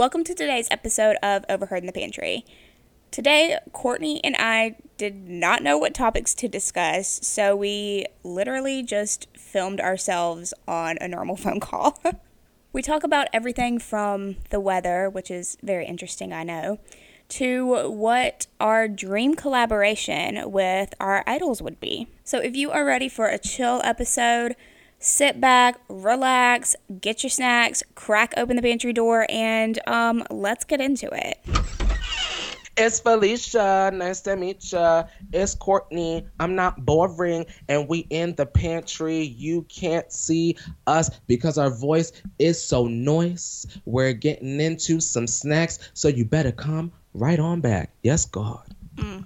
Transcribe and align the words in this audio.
Welcome 0.00 0.24
to 0.24 0.34
today's 0.34 0.66
episode 0.70 1.16
of 1.22 1.44
Overheard 1.50 1.82
in 1.82 1.86
the 1.86 1.92
Pantry. 1.92 2.46
Today, 3.10 3.58
Courtney 3.72 4.18
and 4.24 4.34
I 4.38 4.76
did 4.96 5.28
not 5.28 5.62
know 5.62 5.76
what 5.76 5.92
topics 5.92 6.32
to 6.36 6.48
discuss, 6.48 7.20
so 7.22 7.54
we 7.54 8.06
literally 8.24 8.82
just 8.82 9.28
filmed 9.36 9.78
ourselves 9.78 10.54
on 10.66 10.96
a 11.02 11.06
normal 11.06 11.36
phone 11.36 11.60
call. 11.60 12.00
we 12.72 12.80
talk 12.80 13.04
about 13.04 13.28
everything 13.34 13.78
from 13.78 14.36
the 14.48 14.58
weather, 14.58 15.10
which 15.10 15.30
is 15.30 15.58
very 15.62 15.84
interesting, 15.84 16.32
I 16.32 16.44
know, 16.44 16.78
to 17.28 17.90
what 17.90 18.46
our 18.58 18.88
dream 18.88 19.34
collaboration 19.34 20.50
with 20.50 20.94
our 20.98 21.22
idols 21.26 21.60
would 21.60 21.78
be. 21.78 22.08
So 22.24 22.38
if 22.38 22.56
you 22.56 22.70
are 22.70 22.86
ready 22.86 23.10
for 23.10 23.26
a 23.26 23.38
chill 23.38 23.82
episode, 23.84 24.56
sit 25.00 25.40
back, 25.40 25.80
relax, 25.88 26.76
get 27.00 27.24
your 27.24 27.30
snacks, 27.30 27.82
crack 27.94 28.34
open 28.36 28.56
the 28.56 28.62
pantry 28.62 28.92
door, 28.92 29.26
and 29.28 29.80
um, 29.88 30.22
let's 30.30 30.64
get 30.64 30.80
into 30.80 31.08
it. 31.12 31.38
It's 32.76 33.00
Felicia. 33.00 33.90
Nice 33.92 34.20
to 34.22 34.36
meet 34.36 34.72
ya. 34.72 35.04
It's 35.34 35.54
Courtney. 35.54 36.26
I'm 36.38 36.54
not 36.54 36.86
boring. 36.86 37.44
And 37.68 37.86
we 37.88 38.06
in 38.08 38.34
the 38.36 38.46
pantry. 38.46 39.20
You 39.20 39.62
can't 39.68 40.10
see 40.10 40.56
us 40.86 41.10
because 41.26 41.58
our 41.58 41.68
voice 41.68 42.12
is 42.38 42.62
so 42.62 42.86
noise. 42.86 43.66
We're 43.84 44.14
getting 44.14 44.60
into 44.60 44.98
some 45.00 45.26
snacks. 45.26 45.90
So 45.92 46.08
you 46.08 46.24
better 46.24 46.52
come 46.52 46.90
right 47.12 47.38
on 47.38 47.60
back. 47.60 47.92
Yes, 48.02 48.24
God. 48.24 48.74
Mm. 48.96 49.24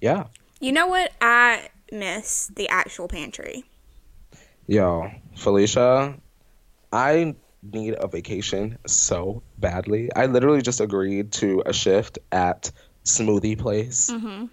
Yeah. 0.00 0.26
You 0.60 0.70
know 0.70 0.86
what? 0.86 1.10
I 1.20 1.68
miss 1.92 2.48
the 2.48 2.68
actual 2.68 3.08
pantry. 3.08 3.64
Yo, 4.66 5.10
Felicia, 5.36 6.14
I 6.92 7.34
need 7.62 7.96
a 7.98 8.06
vacation 8.08 8.78
so 8.86 9.42
badly. 9.58 10.10
I 10.14 10.26
literally 10.26 10.62
just 10.62 10.80
agreed 10.80 11.32
to 11.32 11.62
a 11.64 11.72
shift 11.72 12.18
at 12.30 12.70
Smoothie 13.04 13.58
Place 13.58 14.10
mm-hmm. 14.10 14.46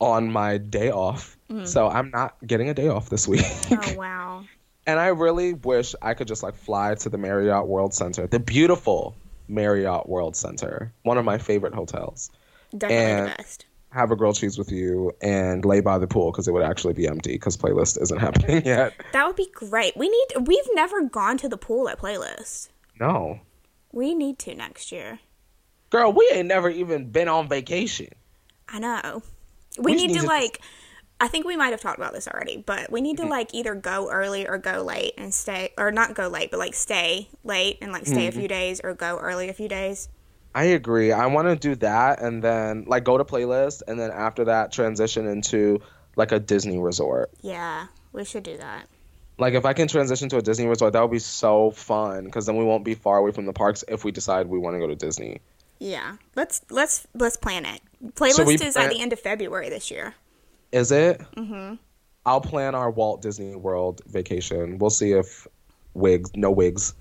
on 0.00 0.32
my 0.32 0.58
day 0.58 0.90
off. 0.90 1.36
Mm-hmm. 1.50 1.64
So 1.64 1.88
I'm 1.88 2.10
not 2.10 2.36
getting 2.46 2.68
a 2.68 2.74
day 2.74 2.88
off 2.88 3.10
this 3.10 3.26
week. 3.26 3.44
Oh, 3.70 3.94
wow. 3.96 4.44
and 4.86 4.98
I 4.98 5.08
really 5.08 5.52
wish 5.54 5.94
I 6.00 6.14
could 6.14 6.28
just 6.28 6.42
like 6.42 6.56
fly 6.56 6.94
to 6.94 7.08
the 7.08 7.18
Marriott 7.18 7.66
World 7.66 7.94
Center, 7.94 8.26
the 8.26 8.40
beautiful 8.40 9.16
Marriott 9.48 10.08
World 10.08 10.36
Center, 10.36 10.92
one 11.02 11.18
of 11.18 11.24
my 11.24 11.38
favorite 11.38 11.74
hotels. 11.74 12.30
Definitely 12.76 12.96
and 13.06 13.26
the 13.26 13.36
best 13.36 13.64
have 13.90 14.10
a 14.10 14.16
grilled 14.16 14.36
cheese 14.36 14.58
with 14.58 14.70
you 14.70 15.12
and 15.22 15.64
lay 15.64 15.80
by 15.80 15.98
the 15.98 16.06
pool 16.06 16.30
because 16.30 16.46
it 16.46 16.52
would 16.52 16.62
actually 16.62 16.94
be 16.94 17.08
empty 17.08 17.32
because 17.32 17.56
playlist 17.56 18.00
isn't 18.00 18.18
happening 18.26 18.64
yet. 18.64 18.94
That 19.12 19.26
would 19.26 19.36
be 19.36 19.48
great. 19.52 19.96
We 19.96 20.08
need 20.08 20.46
we've 20.46 20.68
never 20.74 21.02
gone 21.02 21.38
to 21.38 21.48
the 21.48 21.56
pool 21.56 21.88
at 21.88 21.98
playlist. 21.98 22.68
No. 23.00 23.40
We 23.92 24.14
need 24.14 24.38
to 24.40 24.54
next 24.54 24.92
year. 24.92 25.20
Girl, 25.90 26.12
we 26.12 26.28
ain't 26.32 26.48
never 26.48 26.68
even 26.68 27.10
been 27.10 27.28
on 27.28 27.48
vacation. 27.48 28.08
I 28.68 28.78
know. 28.78 29.22
We, 29.78 29.92
we 29.92 29.94
need, 29.94 30.08
need, 30.08 30.14
to, 30.16 30.20
to 30.20 30.26
like 30.26 30.60
I 31.20 31.28
think 31.28 31.46
we 31.46 31.56
might 31.56 31.70
have 31.70 31.80
talked 31.80 31.98
about 31.98 32.12
this 32.12 32.28
already, 32.28 32.58
but 32.58 32.92
we 32.92 33.00
need 33.00 33.16
to 33.16 33.22
mm-hmm. 33.22 33.32
like 33.32 33.54
either 33.54 33.74
go 33.74 34.10
early 34.10 34.46
or 34.46 34.58
go 34.58 34.82
late 34.82 35.14
and 35.16 35.32
stay 35.34 35.72
or 35.76 35.90
not 35.90 36.14
go 36.14 36.28
late, 36.28 36.50
but 36.50 36.58
like 36.58 36.74
stay 36.74 37.28
late 37.42 37.78
and 37.80 37.90
like 37.90 38.06
stay 38.06 38.28
mm-hmm. 38.28 38.38
a 38.38 38.40
few 38.40 38.48
days 38.48 38.80
or 38.84 38.94
go 38.94 39.18
early 39.18 39.48
a 39.48 39.54
few 39.54 39.68
days. 39.68 40.08
I 40.58 40.64
agree. 40.64 41.12
I 41.12 41.26
want 41.26 41.46
to 41.46 41.54
do 41.54 41.76
that 41.76 42.20
and 42.20 42.42
then 42.42 42.82
like 42.88 43.04
go 43.04 43.16
to 43.16 43.22
playlist 43.22 43.82
and 43.86 43.96
then 43.96 44.10
after 44.10 44.46
that 44.46 44.72
transition 44.72 45.28
into 45.28 45.80
like 46.16 46.32
a 46.32 46.40
Disney 46.40 46.80
resort. 46.80 47.30
Yeah, 47.42 47.86
we 48.12 48.24
should 48.24 48.42
do 48.42 48.56
that. 48.56 48.88
Like 49.38 49.54
if 49.54 49.64
I 49.64 49.72
can 49.72 49.86
transition 49.86 50.28
to 50.30 50.38
a 50.38 50.42
Disney 50.42 50.66
resort, 50.66 50.94
that 50.94 51.00
would 51.00 51.12
be 51.12 51.20
so 51.20 51.70
fun 51.70 52.24
because 52.24 52.46
then 52.46 52.56
we 52.56 52.64
won't 52.64 52.84
be 52.84 52.94
far 52.94 53.18
away 53.18 53.30
from 53.30 53.46
the 53.46 53.52
parks 53.52 53.84
if 53.86 54.04
we 54.04 54.10
decide 54.10 54.48
we 54.48 54.58
want 54.58 54.74
to 54.74 54.80
go 54.80 54.88
to 54.88 54.96
Disney. 54.96 55.38
Yeah, 55.78 56.16
let's 56.34 56.60
let's 56.70 57.06
let's 57.14 57.36
plan 57.36 57.64
it. 57.64 57.80
Playlist 58.14 58.32
so 58.32 58.50
is 58.50 58.74
plan- 58.74 58.86
at 58.86 58.90
the 58.90 59.00
end 59.00 59.12
of 59.12 59.20
February 59.20 59.68
this 59.68 59.92
year. 59.92 60.16
Is 60.72 60.90
it? 60.90 61.20
Mm-hmm. 61.36 61.76
I'll 62.26 62.40
plan 62.40 62.74
our 62.74 62.90
Walt 62.90 63.22
Disney 63.22 63.54
World 63.54 64.00
vacation. 64.08 64.78
We'll 64.78 64.90
see 64.90 65.12
if 65.12 65.46
wigs, 65.94 66.32
no 66.34 66.50
wigs, 66.50 66.94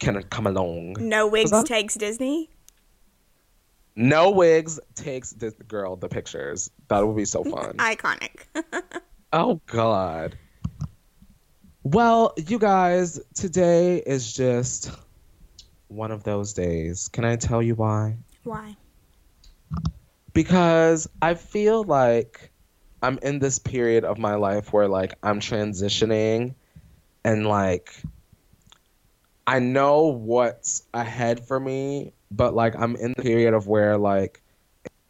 can 0.00 0.20
come 0.24 0.48
along. 0.48 0.96
No 0.98 1.28
wigs 1.28 1.52
takes 1.62 1.94
Disney. 1.94 2.50
No 3.94 4.30
wigs 4.30 4.80
takes 4.94 5.30
this 5.30 5.54
girl 5.68 5.96
the 5.96 6.08
pictures. 6.08 6.70
That 6.88 7.06
would 7.06 7.16
be 7.16 7.24
so 7.24 7.44
fun. 7.44 7.74
Iconic. 7.78 8.46
oh 9.32 9.60
God. 9.66 10.36
Well, 11.82 12.32
you 12.36 12.58
guys, 12.58 13.20
today 13.34 13.98
is 13.98 14.32
just 14.32 14.90
one 15.88 16.10
of 16.10 16.24
those 16.24 16.52
days. 16.52 17.08
Can 17.08 17.24
I 17.24 17.36
tell 17.36 17.62
you 17.62 17.74
why? 17.74 18.16
Why? 18.44 18.76
Because 20.32 21.08
I 21.20 21.34
feel 21.34 21.84
like 21.84 22.50
I'm 23.02 23.18
in 23.22 23.40
this 23.40 23.58
period 23.58 24.04
of 24.04 24.18
my 24.18 24.36
life 24.36 24.72
where 24.72 24.88
like 24.88 25.14
I'm 25.22 25.40
transitioning 25.40 26.54
and 27.24 27.46
like 27.46 27.92
I 29.46 29.58
know 29.58 30.06
what's 30.06 30.84
ahead 30.94 31.46
for 31.46 31.58
me 31.58 32.12
but 32.36 32.54
like 32.54 32.74
I'm 32.76 32.96
in 32.96 33.14
the 33.16 33.22
period 33.22 33.54
of 33.54 33.66
where 33.66 33.96
like 33.98 34.42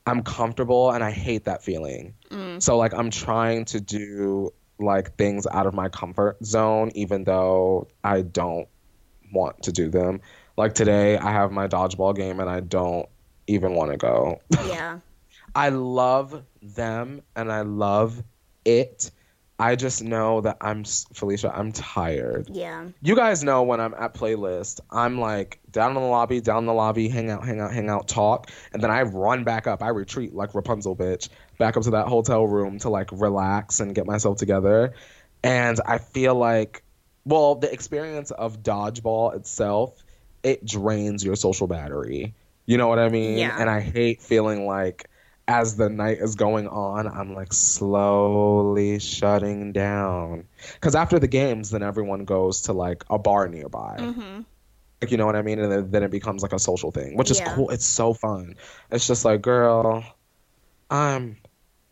I'm 0.07 0.23
comfortable 0.23 0.91
and 0.91 1.03
I 1.03 1.11
hate 1.11 1.45
that 1.45 1.63
feeling. 1.63 2.15
Mm. 2.31 2.63
So 2.63 2.77
like 2.77 2.93
I'm 2.93 3.11
trying 3.11 3.65
to 3.67 3.81
do 3.81 4.53
like 4.79 5.17
things 5.17 5.47
out 5.47 5.67
of 5.67 5.75
my 5.75 5.89
comfort 5.89 6.45
zone 6.45 6.91
even 6.95 7.25
though 7.25 7.89
I 8.03 8.23
don't 8.23 8.69
want 9.33 9.63
to 9.65 9.73
do 9.73 9.89
them. 9.89 10.21
Like 10.57 10.75
today 10.75 11.17
I 11.17 11.31
have 11.31 11.53
my 11.53 11.69
dodgeball 11.69 12.17
game 12.17 12.41
and 12.41 12.51
I 12.51 12.61
don't 12.61 13.09
even 13.47 13.75
want 13.75 13.93
to 13.93 13.97
go. 13.97 14.41
Yeah. 14.67 14.99
I 15.55 15.69
love 15.69 16.45
them 16.63 17.21
and 17.37 17.53
I 17.53 17.61
love 17.61 18.23
it 18.65 19.11
I 19.63 19.77
just 19.77 20.03
know 20.03 20.41
that 20.41 20.57
I'm 20.61 20.83
Felicia. 20.85 21.57
I'm 21.57 21.71
tired. 21.71 22.49
Yeah. 22.51 22.87
You 23.01 23.15
guys 23.15 23.45
know 23.45 23.63
when 23.63 23.81
I'm 23.81 23.95
at 23.95 24.13
playlist, 24.13 24.81
I'm 24.91 25.21
like 25.21 25.61
down 25.71 25.91
in 25.91 26.03
the 26.03 26.09
lobby, 26.09 26.41
down 26.41 26.59
in 26.59 26.67
the 26.67 26.75
lobby, 26.75 27.09
hang 27.09 27.31
out, 27.31 27.47
hang 27.47 27.61
out, 27.61 27.73
hang 27.73 27.89
out, 27.89 28.09
talk, 28.09 28.51
and 28.73 28.83
then 28.83 28.91
I 28.91 29.03
run 29.03 29.45
back 29.45 29.69
up. 29.69 29.81
I 29.81 29.91
retreat 29.91 30.35
like 30.35 30.57
Rapunzel, 30.57 30.97
bitch, 30.97 31.29
back 31.59 31.77
up 31.77 31.85
to 31.85 31.91
that 31.91 32.09
hotel 32.09 32.45
room 32.45 32.81
to 32.81 32.89
like 32.89 33.13
relax 33.13 33.79
and 33.79 33.95
get 33.95 34.05
myself 34.05 34.37
together. 34.37 34.95
And 35.45 35.81
I 35.87 35.99
feel 35.99 36.35
like, 36.35 36.83
well, 37.25 37.55
the 37.55 37.73
experience 37.73 38.33
of 38.33 38.65
dodgeball 38.65 39.37
itself, 39.37 40.03
it 40.43 40.65
drains 40.65 41.25
your 41.25 41.37
social 41.37 41.69
battery. 41.69 42.35
You 42.67 42.79
know 42.79 42.89
what 42.89 42.99
I 42.99 43.11
mean? 43.11 43.39
Yeah. 43.39 43.57
And 43.61 43.71
I 43.71 43.79
hate 43.79 44.23
feeling 44.23 44.67
like 44.67 45.09
as 45.49 45.77
the 45.77 45.89
night 45.89 46.19
is 46.19 46.35
going 46.35 46.69
on, 46.69 47.07
I'm 47.07 47.35
like 47.35 47.53
slowly 47.53 48.99
shutting 48.99 49.73
down. 49.73 50.45
Because 50.75 50.95
after 50.95 51.19
the 51.19 51.27
games, 51.27 51.71
then 51.71 51.83
everyone 51.83 52.25
goes 52.25 52.63
to 52.63 52.73
like 52.73 53.05
a 53.11 53.19
bar 53.19 53.49
nearby. 53.49 53.97
Mm-hmm. 53.99 54.41
Like, 55.01 55.11
you 55.11 55.17
know 55.17 55.27
what 55.27 55.35
I 55.35 55.43
mean? 55.43 55.59
And 55.59 55.93
then, 55.93 56.03
it 56.05 56.11
becomes 56.13 56.43
like 56.43 56.53
a 56.53 56.61
social 56.61 56.93
thing, 56.93 57.17
which 57.17 57.31
is 57.31 57.41
yeah. 57.41 57.55
cool. 57.55 57.71
It's 57.71 57.85
so 57.85 58.15
fun. 58.15 58.55
It's 58.93 59.07
just 59.07 59.25
like, 59.25 59.43
girl, 59.43 60.05
I'm 60.91 61.39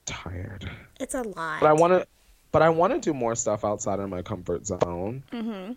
tired. 0.06 0.70
It's 1.00 1.14
a 1.14 1.22
lot. 1.22 1.60
But 1.60 1.66
I 1.66 1.72
want 1.72 1.92
to. 1.92 2.06
But 2.52 2.62
I 2.62 2.68
want 2.68 2.92
to 2.92 2.98
do 3.00 3.14
more 3.14 3.34
stuff 3.36 3.64
outside 3.64 4.00
of 4.00 4.08
my 4.08 4.22
comfort 4.22 4.66
zone. 4.66 5.22
Mm-hmm. 5.32 5.72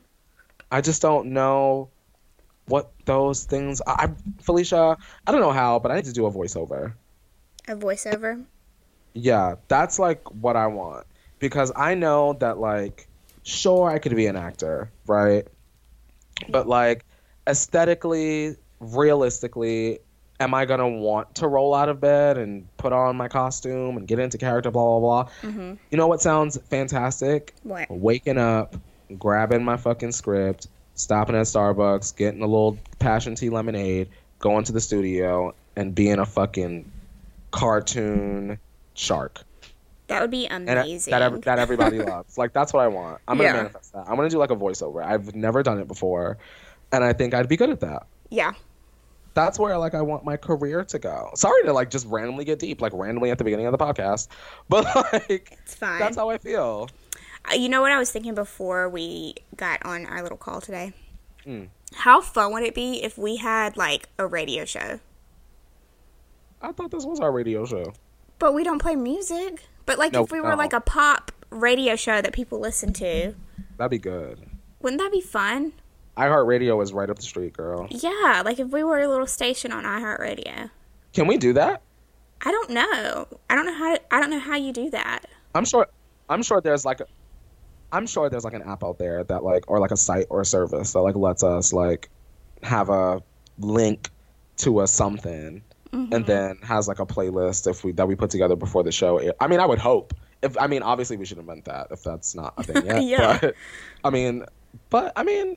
I 0.71 0.81
just 0.81 1.01
don't 1.01 1.27
know 1.27 1.89
what 2.65 2.91
those 3.05 3.43
things. 3.43 3.81
I, 3.85 4.09
Felicia, 4.41 4.97
I 5.27 5.31
don't 5.31 5.41
know 5.41 5.51
how, 5.51 5.79
but 5.79 5.91
I 5.91 5.95
need 5.95 6.05
to 6.05 6.13
do 6.13 6.25
a 6.25 6.31
voiceover. 6.31 6.93
A 7.67 7.75
voiceover? 7.75 8.45
Yeah, 9.13 9.55
that's 9.67 9.99
like 9.99 10.29
what 10.41 10.55
I 10.55 10.67
want. 10.67 11.05
Because 11.39 11.71
I 11.75 11.93
know 11.95 12.33
that, 12.39 12.57
like, 12.57 13.07
sure, 13.43 13.89
I 13.89 13.99
could 13.99 14.15
be 14.15 14.27
an 14.27 14.35
actor, 14.37 14.89
right? 15.07 15.45
But, 16.49 16.67
like, 16.67 17.05
aesthetically, 17.47 18.55
realistically, 18.79 19.99
am 20.39 20.53
I 20.53 20.65
gonna 20.65 20.87
want 20.87 21.35
to 21.35 21.47
roll 21.47 21.75
out 21.75 21.89
of 21.89 21.99
bed 21.99 22.37
and 22.37 22.65
put 22.77 22.93
on 22.93 23.17
my 23.17 23.27
costume 23.27 23.97
and 23.97 24.07
get 24.07 24.19
into 24.19 24.37
character, 24.37 24.71
blah, 24.71 24.99
blah, 24.99 25.23
blah? 25.23 25.31
Mm-hmm. 25.41 25.73
You 25.91 25.97
know 25.97 26.07
what 26.07 26.21
sounds 26.21 26.57
fantastic? 26.69 27.53
What? 27.63 27.89
Waking 27.89 28.37
up, 28.37 28.77
grabbing 29.19 29.63
my 29.63 29.75
fucking 29.77 30.13
script, 30.13 30.67
stopping 30.95 31.35
at 31.35 31.45
Starbucks, 31.45 32.15
getting 32.15 32.41
a 32.41 32.47
little 32.47 32.77
passion 32.99 33.35
tea 33.35 33.49
lemonade, 33.49 34.07
going 34.39 34.63
to 34.63 34.71
the 34.71 34.81
studio, 34.81 35.53
and 35.75 35.93
being 35.93 36.19
a 36.19 36.25
fucking 36.25 36.89
cartoon 37.53 38.57
shark. 38.95 39.43
That 40.07 40.21
would 40.21 40.31
be 40.31 40.47
amazing. 40.47 41.13
And 41.13 41.35
that, 41.35 41.41
that 41.43 41.59
everybody 41.59 41.99
loves. 41.99 42.37
Like 42.37 42.51
that's 42.51 42.73
what 42.73 42.81
I 42.81 42.87
want. 42.87 43.21
I'm 43.27 43.37
gonna 43.37 43.49
yeah. 43.49 43.55
manifest 43.55 43.93
that. 43.93 44.05
I'm 44.07 44.17
gonna 44.17 44.29
do 44.29 44.39
like 44.39 44.51
a 44.51 44.55
voiceover. 44.55 45.05
I've 45.05 45.33
never 45.33 45.63
done 45.63 45.79
it 45.79 45.87
before, 45.87 46.37
and 46.91 47.03
I 47.03 47.13
think 47.13 47.33
I'd 47.33 47.47
be 47.47 47.55
good 47.55 47.69
at 47.69 47.79
that. 47.79 48.07
Yeah. 48.29 48.51
That's 49.35 49.57
where 49.57 49.77
like 49.77 49.95
I 49.95 50.01
want 50.01 50.25
my 50.25 50.35
career 50.35 50.83
to 50.83 50.99
go. 50.99 51.31
Sorry 51.35 51.63
to 51.63 51.73
like 51.73 51.89
just 51.89 52.05
randomly 52.07 52.43
get 52.43 52.59
deep, 52.59 52.81
like 52.81 52.91
randomly 52.93 53.31
at 53.31 53.37
the 53.37 53.43
beginning 53.43 53.67
of 53.67 53.71
the 53.71 53.77
podcast, 53.77 54.27
but 54.69 54.83
like 55.13 55.57
it's 55.63 55.75
fine. 55.75 55.99
That's 55.99 56.17
how 56.17 56.29
I 56.29 56.37
feel. 56.39 56.89
Uh, 57.49 57.55
you 57.55 57.69
know 57.69 57.81
what 57.81 57.91
I 57.91 57.99
was 57.99 58.11
thinking 58.11 58.35
before 58.35 58.89
we 58.89 59.35
got 59.55 59.85
on 59.85 60.05
our 60.05 60.21
little 60.21 60.37
call 60.37 60.59
today? 60.59 60.93
Mm. 61.45 61.69
How 61.93 62.21
fun 62.21 62.53
would 62.53 62.63
it 62.63 62.73
be 62.73 63.03
if 63.03 63.17
we 63.17 63.37
had 63.37 63.77
like 63.77 64.09
a 64.17 64.25
radio 64.25 64.65
show? 64.65 64.99
I 66.63 66.71
thought 66.71 66.89
this 66.91 67.05
was 67.05 67.19
our 67.19 67.31
radio 67.31 67.65
show. 67.65 67.93
But 68.39 68.53
we 68.53 68.63
don't 68.63 68.79
play 68.81 68.95
music. 68.95 69.63
But 69.85 69.99
like 69.99 70.13
No, 70.13 70.23
if 70.23 70.31
we 70.31 70.39
were 70.41 70.51
no. 70.51 70.55
like 70.55 70.73
a 70.73 70.79
pop 70.81 71.31
radio 71.49 71.95
show 71.95 72.21
that 72.21 72.33
people 72.33 72.59
listen 72.59 72.93
to, 72.93 73.35
That'd 73.77 73.91
be 73.91 73.97
good. 73.99 74.39
wouldn't 74.81 75.01
that 75.01 75.11
be 75.11 75.21
fun? 75.21 75.73
iHeartRadio 76.17 76.81
is 76.83 76.93
right 76.93 77.09
up 77.09 77.17
the 77.17 77.23
street, 77.23 77.53
girl. 77.53 77.87
Yeah, 77.89 78.41
like 78.45 78.59
if 78.59 78.69
we 78.69 78.83
were 78.83 78.99
a 78.99 79.07
little 79.07 79.27
station 79.27 79.71
on 79.71 79.83
iHeartRadio. 79.83 80.69
Can 81.13 81.27
we 81.27 81.37
do 81.37 81.53
that? 81.53 81.81
I 82.45 82.51
don't 82.51 82.69
know. 82.71 83.27
I 83.49 83.55
don't 83.55 83.65
know 83.65 83.73
how. 83.73 83.95
to, 83.95 84.01
I 84.13 84.19
don't 84.19 84.29
know 84.29 84.39
how 84.39 84.55
you 84.55 84.71
do 84.73 84.89
that. 84.91 85.21
I'm 85.55 85.65
sure. 85.65 85.87
I'm 86.29 86.43
sure 86.43 86.61
there's 86.61 86.85
like, 86.85 87.01
a, 87.01 87.05
I'm 87.91 88.07
sure 88.07 88.29
there's 88.29 88.43
like 88.45 88.53
an 88.53 88.61
app 88.63 88.83
out 88.83 88.97
there 88.97 89.23
that 89.25 89.43
like, 89.43 89.69
or 89.69 89.79
like 89.79 89.91
a 89.91 89.97
site 89.97 90.27
or 90.29 90.41
a 90.41 90.45
service 90.45 90.93
that 90.93 90.99
like 91.01 91.15
lets 91.15 91.43
us 91.43 91.73
like 91.73 92.09
have 92.63 92.89
a 92.89 93.21
link 93.59 94.09
to 94.57 94.81
a 94.81 94.87
something, 94.87 95.61
and 95.93 96.25
then 96.25 96.57
has 96.63 96.87
like 96.87 96.99
a 96.99 97.05
playlist 97.05 97.67
if 97.69 97.83
we 97.83 97.91
that 97.93 98.07
we 98.07 98.15
put 98.15 98.29
together 98.31 98.55
before 98.55 98.83
the 98.83 98.91
show. 98.91 99.21
I 99.39 99.47
mean, 99.47 99.59
I 99.59 99.65
would 99.65 99.79
hope. 99.79 100.13
If 100.41 100.57
I 100.59 100.67
mean, 100.67 100.81
obviously 100.83 101.15
we 101.17 101.25
should 101.25 101.37
invent 101.37 101.65
that 101.65 101.87
if 101.91 102.03
that's 102.03 102.33
not 102.35 102.53
a 102.57 102.63
thing 102.63 102.85
yet. 102.87 103.03
Yeah. 103.03 103.37
But 103.39 103.55
I 104.03 104.09
mean, 104.09 104.43
but 104.89 105.13
I 105.15 105.23
mean, 105.23 105.55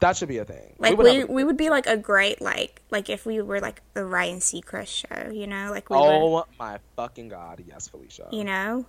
that 0.00 0.16
should 0.16 0.28
be 0.28 0.38
a 0.38 0.44
thing. 0.44 0.74
Like 0.78 0.96
would 0.96 1.04
we 1.04 1.22
a- 1.22 1.26
we 1.26 1.44
would 1.44 1.56
be 1.56 1.70
like 1.70 1.86
a 1.86 1.96
great 1.96 2.40
like 2.40 2.80
like 2.90 3.10
if 3.10 3.26
we 3.26 3.42
were 3.42 3.60
like 3.60 3.82
the 3.94 4.04
Ryan 4.04 4.38
Seacrest 4.38 4.86
show, 5.06 5.30
you 5.32 5.46
know, 5.46 5.70
like 5.70 5.90
we 5.90 5.96
Oh 5.98 6.44
my 6.58 6.78
fucking 6.96 7.28
god! 7.28 7.62
Yes, 7.66 7.88
Felicia. 7.88 8.28
you 8.30 8.44
know. 8.44 8.86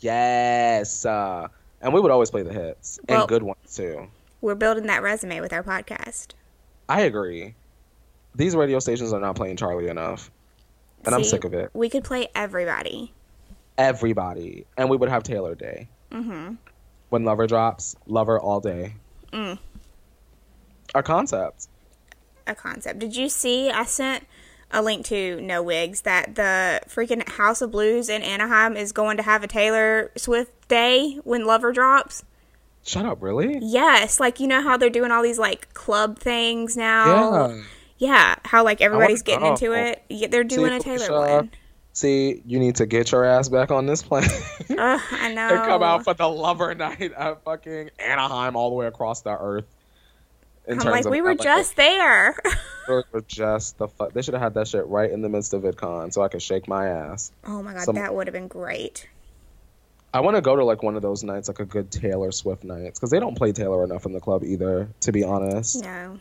Yes. 0.00 1.04
Uh, 1.04 1.48
and 1.80 1.92
we 1.92 2.00
would 2.00 2.10
always 2.10 2.30
play 2.30 2.42
the 2.42 2.52
hits 2.52 2.98
Well- 3.08 3.20
and 3.20 3.28
good 3.28 3.42
ones 3.42 3.74
too. 3.74 4.08
We're 4.42 4.54
building 4.54 4.86
that 4.86 5.02
resume 5.02 5.40
with 5.40 5.52
our 5.52 5.62
podcast. 5.62 6.28
I 6.88 7.00
agree. 7.02 7.54
These 8.36 8.54
radio 8.54 8.78
stations 8.78 9.12
are 9.12 9.20
not 9.20 9.34
playing 9.34 9.56
Charlie 9.56 9.88
enough. 9.88 10.30
And 11.04 11.14
I'm 11.14 11.24
sick 11.24 11.44
of 11.44 11.54
it. 11.54 11.70
We 11.72 11.88
could 11.88 12.04
play 12.04 12.28
everybody. 12.34 13.12
Everybody. 13.78 14.66
And 14.76 14.90
we 14.90 14.96
would 14.96 15.08
have 15.08 15.22
Taylor 15.22 15.54
Day. 15.54 15.88
Mm-hmm. 16.10 16.54
When 17.08 17.24
Lover 17.24 17.46
drops, 17.46 17.96
Lover 18.06 18.40
all 18.40 18.60
day. 18.60 18.94
Mm. 19.32 19.58
Our 20.94 21.02
concept. 21.02 21.68
A 22.46 22.54
concept. 22.54 22.98
Did 22.98 23.16
you 23.16 23.28
see? 23.28 23.70
I 23.70 23.84
sent 23.84 24.26
a 24.70 24.82
link 24.82 25.06
to 25.06 25.40
No 25.40 25.62
Wigs 25.62 26.02
that 26.02 26.34
the 26.34 26.80
freaking 26.88 27.26
House 27.28 27.62
of 27.62 27.70
Blues 27.70 28.08
in 28.08 28.22
Anaheim 28.22 28.76
is 28.76 28.92
going 28.92 29.16
to 29.16 29.22
have 29.22 29.44
a 29.44 29.46
Taylor 29.46 30.10
Swift 30.16 30.68
day 30.68 31.20
when 31.24 31.46
Lover 31.46 31.72
drops. 31.72 32.24
Shut 32.82 33.04
up, 33.04 33.22
really? 33.22 33.58
Yes, 33.62 34.20
like 34.20 34.40
you 34.40 34.46
know 34.46 34.62
how 34.62 34.76
they're 34.76 34.90
doing 34.90 35.10
all 35.10 35.22
these 35.22 35.38
like 35.38 35.72
club 35.74 36.18
things 36.18 36.76
now. 36.76 37.48
Yeah. 37.48 37.62
Yeah, 37.98 38.36
how 38.44 38.64
like 38.64 38.80
everybody's 38.80 39.22
getting 39.22 39.46
into 39.46 39.72
it. 39.72 40.02
Yeah, 40.08 40.28
they're 40.28 40.44
doing 40.44 40.72
a 40.72 40.80
Taylor 40.80 40.98
Felicia, 41.06 41.36
one. 41.36 41.50
See, 41.92 42.42
you 42.44 42.58
need 42.58 42.76
to 42.76 42.84
get 42.86 43.10
your 43.10 43.24
ass 43.24 43.48
back 43.48 43.70
on 43.70 43.86
this 43.86 44.02
plane. 44.02 44.28
Ugh, 44.70 45.00
I 45.12 45.32
know. 45.34 45.48
and 45.48 45.64
come 45.64 45.82
out 45.82 46.04
for 46.04 46.12
the 46.12 46.28
Lover 46.28 46.74
Night 46.74 47.12
at 47.12 47.42
fucking 47.44 47.90
Anaheim 47.98 48.54
all 48.54 48.68
the 48.68 48.76
way 48.76 48.86
across 48.86 49.22
the 49.22 49.30
earth. 49.30 49.64
In 50.66 50.78
I'm 50.80 50.90
like, 50.90 51.04
we 51.10 51.22
were 51.22 51.34
just 51.34 51.76
there. 51.76 52.36
They 52.86 53.02
were 53.12 53.24
just 53.26 53.78
the 53.78 53.88
fuck. 53.88 54.12
They 54.12 54.20
should 54.20 54.34
have 54.34 54.42
had 54.42 54.54
that 54.54 54.68
shit 54.68 54.86
right 54.88 55.10
in 55.10 55.22
the 55.22 55.28
midst 55.30 55.54
of 55.54 55.62
VidCon 55.62 56.12
so 56.12 56.22
I 56.22 56.28
could 56.28 56.42
shake 56.42 56.68
my 56.68 56.86
ass. 56.88 57.32
oh 57.46 57.62
my 57.62 57.72
god, 57.72 57.84
Some- 57.84 57.94
that 57.94 58.14
would 58.14 58.26
have 58.26 58.34
been 58.34 58.48
great. 58.48 59.08
I 60.12 60.20
want 60.20 60.36
to 60.36 60.40
go 60.40 60.56
to 60.56 60.64
like 60.64 60.82
one 60.82 60.96
of 60.96 61.02
those 61.02 61.22
nights, 61.24 61.48
like 61.48 61.60
a 61.60 61.64
good 61.66 61.90
Taylor 61.90 62.30
Swift 62.32 62.62
nights, 62.64 62.98
because 62.98 63.10
they 63.10 63.20
don't 63.20 63.36
play 63.36 63.52
Taylor 63.52 63.84
enough 63.84 64.06
in 64.06 64.12
the 64.12 64.20
club 64.20 64.44
either. 64.44 64.88
To 65.00 65.12
be 65.12 65.24
honest, 65.24 65.82
No, 65.82 66.18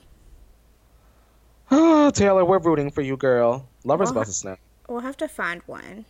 oh, 1.72 2.12
Taylor, 2.12 2.46
we're 2.46 2.60
rooting 2.60 2.92
for 2.92 3.02
you, 3.02 3.18
girl. 3.18 3.68
Lover's 3.84 4.08
Well, 4.08 4.18
about 4.18 4.26
to 4.28 4.34
snap. 4.34 4.60
we'll 4.88 5.00
have 5.02 5.18
to 5.18 5.28
find 5.28 5.62
one. 5.66 6.06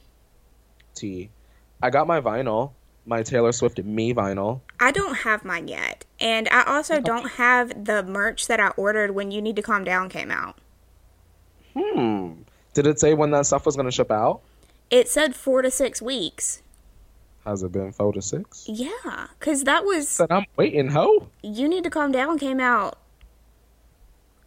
T. 0.93 1.29
I 1.81 1.89
got 1.89 2.07
my 2.07 2.21
vinyl, 2.21 2.71
my 3.05 3.21
Taylor 3.23 3.51
Swift 3.51 3.77
Me 3.83 4.13
vinyl. 4.13 4.61
I 4.79 4.91
don't 4.91 5.15
have 5.19 5.43
mine 5.43 5.67
yet, 5.67 6.05
and 6.19 6.47
I 6.49 6.63
also 6.63 6.99
don't 7.01 7.31
have 7.31 7.85
the 7.85 8.01
merch 8.03 8.47
that 8.47 8.59
I 8.59 8.69
ordered 8.69 9.11
when 9.11 9.31
"You 9.31 9.41
Need 9.41 9.57
to 9.57 9.61
Calm 9.61 9.83
Down" 9.83 10.09
came 10.09 10.31
out. 10.31 10.57
Hmm. 11.77 12.31
Did 12.73 12.87
it 12.87 12.99
say 12.99 13.13
when 13.13 13.31
that 13.31 13.45
stuff 13.45 13.65
was 13.65 13.75
gonna 13.75 13.91
ship 13.91 14.09
out? 14.11 14.41
It 14.89 15.09
said 15.09 15.35
four 15.35 15.61
to 15.61 15.71
six 15.71 16.01
weeks. 16.01 16.61
Has 17.45 17.61
it 17.61 17.71
been 17.71 17.91
four 17.91 18.13
to 18.13 18.21
six? 18.21 18.65
Yeah, 18.67 19.27
because 19.39 19.63
that 19.65 19.83
was 19.85 20.07
Said 20.07 20.31
I'm 20.31 20.45
waiting, 20.55 20.89
ho. 20.89 21.27
"You 21.43 21.67
Need 21.67 21.83
to 21.83 21.89
Calm 21.89 22.11
Down" 22.11 22.39
came 22.39 22.59
out 22.59 22.97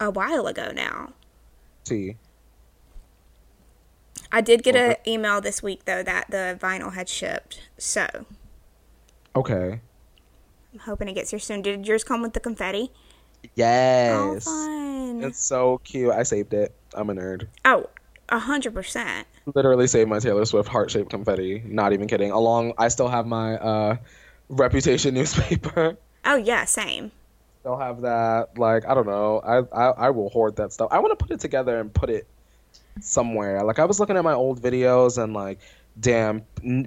a 0.01 0.11
while 0.11 0.47
ago 0.47 0.71
now. 0.75 1.13
See. 1.85 2.17
I 4.31 4.41
did 4.43 4.63
get 4.63 4.77
an 4.77 4.97
email 5.07 5.41
this 5.41 5.63
week 5.63 5.85
though 5.87 6.03
that 6.03 6.31
the 6.31 6.59
vinyl 6.61 6.93
had 6.95 7.09
shipped, 7.09 7.69
so 7.79 8.07
Okay. 9.35 9.81
I'm 10.73 10.79
hoping 10.81 11.09
it 11.09 11.15
gets 11.15 11.31
here 11.31 11.39
soon. 11.39 11.63
Did 11.63 11.87
yours 11.87 12.05
come 12.05 12.23
with 12.23 12.33
the 12.35 12.41
confetti? 12.41 12.91
Yes. 13.55 14.45
Oh, 14.47 14.67
fun. 14.67 15.23
It's 15.23 15.39
so 15.43 15.79
cute. 15.85 16.13
I 16.13 16.25
saved 16.25 16.53
it. 16.53 16.75
I'm 16.93 17.09
a 17.09 17.15
nerd. 17.15 17.47
Oh, 17.65 17.89
a 18.29 18.39
hundred 18.39 18.75
percent. 18.75 19.27
Literally 19.55 19.87
saved 19.87 20.11
my 20.11 20.19
Taylor 20.19 20.45
Swift 20.45 20.69
heart 20.69 20.91
shaped 20.91 21.11
confetti. 21.11 21.63
Not 21.65 21.93
even 21.93 22.07
kidding. 22.09 22.31
Along, 22.31 22.75
I 22.79 22.89
still 22.89 23.09
have 23.09 23.27
my 23.27 23.57
uh, 23.57 23.97
Reputation 24.49 25.15
newspaper. 25.15 25.97
Oh 26.25 26.37
yeah, 26.37 26.65
same. 26.65 27.13
Still 27.69 27.77
have 27.77 28.01
that. 28.01 28.59
Like 28.59 28.89
I 28.89 28.95
don't 28.95 29.07
know. 29.07 29.41
I 29.45 29.59
I, 29.79 30.07
I 30.07 30.11
will 30.11 30.31
hoard 30.31 30.57
that 30.57 30.73
stuff. 30.73 30.89
I 30.91 31.01
want 31.01 31.19
to 31.19 31.23
put 31.23 31.31
it 31.31 31.39
together 31.39 31.79
and 31.79 31.93
put 31.93 32.09
it 32.09 32.27
somewhere. 33.03 33.63
Like 33.63 33.79
I 33.79 33.85
was 33.85 34.01
looking 34.01 34.17
at 34.17 34.25
my 34.25 34.33
old 34.33 34.63
videos 34.63 35.23
and 35.23 35.35
like, 35.35 35.59
damn, 36.01 36.41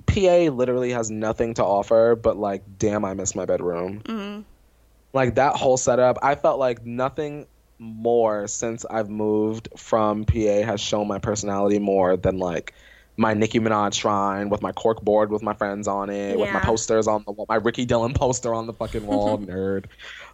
PA 0.07 0.49
literally 0.51 0.89
has 0.91 1.11
nothing 1.11 1.53
to 1.53 1.63
offer. 1.63 2.15
But 2.15 2.37
like, 2.37 2.63
damn, 2.79 3.05
I 3.05 3.13
miss 3.13 3.35
my 3.35 3.45
bedroom. 3.45 4.01
Mm. 4.05 4.43
like 5.13 5.35
that 5.35 5.55
whole 5.55 5.77
setup 5.77 6.17
i 6.23 6.35
felt 6.35 6.57
like 6.57 6.85
nothing 6.85 7.45
more 7.79 8.47
since 8.47 8.85
i've 8.89 9.09
moved 9.09 9.67
from 9.77 10.23
pa 10.23 10.63
has 10.63 10.79
shown 10.79 11.07
my 11.07 11.19
personality 11.19 11.79
more 11.79 12.15
than 12.15 12.37
like 12.37 12.73
my 13.17 13.33
nicki 13.33 13.59
minaj 13.59 13.93
shrine 13.93 14.49
with 14.49 14.61
my 14.61 14.71
cork 14.71 15.01
board 15.01 15.29
with 15.29 15.43
my 15.43 15.53
friends 15.53 15.87
on 15.87 16.09
it 16.09 16.39
with 16.39 16.51
my 16.53 16.61
posters 16.61 17.07
on 17.07 17.23
the 17.25 17.31
wall 17.33 17.45
my 17.49 17.55
ricky 17.55 17.85
dillon 17.85 18.13
poster 18.13 18.53
on 18.53 18.67
the 18.67 18.73
fucking 18.73 19.05
wall 19.05 19.37
nerd 19.51 19.85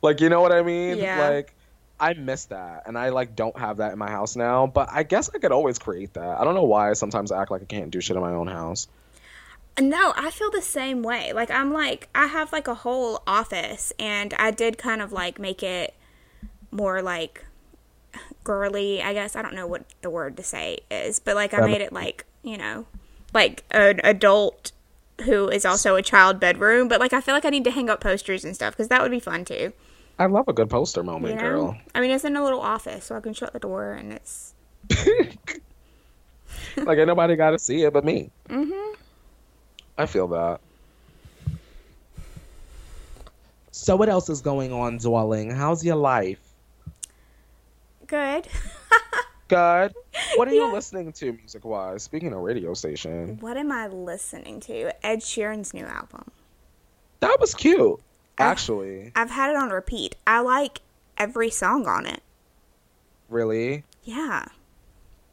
like 0.01 0.21
you 0.21 0.29
know 0.29 0.41
what 0.41 0.51
i 0.51 0.61
mean 0.61 0.97
Yeah. 0.97 1.29
like 1.29 1.53
i 1.99 2.13
miss 2.13 2.45
that 2.45 2.83
and 2.85 2.97
i 2.97 3.09
like 3.09 3.35
don't 3.35 3.57
have 3.57 3.77
that 3.77 3.91
in 3.93 3.97
my 3.99 4.09
house 4.09 4.35
now 4.35 4.67
but 4.67 4.89
i 4.91 5.03
guess 5.03 5.29
i 5.33 5.39
could 5.39 5.51
always 5.51 5.79
create 5.79 6.13
that 6.13 6.39
i 6.39 6.43
don't 6.43 6.53
know 6.55 6.63
why 6.63 6.89
i 6.89 6.93
sometimes 6.93 7.31
act 7.31 7.49
like 7.51 7.61
i 7.61 7.65
can't 7.65 7.89
do 7.91 7.99
shit 8.01 8.15
in 8.15 8.21
my 8.21 8.33
own 8.33 8.47
house 8.47 8.87
No, 9.79 10.11
I 10.17 10.31
feel 10.31 10.49
the 10.49 10.61
same 10.63 11.03
way. 11.03 11.33
Like 11.33 11.51
I'm 11.51 11.71
like 11.71 12.09
I 12.15 12.25
have 12.25 12.51
like 12.51 12.67
a 12.67 12.73
whole 12.73 13.21
office 13.27 13.93
and 13.99 14.33
I 14.39 14.49
did 14.49 14.79
kind 14.79 15.03
of 15.03 15.11
like 15.11 15.37
make 15.37 15.61
it 15.61 15.93
more 16.71 17.03
like 17.03 17.45
girly, 18.43 19.01
I 19.03 19.13
guess. 19.13 19.35
I 19.35 19.41
don't 19.43 19.53
know 19.53 19.67
what 19.67 19.83
the 20.01 20.09
word 20.09 20.35
to 20.37 20.43
say 20.43 20.79
is, 20.89 21.19
but 21.19 21.35
like 21.35 21.53
I 21.53 21.59
made 21.65 21.81
it 21.81 21.93
like, 21.93 22.25
you 22.41 22.57
know, 22.57 22.87
like 23.35 23.63
an 23.69 24.01
adult 24.03 24.71
who 25.25 25.47
is 25.47 25.65
also 25.65 25.95
a 25.95 26.01
child 26.01 26.39
bedroom, 26.39 26.87
but 26.87 26.99
like 26.99 27.13
I 27.13 27.21
feel 27.21 27.35
like 27.35 27.45
I 27.45 27.49
need 27.49 27.63
to 27.65 27.71
hang 27.71 27.87
up 27.87 27.99
posters 28.01 28.43
and 28.43 28.55
stuff 28.55 28.75
cuz 28.77 28.87
that 28.87 29.01
would 29.03 29.11
be 29.11 29.19
fun 29.19 29.45
too. 29.45 29.73
I 30.19 30.25
love 30.25 30.47
a 30.47 30.53
good 30.53 30.69
poster 30.69 31.03
moment 31.03 31.35
know? 31.35 31.41
girl 31.41 31.77
I 31.95 32.01
mean, 32.01 32.11
it's 32.11 32.23
in 32.25 32.35
a 32.35 32.43
little 32.43 32.59
office, 32.61 33.05
so 33.05 33.15
I 33.15 33.19
can 33.21 33.33
shut 33.33 33.53
the 33.53 33.59
door 33.59 33.93
and 33.93 34.13
it's 34.13 34.53
like 36.77 36.97
ain't 36.97 37.07
nobody 37.07 37.35
got 37.35 37.51
to 37.51 37.59
see 37.59 37.83
it 37.83 37.93
but 37.93 38.03
me. 38.05 38.29
Mhm. 38.49 38.95
I 39.97 40.05
feel 40.05 40.27
that. 40.29 40.59
So 43.71 43.95
what 43.95 44.09
else 44.09 44.29
is 44.29 44.41
going 44.41 44.71
on, 44.73 44.97
darling? 44.97 45.51
How's 45.51 45.83
your 45.83 45.95
life? 45.95 46.39
good. 48.07 48.47
Good. 49.49 49.93
What 50.35 50.49
are 50.49 50.53
Yeah. 50.53 50.67
you 50.67 50.73
listening 50.73 51.13
to 51.13 51.31
music 51.31 51.63
wise? 51.63 52.03
Speaking 52.03 52.33
of 52.33 52.39
radio 52.39 52.73
station, 52.73 53.37
what 53.39 53.55
am 53.55 53.71
I 53.71 53.87
listening 53.87 54.59
to? 54.61 54.91
Ed 55.05 55.19
Sheeran's 55.19 55.73
new 55.73 55.85
album. 55.85 56.25
that 57.21 57.39
was 57.39 57.53
cute. 57.55 57.99
Actually, 58.39 59.11
I've 59.15 59.31
had 59.31 59.49
it 59.51 59.55
on 59.55 59.69
repeat. 59.69 60.15
I 60.25 60.41
like 60.41 60.81
every 61.17 61.49
song 61.49 61.87
on 61.87 62.05
it. 62.05 62.21
really. 63.29 63.83
Yeah. 64.03 64.45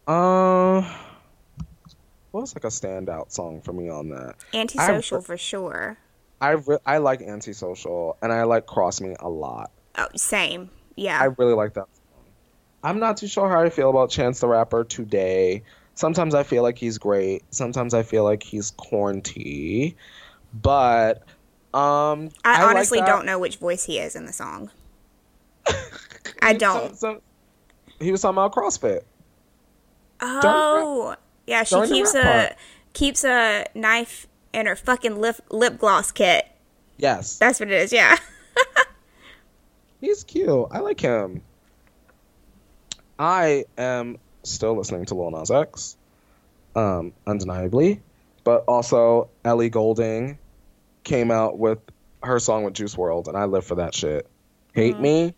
Uh, 0.06 0.82
what 2.32 2.40
was 2.40 2.54
like 2.54 2.64
a 2.64 2.68
standout 2.68 3.30
song 3.30 3.60
for 3.60 3.72
me 3.72 3.88
on 3.88 4.08
that? 4.10 4.34
Antisocial 4.52 5.20
for 5.20 5.36
sure. 5.36 5.96
I 6.40 6.50
re- 6.50 6.78
I 6.84 6.98
like 6.98 7.22
Antisocial 7.22 8.16
and 8.20 8.32
I 8.32 8.42
like 8.42 8.66
Cross 8.66 9.00
Me 9.00 9.14
a 9.20 9.28
lot. 9.28 9.70
Oh, 9.96 10.08
same. 10.16 10.70
Yeah. 10.96 11.18
I 11.20 11.26
really 11.26 11.54
like 11.54 11.74
that 11.74 11.86
song. 11.86 12.24
I'm 12.82 12.98
not 12.98 13.16
too 13.16 13.28
sure 13.28 13.48
how 13.48 13.60
I 13.60 13.70
feel 13.70 13.88
about 13.90 14.10
Chance 14.10 14.40
the 14.40 14.48
Rapper 14.48 14.84
today. 14.84 15.62
Sometimes 15.94 16.34
I 16.34 16.42
feel 16.42 16.62
like 16.64 16.76
he's 16.76 16.98
great. 16.98 17.44
Sometimes 17.50 17.94
I 17.94 18.02
feel 18.02 18.24
like 18.24 18.42
he's 18.42 18.72
corny. 18.72 19.96
But 20.52 21.22
um 21.74 22.30
I, 22.44 22.60
like 22.62 22.70
honestly 22.70 22.98
that. 23.00 23.06
don't 23.06 23.26
know 23.26 23.38
which 23.38 23.56
voice 23.56 23.84
he 23.84 23.98
is 23.98 24.14
in 24.16 24.26
the 24.26 24.32
song. 24.32 24.70
I 26.40 26.52
don't. 26.58 26.96
some- 26.96 27.20
he 28.00 28.10
was 28.12 28.20
talking 28.22 28.34
about 28.36 28.52
CrossFit. 28.54 29.02
Oh, 30.20 31.16
yeah. 31.46 31.64
She 31.64 31.74
during 31.74 31.90
keeps 31.90 32.14
a 32.14 32.22
part. 32.22 32.52
keeps 32.92 33.24
a 33.24 33.66
knife 33.74 34.26
in 34.52 34.66
her 34.66 34.76
fucking 34.76 35.20
lip 35.20 35.36
lip 35.50 35.78
gloss 35.78 36.12
kit. 36.12 36.46
Yes, 36.96 37.38
That's 37.38 37.58
what 37.58 37.70
it 37.70 37.74
is. 37.82 37.92
Yeah. 37.92 38.16
he's 40.00 40.22
cute. 40.24 40.68
I 40.70 40.78
like 40.78 41.00
him. 41.00 41.42
I 43.18 43.64
am 43.76 44.18
still 44.44 44.76
listening 44.76 45.04
to 45.06 45.14
Lil 45.14 45.30
Nas 45.32 45.50
X, 45.50 45.96
um, 46.76 47.12
undeniably, 47.26 48.00
but 48.44 48.64
also 48.68 49.28
Ellie 49.44 49.70
Goulding 49.70 50.38
came 51.04 51.30
out 51.30 51.58
with 51.58 51.78
her 52.22 52.38
song 52.38 52.64
with 52.64 52.74
Juice 52.74 52.96
WRLD, 52.96 53.28
and 53.28 53.36
I 53.36 53.44
live 53.44 53.64
for 53.64 53.76
that 53.76 53.94
shit. 53.94 54.26
Mm-hmm. 54.26 54.80
Hate 54.80 55.00
me, 55.00 55.34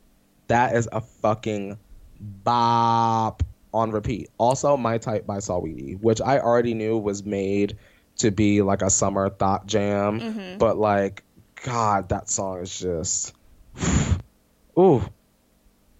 that 0.49 0.75
is 0.75 0.88
a 0.90 1.00
fucking 1.00 1.78
bop 2.20 3.42
on 3.75 3.90
repeat. 3.90 4.30
Also, 4.38 4.76
My 4.76 4.99
Type 4.99 5.26
by 5.26 5.38
Saweetie, 5.38 6.00
which 6.00 6.20
I 6.20 6.38
already 6.38 6.75
knew 6.75 6.96
was 6.96 7.25
made 7.25 7.76
to 8.18 8.30
be 8.30 8.62
like 8.62 8.82
a 8.82 8.90
summer 8.90 9.28
thought 9.28 9.66
jam, 9.66 10.20
mm-hmm. 10.20 10.58
but 10.58 10.78
like, 10.78 11.23
God, 11.64 12.08
that 12.11 12.28
song 12.30 12.61
is 12.61 12.78
just, 12.78 13.35
ooh, 14.78 15.02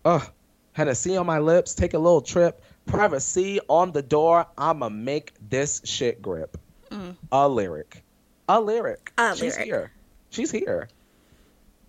ugh. 0.05 0.31
Hennessy 0.73 1.17
on 1.17 1.25
my 1.25 1.39
lips, 1.39 1.75
take 1.75 1.95
a 1.95 1.99
little 1.99 2.21
trip. 2.21 2.63
Privacy 2.85 3.61
on 3.67 3.93
the 3.93 4.03
door. 4.03 4.47
I'ma 4.59 4.91
make 4.91 5.33
this 5.49 5.81
shit 5.85 6.21
grip. 6.21 6.59
Mm. 6.91 7.17
A 7.33 7.49
lyric, 7.49 8.05
a 8.49 8.61
lyric. 8.61 9.13
A 9.19 9.35
She's 9.37 9.55
lyric. 9.55 9.65
here. 9.67 9.93
She's 10.31 10.51
here. 10.51 10.89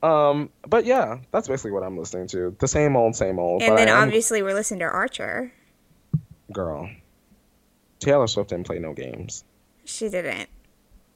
Um, 0.04 0.50
but 0.68 0.86
yeah, 0.86 1.20
that's 1.32 1.48
basically 1.48 1.72
what 1.72 1.84
I'm 1.84 1.98
listening 1.98 2.28
to. 2.28 2.56
The 2.60 2.68
same 2.68 2.96
old, 2.96 3.16
same 3.16 3.40
old. 3.40 3.64
And 3.64 3.78
then 3.78 3.90
obviously 3.90 4.44
we're 4.44 4.54
listening 4.54 4.82
to 4.82 4.86
Archer. 4.86 5.52
girl, 6.52 6.90
Taylor 8.00 8.28
Swift 8.28 8.50
didn't 8.52 8.68
play 8.68 8.80
no 8.80 8.94
games. 8.94 9.44
She 9.86 10.10
didn't. 10.10 10.50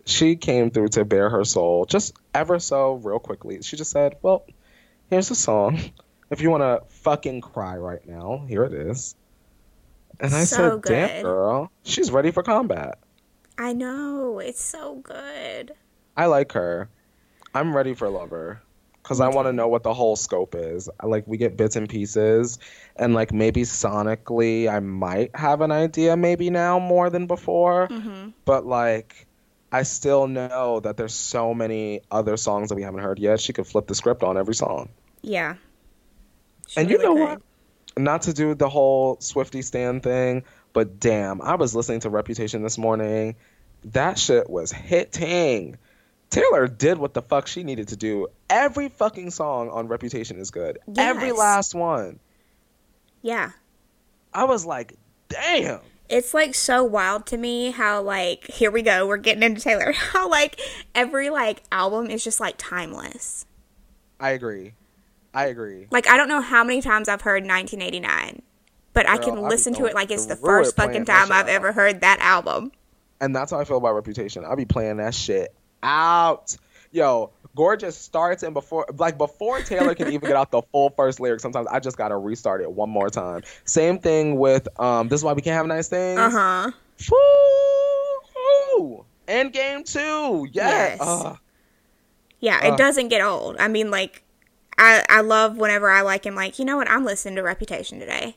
She 0.05 0.36
came 0.36 0.71
through 0.71 0.89
to 0.89 1.05
bare 1.05 1.29
her 1.29 1.45
soul, 1.45 1.86
just 1.86 2.13
ever 2.33 2.57
so 2.60 2.93
real 2.93 3.19
quickly. 3.19 3.62
She 3.62 3.77
just 3.77 3.91
said, 3.91 4.15
"Well, 4.24 4.45
here's 5.10 5.29
a 5.31 5.36
song. 5.36 5.79
If 6.31 6.41
you 6.41 6.50
want 6.50 6.62
to 6.63 6.81
fucking 7.01 7.41
cry 7.41 7.75
right 7.77 8.07
now, 8.07 8.45
here 8.48 8.63
it 8.63 8.74
is." 8.74 9.15
And 10.19 10.33
I 10.33 10.45
So 10.45 10.81
said, 10.81 10.81
"Damn, 10.83 11.24
girl, 11.24 11.71
she's 11.83 12.10
ready 12.10 12.31
for 12.31 12.41
combat." 12.41 12.98
I 13.58 13.74
know. 13.74 14.39
It's 14.39 14.62
so 14.63 14.96
good. 14.96 15.74
I 16.17 16.25
like 16.25 16.51
her. 16.53 16.89
I'm 17.53 17.75
ready 17.75 17.93
for 17.93 18.10
Lover 18.10 18.62
because 19.01 19.20
I 19.20 19.27
want 19.29 19.48
to 19.48 19.53
know 19.53 19.67
what 19.67 19.84
the 19.84 19.93
whole 19.93 20.15
scope 20.15 20.55
is. 20.55 20.89
Like 21.03 21.27
we 21.27 21.38
get 21.38 21.58
bits 21.58 21.75
and 21.75 21.89
pieces, 21.89 22.60
and 22.96 23.13
like 23.13 23.34
maybe 23.34 23.63
sonically, 23.63 24.70
I 24.72 24.79
might 24.79 25.36
have 25.36 25.62
an 25.62 25.72
idea 25.72 26.15
maybe 26.15 26.50
now 26.50 26.79
more 26.79 27.10
than 27.10 27.27
before. 27.27 27.88
hmm 27.88 28.29
But 28.46 28.65
like, 28.65 29.27
I 29.72 29.84
still 29.84 30.27
know 30.27 30.79
that 30.81 30.98
there's 30.98 31.13
so 31.13 31.53
many 31.53 32.01
other 32.12 32.38
songs 32.38 32.70
that 32.70 32.75
we 32.75 32.84
haven't 32.84 33.01
heard 33.01 33.20
yet. 33.20 33.39
She 33.39 33.53
could 33.53 33.67
flip 33.67 33.88
the 33.88 33.96
script 33.96 34.24
on 34.24 34.38
every 34.38 34.55
song. 34.55 34.89
Yeah. 35.22 35.55
She 36.67 36.79
and 36.79 36.89
you 36.89 36.98
know 36.98 37.13
could. 37.15 37.22
what? 37.22 37.41
Not 37.98 38.22
to 38.24 38.34
do 38.34 38.55
the 38.55 38.70
whole 38.70 39.17
Swifty 39.20 39.62
stand 39.62 40.03
thing, 40.03 40.43
but 40.74 41.00
damn, 41.00 41.42
I 41.42 41.56
was 41.56 41.75
listening 41.75 42.01
to 42.01 42.10
Reputation 42.10 42.63
this 42.63 42.78
morning. 42.78 43.36
That 43.86 44.18
shit 44.18 44.50
was 44.50 44.72
hitting. 44.72 45.78
Taylor 46.30 46.68
did 46.68 46.98
what 46.98 47.13
the 47.13 47.22
fuck 47.22 47.48
she 47.48 47.63
needed 47.63 47.90
to 47.90 47.98
do. 47.98 48.28
Every 48.50 48.90
fucking 48.90 49.32
song 49.32 49.70
on 49.70 49.88
Reputation 49.88 50.40
is 50.40 50.50
good. 50.50 50.80
Every 50.98 51.34
last 51.34 51.75
one. 51.75 52.20
Yeah. 53.22 53.51
I 54.34 54.46
was 54.46 54.66
like, 54.66 54.96
damn. 55.28 55.82
It's 56.08 56.34
like 56.34 56.56
so 56.56 56.84
wild 56.84 57.25
to 57.28 57.38
me 57.38 57.72
how 57.72 58.01
like 58.01 58.48
here 58.48 58.72
we 58.72 58.82
go, 58.82 59.08
we're 59.08 59.18
getting 59.18 59.44
into 59.44 59.62
Taylor. 59.62 59.92
How 60.12 60.30
like 60.30 60.60
every 60.94 61.30
like 61.30 61.63
album 61.72 62.10
is 62.10 62.22
just 62.22 62.42
like 62.42 62.56
timeless. 62.58 63.46
I 64.20 64.32
agree. 64.32 64.74
I 65.34 65.46
agree. 65.46 65.88
Like 65.90 66.08
I 66.08 66.18
don't 66.18 66.28
know 66.28 66.42
how 66.42 66.66
many 66.66 66.82
times 66.82 67.08
I've 67.08 67.22
heard 67.22 67.44
1989, 67.44 68.42
but 68.93 69.07
I 69.07 69.17
Girl, 69.17 69.25
can 69.25 69.33
I 69.33 69.41
be 69.41 69.48
listen 69.50 69.74
to 69.75 69.86
it 69.86 69.95
like 69.95 70.12
it's 70.12 70.25
the 70.25 70.36
through 70.36 70.50
it 70.50 70.63
first 70.65 70.75
fucking 70.75 71.05
time 71.05 71.31
I've 71.31 71.48
ever 71.48 71.71
heard 71.71 72.01
that 72.01 72.19
album. 72.19 72.71
And 73.19 73.36
that's 73.36 73.51
how 73.51 73.60
I 73.60 73.65
feel 73.65 73.77
about 73.77 73.93
Reputation. 73.93 74.43
I'll 74.45 74.55
be 74.55 74.65
playing 74.65 74.98
that 74.98 75.13
shit 75.13 75.53
out. 75.83 76.57
Yo, 76.91 77.31
Gorgeous 77.55 77.98
starts 77.98 78.43
and 78.43 78.53
before 78.53 78.86
like 78.98 79.17
before 79.17 79.60
Taylor 79.62 79.93
can 79.95 80.07
even 80.07 80.21
get 80.27 80.36
out 80.36 80.51
the 80.51 80.62
full 80.71 80.89
first 80.91 81.19
lyric, 81.19 81.39
sometimes 81.39 81.67
I 81.67 81.79
just 81.79 81.98
gotta 81.98 82.17
restart 82.17 82.62
it 82.62 82.71
one 82.71 82.89
more 82.89 83.10
time. 83.10 83.43
Same 83.65 84.00
thing 84.00 84.38
with 84.38 84.67
um 84.79 85.07
This 85.07 85.19
is 85.19 85.24
why 85.24 85.33
we 85.33 85.41
can't 85.41 85.55
have 85.55 85.67
nice 85.67 85.88
things. 85.88 86.19
Uh-huh. 86.19 86.71
Woo! 88.77 89.05
And 89.27 89.53
game 89.53 89.83
two. 89.83 90.48
Yes. 90.51 90.98
Yes. 91.00 91.38
Yeah, 92.39 92.57
Uh. 92.63 92.74
it 92.74 92.77
doesn't 92.77 93.10
get 93.10 93.21
old. 93.21 93.57
I 93.60 93.67
mean 93.67 93.91
like 93.91 94.24
I 94.77 95.03
I 95.10 95.21
love 95.21 95.57
whenever 95.57 95.89
I 95.89 96.01
like 96.01 96.25
him 96.25 96.36
like, 96.36 96.60
you 96.60 96.65
know 96.65 96.77
what, 96.77 96.89
I'm 96.89 97.05
listening 97.05 97.36
to 97.36 97.43
Reputation 97.43 98.00
today. 98.00 98.36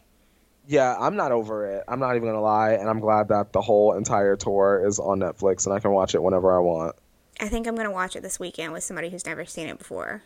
Yeah, 0.66 0.96
I'm 0.98 1.16
not 1.16 1.32
over 1.32 1.66
it. 1.66 1.84
I'm 1.88 2.00
not 2.00 2.16
even 2.16 2.28
gonna 2.28 2.40
lie, 2.40 2.72
and 2.72 2.88
I'm 2.88 3.00
glad 3.00 3.28
that 3.28 3.52
the 3.52 3.60
whole 3.60 3.94
entire 3.94 4.36
tour 4.36 4.82
is 4.86 4.98
on 4.98 5.20
Netflix 5.20 5.66
and 5.66 5.74
I 5.74 5.80
can 5.80 5.92
watch 5.92 6.14
it 6.14 6.22
whenever 6.22 6.54
I 6.54 6.58
want. 6.58 6.96
I 7.40 7.48
think 7.48 7.66
I'm 7.66 7.74
gonna 7.74 7.90
watch 7.90 8.16
it 8.16 8.22
this 8.22 8.38
weekend 8.38 8.72
with 8.72 8.84
somebody 8.84 9.10
who's 9.10 9.26
never 9.26 9.44
seen 9.44 9.68
it 9.68 9.78
before. 9.78 10.22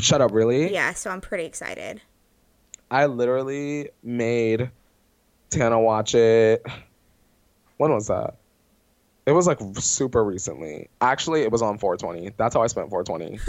Shut 0.00 0.20
up, 0.20 0.32
really? 0.32 0.72
Yeah, 0.72 0.92
so 0.92 1.10
I'm 1.10 1.20
pretty 1.20 1.44
excited. 1.44 2.00
I 2.90 3.06
literally 3.06 3.90
made 4.02 4.70
Tana 5.50 5.80
watch 5.80 6.14
it. 6.14 6.64
When 7.76 7.92
was 7.92 8.08
that? 8.08 8.36
It 9.26 9.32
was 9.32 9.46
like 9.46 9.58
super 9.74 10.24
recently. 10.24 10.88
Actually, 11.00 11.42
it 11.42 11.52
was 11.52 11.62
on 11.62 11.78
420. 11.78 12.34
That's 12.36 12.54
how 12.54 12.62
I 12.62 12.66
spent 12.66 12.90
420 12.90 13.40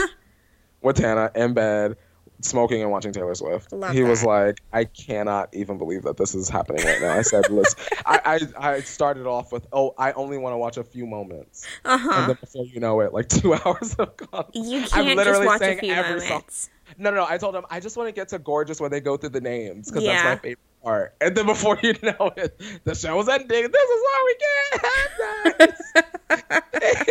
with 0.81 0.97
Tana 0.97 1.31
in 1.35 1.53
bed, 1.53 1.97
smoking 2.41 2.81
and 2.81 2.91
watching 2.91 3.11
Taylor 3.13 3.35
Swift. 3.35 3.71
Love 3.71 3.93
he 3.93 4.03
was 4.03 4.23
like, 4.23 4.61
"I 4.73 4.85
cannot 4.85 5.49
even 5.53 5.77
believe 5.77 6.03
that 6.03 6.17
this 6.17 6.35
is 6.35 6.49
happening 6.49 6.85
right 6.85 7.01
now." 7.01 7.13
I 7.17 7.21
said, 7.21 7.49
"Listen," 7.49 7.79
I, 8.05 8.39
I 8.57 8.69
I 8.73 8.79
started 8.81 9.27
off 9.27 9.51
with, 9.51 9.67
"Oh, 9.73 9.93
I 9.97 10.11
only 10.13 10.37
want 10.37 10.53
to 10.53 10.57
watch 10.57 10.77
a 10.77 10.83
few 10.83 11.05
moments," 11.05 11.67
Uh-huh. 11.85 12.09
and 12.13 12.29
then 12.29 12.37
before 12.39 12.65
you 12.65 12.79
know 12.79 12.99
it, 13.01 13.13
like 13.13 13.27
two 13.29 13.53
hours 13.65 13.95
have 13.99 14.15
gone. 14.17 14.45
You 14.53 14.79
I'm 14.79 14.87
can't 14.87 14.89
just 15.07 15.17
literally 15.17 15.45
watch 15.45 15.61
a 15.61 15.65
saying 15.65 15.79
few 15.79 15.93
every 15.93 16.19
song. 16.21 16.29
moments. 16.29 16.69
No, 16.97 17.09
no, 17.09 17.17
no. 17.17 17.25
I 17.29 17.37
told 17.37 17.55
him 17.55 17.65
I 17.69 17.79
just 17.79 17.95
want 17.97 18.09
to 18.09 18.11
get 18.13 18.29
to 18.29 18.39
gorgeous 18.39 18.81
where 18.81 18.89
they 18.89 18.99
go 18.99 19.15
through 19.17 19.29
the 19.29 19.41
names 19.41 19.89
because 19.89 20.03
that's 20.03 20.23
my 20.23 20.35
favorite 20.35 20.59
part. 20.83 21.15
And 21.21 21.35
then 21.37 21.45
before 21.45 21.79
you 21.81 21.93
know 22.03 22.31
it, 22.35 22.59
the 22.83 22.95
show's 22.95 23.29
ending. 23.29 23.47
This 23.71 23.89
is 23.89 24.01
why 24.03 24.25
we 24.25 24.35
can't 24.43 24.85
have 24.85 25.59
nice. 25.59 26.03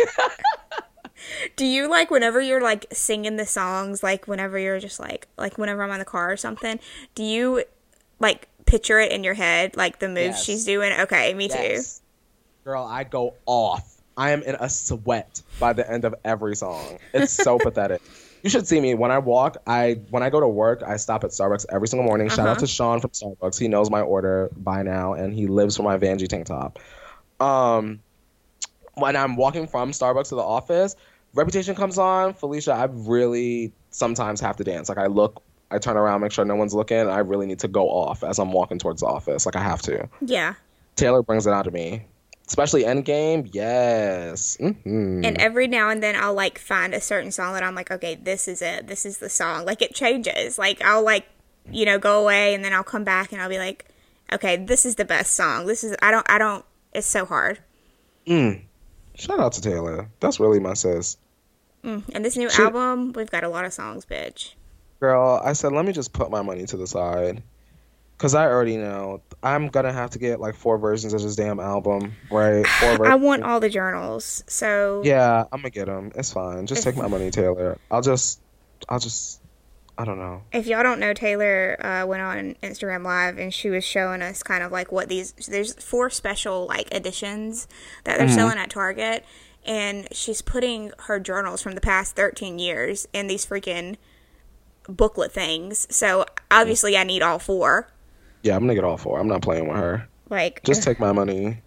Do 1.55 1.65
you 1.65 1.89
like 1.89 2.11
whenever 2.11 2.41
you're 2.41 2.61
like 2.61 2.85
singing 2.91 3.35
the 3.37 3.45
songs, 3.45 4.03
like 4.03 4.27
whenever 4.27 4.57
you're 4.59 4.79
just 4.79 4.99
like 4.99 5.27
like 5.37 5.57
whenever 5.57 5.83
I'm 5.83 5.91
on 5.91 5.99
the 5.99 6.05
car 6.05 6.31
or 6.31 6.37
something, 6.37 6.79
do 7.15 7.23
you 7.23 7.63
like 8.19 8.47
picture 8.65 8.99
it 8.99 9.11
in 9.11 9.23
your 9.23 9.33
head, 9.33 9.75
like 9.75 9.99
the 9.99 10.07
moves 10.07 10.37
Yes. 10.37 10.43
she's 10.43 10.65
doing? 10.65 10.91
Okay, 11.01 11.33
me 11.33 11.47
too. 11.49 11.81
Girl, 12.63 12.83
I 12.83 13.03
go 13.03 13.33
off. 13.45 13.87
I 14.17 14.31
am 14.31 14.43
in 14.43 14.55
a 14.59 14.69
sweat 14.69 15.41
by 15.59 15.73
the 15.73 15.89
end 15.89 16.05
of 16.05 16.13
every 16.23 16.55
song. 16.55 16.99
It's 17.13 17.31
so 17.33 17.57
pathetic. 17.63 18.01
You 18.43 18.49
should 18.49 18.67
see 18.67 18.79
me 18.79 18.93
when 18.93 19.09
I 19.11 19.19
walk. 19.19 19.57
I 19.65 19.99
when 20.09 20.21
I 20.23 20.29
go 20.29 20.39
to 20.39 20.47
work, 20.47 20.83
I 20.85 20.97
stop 20.97 21.23
at 21.23 21.29
Starbucks 21.31 21.65
every 21.71 21.87
single 21.87 22.05
morning. 22.05 22.27
Shout 22.29 22.39
out 22.39 22.47
Uh-huh. 22.51 22.59
to 22.61 22.67
Sean 22.67 22.99
from 22.99 23.11
Starbucks. 23.11 23.59
He 23.59 23.67
knows 23.67 23.89
my 23.89 24.01
order 24.01 24.49
by 24.57 24.83
now, 24.83 25.13
and 25.13 25.33
he 25.33 25.47
lives 25.47 25.77
for 25.77 25.83
my 25.83 25.97
Vanjie 25.97 26.27
tank 26.27 26.47
top. 26.47 26.77
Um, 27.39 28.01
when 28.95 29.15
I'm 29.15 29.35
walking 29.35 29.67
from 29.67 29.91
Starbucks 29.91 30.29
to 30.29 30.35
the 30.35 30.41
office, 30.43 30.95
Reputation 31.33 31.75
comes 31.75 31.97
on. 31.97 32.33
Felicia, 32.33 32.73
I 32.73 32.87
really 32.91 33.73
sometimes 33.91 34.41
have 34.41 34.57
to 34.57 34.63
dance. 34.63 34.89
Like 34.89 34.97
I 34.97 35.07
look, 35.07 35.41
I 35.69 35.77
turn 35.77 35.97
around, 35.97 36.21
make 36.21 36.31
sure 36.31 36.43
no 36.45 36.55
one's 36.55 36.73
looking. 36.73 36.97
And 36.99 37.11
I 37.11 37.19
really 37.19 37.45
need 37.45 37.59
to 37.59 37.67
go 37.67 37.89
off 37.89 38.23
as 38.23 38.39
I'm 38.39 38.51
walking 38.51 38.79
towards 38.79 39.01
the 39.01 39.07
office. 39.07 39.45
Like 39.45 39.55
I 39.55 39.61
have 39.61 39.81
to. 39.83 40.09
Yeah. 40.21 40.55
Taylor 40.95 41.23
brings 41.23 41.47
it 41.47 41.53
out 41.53 41.67
of 41.67 41.73
me, 41.73 42.05
especially 42.47 42.83
Endgame. 42.83 43.49
Yes. 43.51 44.57
hmm 44.57 45.23
And 45.23 45.37
every 45.37 45.67
now 45.67 45.89
and 45.89 46.03
then 46.03 46.15
I'll 46.15 46.33
like 46.33 46.59
find 46.59 46.93
a 46.93 47.01
certain 47.01 47.31
song 47.31 47.53
that 47.53 47.63
I'm 47.63 47.75
like, 47.75 47.91
okay, 47.91 48.15
this 48.15 48.47
is 48.47 48.61
it. 48.61 48.87
This 48.87 49.05
is 49.05 49.19
the 49.19 49.29
song. 49.29 49.65
Like 49.65 49.81
it 49.81 49.95
changes. 49.95 50.57
Like 50.57 50.81
I'll 50.83 51.03
like, 51.03 51.25
you 51.71 51.85
know, 51.85 51.97
go 51.97 52.21
away 52.21 52.53
and 52.53 52.63
then 52.63 52.73
I'll 52.73 52.83
come 52.83 53.03
back 53.03 53.31
and 53.31 53.41
I'll 53.41 53.49
be 53.49 53.57
like, 53.57 53.85
okay, 54.33 54.57
this 54.57 54.85
is 54.85 54.95
the 54.95 55.05
best 55.05 55.33
song. 55.33 55.65
This 55.65 55.83
is 55.83 55.95
I 56.01 56.11
don't 56.11 56.29
I 56.29 56.37
don't 56.37 56.65
it's 56.93 57.07
so 57.07 57.25
hard. 57.25 57.59
Mm. 58.27 58.63
Shout 59.21 59.39
out 59.39 59.51
to 59.53 59.61
Taylor. 59.61 60.09
That's 60.19 60.39
really 60.39 60.59
my 60.59 60.73
sis. 60.73 61.17
Mm. 61.83 62.01
And 62.13 62.25
this 62.25 62.35
new 62.37 62.49
She- 62.49 62.63
album, 62.63 63.13
we've 63.13 63.29
got 63.29 63.43
a 63.43 63.49
lot 63.49 63.65
of 63.65 63.71
songs, 63.73 64.03
bitch. 64.03 64.53
Girl, 64.99 65.39
I 65.43 65.53
said 65.53 65.73
let 65.73 65.85
me 65.85 65.91
just 65.93 66.11
put 66.11 66.31
my 66.31 66.41
money 66.41 66.65
to 66.65 66.75
the 66.77 66.87
side. 66.87 67.43
Cause 68.17 68.33
I 68.35 68.45
already 68.47 68.77
know 68.77 69.21
I'm 69.43 69.67
gonna 69.69 69.91
have 69.91 70.11
to 70.11 70.19
get 70.19 70.39
like 70.39 70.55
four 70.55 70.77
versions 70.79 71.13
of 71.13 71.21
this 71.21 71.35
damn 71.35 71.59
album, 71.59 72.13
right? 72.31 72.65
Four 72.79 73.05
I 73.07 73.15
want 73.15 73.43
all 73.43 73.59
the 73.59 73.69
journals. 73.69 74.43
So 74.47 75.01
Yeah, 75.03 75.45
I'm 75.51 75.59
gonna 75.61 75.69
get 75.71 75.85
them. 75.85 76.11
It's 76.15 76.31
fine. 76.33 76.65
Just 76.67 76.81
take 76.83 76.95
my 76.95 77.07
money, 77.07 77.29
Taylor. 77.31 77.77
I'll 77.91 78.01
just, 78.03 78.39
I'll 78.89 78.99
just, 78.99 79.40
I 80.01 80.05
don't 80.05 80.17
know. 80.17 80.41
If 80.51 80.65
y'all 80.65 80.81
don't 80.81 80.99
know, 80.99 81.13
Taylor 81.13 81.77
uh, 81.85 82.07
went 82.07 82.23
on 82.23 82.55
Instagram 82.63 83.05
Live 83.05 83.37
and 83.37 83.53
she 83.53 83.69
was 83.69 83.83
showing 83.83 84.23
us 84.23 84.41
kind 84.41 84.63
of 84.63 84.71
like 84.71 84.91
what 84.91 85.09
these. 85.09 85.33
There's 85.33 85.75
four 85.75 86.09
special 86.09 86.65
like 86.65 86.91
editions 86.91 87.67
that 88.05 88.17
they're 88.17 88.27
selling 88.27 88.57
at 88.57 88.71
Target, 88.71 89.23
and 89.63 90.07
she's 90.11 90.41
putting 90.41 90.91
her 91.01 91.19
journals 91.19 91.61
from 91.61 91.73
the 91.75 91.81
past 91.81 92.15
13 92.15 92.57
years 92.57 93.07
in 93.13 93.27
these 93.27 93.45
freaking 93.45 93.97
booklet 94.89 95.31
things. 95.31 95.85
So 95.95 96.25
obviously, 96.49 96.97
I 96.97 97.03
need 97.03 97.21
all 97.21 97.37
four. 97.37 97.87
Yeah, 98.41 98.55
I'm 98.55 98.61
gonna 98.63 98.73
get 98.73 98.83
all 98.83 98.97
four. 98.97 99.19
I'm 99.19 99.27
not 99.27 99.43
playing 99.43 99.67
with 99.67 99.77
her. 99.77 100.09
Like, 100.31 100.63
Just 100.63 100.81
take 100.87 100.99
my 100.99 101.11
money. 101.11 101.61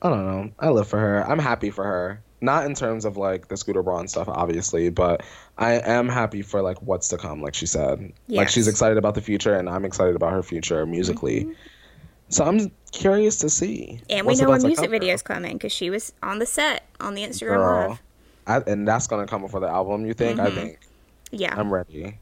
I 0.00 0.10
don't 0.10 0.24
know. 0.24 0.52
I 0.60 0.70
live 0.70 0.86
for 0.86 1.00
her. 1.00 1.28
I'm 1.28 1.40
happy 1.40 1.70
for 1.70 1.82
her. 1.82 2.22
Not 2.40 2.66
in 2.66 2.74
terms 2.74 3.04
of 3.04 3.16
like 3.16 3.48
the 3.48 3.56
Scooter 3.56 3.82
Braun 3.82 4.08
stuff, 4.08 4.28
obviously, 4.28 4.90
but 4.90 5.22
I 5.56 5.74
am 5.74 6.08
happy 6.08 6.42
for 6.42 6.60
like 6.60 6.80
what's 6.82 7.08
to 7.08 7.16
come, 7.16 7.40
like 7.40 7.54
she 7.54 7.66
said. 7.66 8.12
Like 8.28 8.48
she's 8.48 8.68
excited 8.68 8.98
about 8.98 9.14
the 9.14 9.22
future 9.22 9.54
and 9.56 9.68
I'm 9.70 9.84
excited 9.84 10.14
about 10.16 10.32
her 10.32 10.42
future 10.42 10.84
musically. 10.84 11.48
So 12.28 12.44
I'm 12.44 12.70
curious 12.92 13.36
to 13.38 13.48
see. 13.48 14.00
and 14.10 14.26
we 14.26 14.34
know 14.34 14.46
to 14.58 14.66
music 14.66 14.90
come. 14.90 15.00
videos 15.00 15.22
coming 15.24 15.54
because 15.54 15.72
she 15.72 15.88
was 15.90 16.12
on 16.22 16.38
the 16.38 16.46
set 16.46 16.84
on 17.00 17.14
the 17.14 17.22
Instagram 17.22 17.56
Girl. 17.56 17.88
Live. 17.90 18.02
I, 18.66 18.70
and 18.70 18.86
that's 18.86 19.06
gonna 19.06 19.26
come 19.26 19.40
before 19.42 19.60
the 19.60 19.68
album, 19.68 20.04
you 20.06 20.12
think? 20.14 20.38
I 20.38 20.50
Mhm. 20.50 20.54
think. 20.54 20.78
Yeah, 21.30 21.54
I'm 21.58 21.72
ready. 21.72 22.18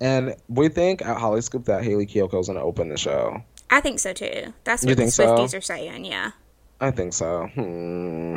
And 0.00 0.36
we 0.48 0.68
think 0.68 1.02
at 1.02 1.16
Hollyscoop 1.16 1.64
that 1.64 1.82
Hayley 1.84 2.06
Kiyoko's 2.06 2.48
gonna 2.48 2.62
open 2.62 2.88
the 2.88 2.96
show. 2.96 3.42
I 3.70 3.80
think 3.80 3.98
so 3.98 4.12
too. 4.12 4.52
That's 4.64 4.82
You 4.82 4.90
what 4.90 4.96
the 4.96 5.02
think 5.04 5.12
so? 5.12 5.26
Swifties 5.38 5.56
are 5.56 5.60
saying. 5.60 6.04
Yeah. 6.04 6.32
I 6.80 6.90
think 6.90 7.12
so. 7.12 7.46
Hmm. 7.54 8.36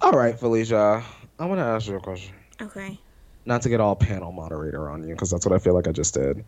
All 0.00 0.12
right, 0.12 0.38
Felicia. 0.38 1.02
I 1.38 1.46
want 1.46 1.58
to 1.58 1.64
ask 1.64 1.86
you 1.88 1.96
a 1.96 2.00
question. 2.00 2.34
Okay. 2.60 2.98
Not 3.44 3.62
to 3.62 3.68
get 3.68 3.80
all 3.80 3.94
panel 3.96 4.32
moderator 4.32 4.88
on 4.90 5.02
you, 5.06 5.14
because 5.14 5.30
that's 5.30 5.46
what 5.46 5.54
I 5.54 5.58
feel 5.58 5.74
like 5.74 5.86
I 5.88 5.92
just 5.92 6.14
did. 6.14 6.44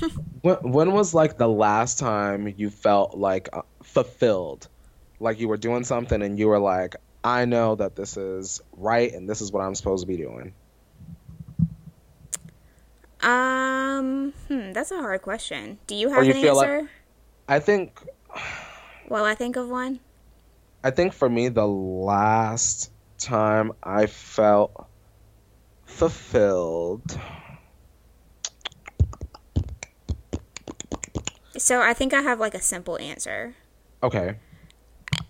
when, 0.42 0.56
when 0.62 0.92
was 0.92 1.14
like 1.14 1.38
the 1.38 1.48
last 1.48 1.98
time 1.98 2.52
you 2.56 2.70
felt 2.70 3.16
like 3.16 3.48
uh, 3.52 3.62
fulfilled, 3.82 4.68
like 5.20 5.38
you 5.38 5.48
were 5.48 5.56
doing 5.56 5.84
something 5.84 6.20
and 6.22 6.38
you 6.38 6.48
were 6.48 6.58
like, 6.58 6.96
I 7.22 7.44
know 7.44 7.74
that 7.76 7.94
this 7.96 8.16
is 8.16 8.60
right 8.76 9.12
and 9.12 9.28
this 9.28 9.40
is 9.40 9.52
what 9.52 9.60
I'm 9.62 9.74
supposed 9.74 10.02
to 10.02 10.06
be 10.08 10.16
doing. 10.16 10.52
Um, 13.22 14.32
hmm, 14.48 14.72
that's 14.72 14.90
a 14.90 14.98
hard 14.98 15.22
question. 15.22 15.78
Do 15.86 15.94
you 15.94 16.10
Or 16.10 16.16
have 16.16 16.26
you 16.26 16.32
an 16.34 16.42
feel 16.42 16.56
like- 16.56 16.68
answer? 16.68 16.90
I 17.46 17.58
think 17.58 18.00
While 19.08 19.24
I 19.24 19.34
think 19.34 19.56
of 19.56 19.68
one. 19.68 20.00
I 20.84 20.90
think 20.90 21.14
for 21.14 21.30
me, 21.30 21.48
the 21.48 21.66
last 21.66 22.92
time 23.16 23.72
I 23.82 24.04
felt 24.04 24.86
fulfilled. 25.86 27.18
So 31.56 31.80
I 31.80 31.94
think 31.94 32.12
I 32.12 32.20
have 32.20 32.38
like 32.38 32.54
a 32.54 32.60
simple 32.60 32.98
answer. 32.98 33.54
Okay. 34.02 34.36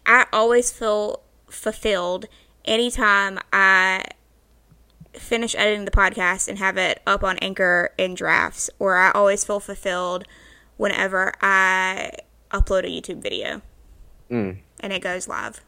I 0.04 0.26
always 0.32 0.72
feel 0.72 1.22
fulfilled 1.48 2.26
anytime 2.64 3.38
I 3.52 4.06
finish 5.12 5.54
editing 5.54 5.84
the 5.84 5.92
podcast 5.92 6.48
and 6.48 6.58
have 6.58 6.76
it 6.76 7.00
up 7.06 7.22
on 7.22 7.38
Anchor 7.38 7.90
in 7.96 8.14
drafts, 8.14 8.70
or 8.80 8.96
I 8.96 9.12
always 9.12 9.44
feel 9.44 9.60
fulfilled 9.60 10.24
whenever 10.78 11.32
I 11.40 12.10
upload 12.50 12.82
a 12.82 12.88
YouTube 12.88 13.22
video 13.22 13.62
Mm. 14.34 14.58
and 14.80 14.92
it 14.92 15.00
goes 15.00 15.28
live. 15.28 15.60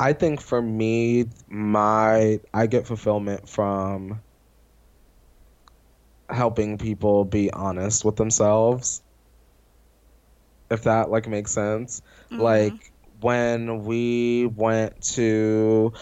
I 0.00 0.14
think 0.14 0.40
for 0.40 0.60
me, 0.62 1.26
my 1.48 2.40
I 2.54 2.66
get 2.66 2.86
fulfillment 2.86 3.48
from 3.48 4.20
helping 6.28 6.78
people 6.78 7.24
be 7.24 7.50
honest 7.52 8.04
with 8.04 8.16
themselves. 8.16 9.02
If 10.70 10.84
that 10.84 11.10
like 11.10 11.28
makes 11.28 11.50
sense. 11.52 12.00
Like 12.30 12.92
when 13.20 13.84
we 13.84 14.46
went 14.46 15.00
to 15.16 15.92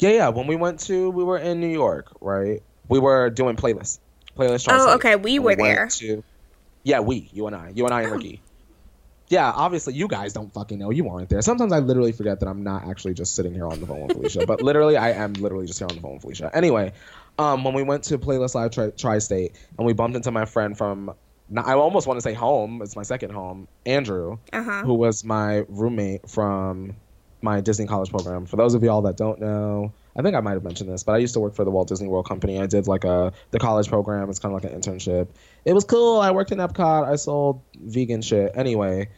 Yeah, 0.00 0.10
yeah, 0.10 0.28
when 0.30 0.48
we 0.48 0.56
went 0.56 0.80
to 0.80 1.10
we 1.10 1.22
were 1.22 1.38
in 1.38 1.60
New 1.60 1.68
York, 1.72 2.08
right? 2.20 2.62
We 2.88 2.98
were 2.98 3.30
doing 3.30 3.54
playlists. 3.56 4.00
Playlist 4.36 4.66
Oh, 4.68 4.94
okay, 4.96 5.16
we 5.16 5.38
were 5.38 5.46
went 5.56 5.58
there. 5.60 5.86
to- 5.88 6.24
yeah, 6.82 7.00
we, 7.00 7.30
you 7.32 7.46
and 7.46 7.56
I, 7.56 7.72
you 7.74 7.84
and 7.84 7.94
I 7.94 8.02
and 8.02 8.12
Oh. 8.12 8.14
Ricky. 8.16 8.42
Yeah, 9.28 9.50
obviously 9.50 9.94
you 9.94 10.06
guys 10.08 10.32
don't 10.32 10.52
fucking 10.54 10.78
know. 10.78 10.90
You 10.90 11.04
weren't 11.04 11.28
there. 11.28 11.42
Sometimes 11.42 11.72
I 11.72 11.80
literally 11.80 12.12
forget 12.12 12.40
that 12.40 12.48
I'm 12.48 12.62
not 12.62 12.84
actually 12.88 13.14
just 13.14 13.34
sitting 13.34 13.52
here 13.54 13.66
on 13.66 13.80
the 13.80 13.86
phone 13.86 14.02
with 14.06 14.12
Felicia, 14.12 14.46
but 14.46 14.62
literally 14.62 14.96
I 14.96 15.10
am 15.12 15.32
literally 15.34 15.66
just 15.66 15.78
here 15.80 15.88
on 15.90 15.96
the 15.96 16.00
phone 16.00 16.12
with 16.14 16.22
Felicia. 16.22 16.50
Anyway, 16.54 16.92
um, 17.38 17.64
when 17.64 17.74
we 17.74 17.82
went 17.82 18.04
to 18.04 18.18
Playlist 18.18 18.54
Live 18.54 18.70
Tri- 18.70 18.90
Tri-State 18.90 19.52
and 19.78 19.86
we 19.86 19.92
bumped 19.94 20.16
into 20.16 20.30
my 20.30 20.44
friend 20.44 20.78
from, 20.78 21.12
I 21.56 21.72
almost 21.74 22.06
want 22.06 22.18
to 22.18 22.22
say 22.22 22.34
home. 22.34 22.80
It's 22.82 22.94
my 22.96 23.02
second 23.02 23.30
home, 23.32 23.66
Andrew, 23.84 24.38
Uh 24.52 24.62
huh. 24.62 24.82
who 24.84 24.94
was 24.94 25.24
my 25.24 25.64
roommate 25.68 26.28
from 26.30 26.94
my 27.42 27.60
Disney 27.60 27.86
College 27.86 28.10
program. 28.10 28.46
For 28.46 28.56
those 28.56 28.74
of 28.74 28.82
y'all 28.84 29.02
that 29.02 29.16
don't 29.16 29.40
know, 29.40 29.92
I 30.16 30.22
think 30.22 30.34
I 30.34 30.40
might 30.40 30.52
have 30.52 30.64
mentioned 30.64 30.90
this, 30.90 31.02
but 31.02 31.12
I 31.12 31.18
used 31.18 31.34
to 31.34 31.40
work 31.40 31.54
for 31.54 31.64
the 31.64 31.70
Walt 31.70 31.88
Disney 31.88 32.08
World 32.08 32.26
Company. 32.26 32.58
I 32.58 32.66
did 32.66 32.88
like 32.88 33.04
a 33.04 33.32
the 33.50 33.58
college 33.58 33.88
program. 33.88 34.30
It's 34.30 34.38
kind 34.38 34.54
of 34.54 34.62
like 34.62 34.72
an 34.72 34.80
internship. 34.80 35.28
It 35.64 35.74
was 35.74 35.84
cool. 35.84 36.20
I 36.20 36.30
worked 36.30 36.52
in 36.52 36.58
Epcot. 36.58 37.06
I 37.06 37.16
sold 37.16 37.60
vegan 37.78 38.22
shit. 38.22 38.52
Anyway, 38.54 39.10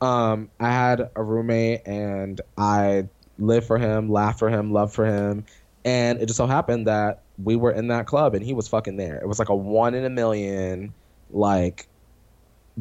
um, 0.00 0.50
I 0.58 0.70
had 0.70 1.10
a 1.14 1.22
roommate 1.22 1.82
and 1.86 2.40
I 2.56 3.08
lived 3.38 3.66
for 3.66 3.76
him, 3.76 4.10
laughed 4.10 4.38
for 4.38 4.48
him, 4.48 4.72
loved 4.72 4.94
for 4.94 5.04
him, 5.04 5.44
and 5.84 6.20
it 6.20 6.26
just 6.26 6.38
so 6.38 6.46
happened 6.46 6.86
that 6.86 7.22
we 7.42 7.56
were 7.56 7.70
in 7.70 7.88
that 7.88 8.06
club 8.06 8.34
and 8.34 8.44
he 8.44 8.54
was 8.54 8.66
fucking 8.66 8.96
there. 8.96 9.16
It 9.16 9.28
was 9.28 9.38
like 9.38 9.50
a 9.50 9.54
one 9.54 9.94
in 9.94 10.04
a 10.04 10.10
million, 10.10 10.94
like 11.30 11.86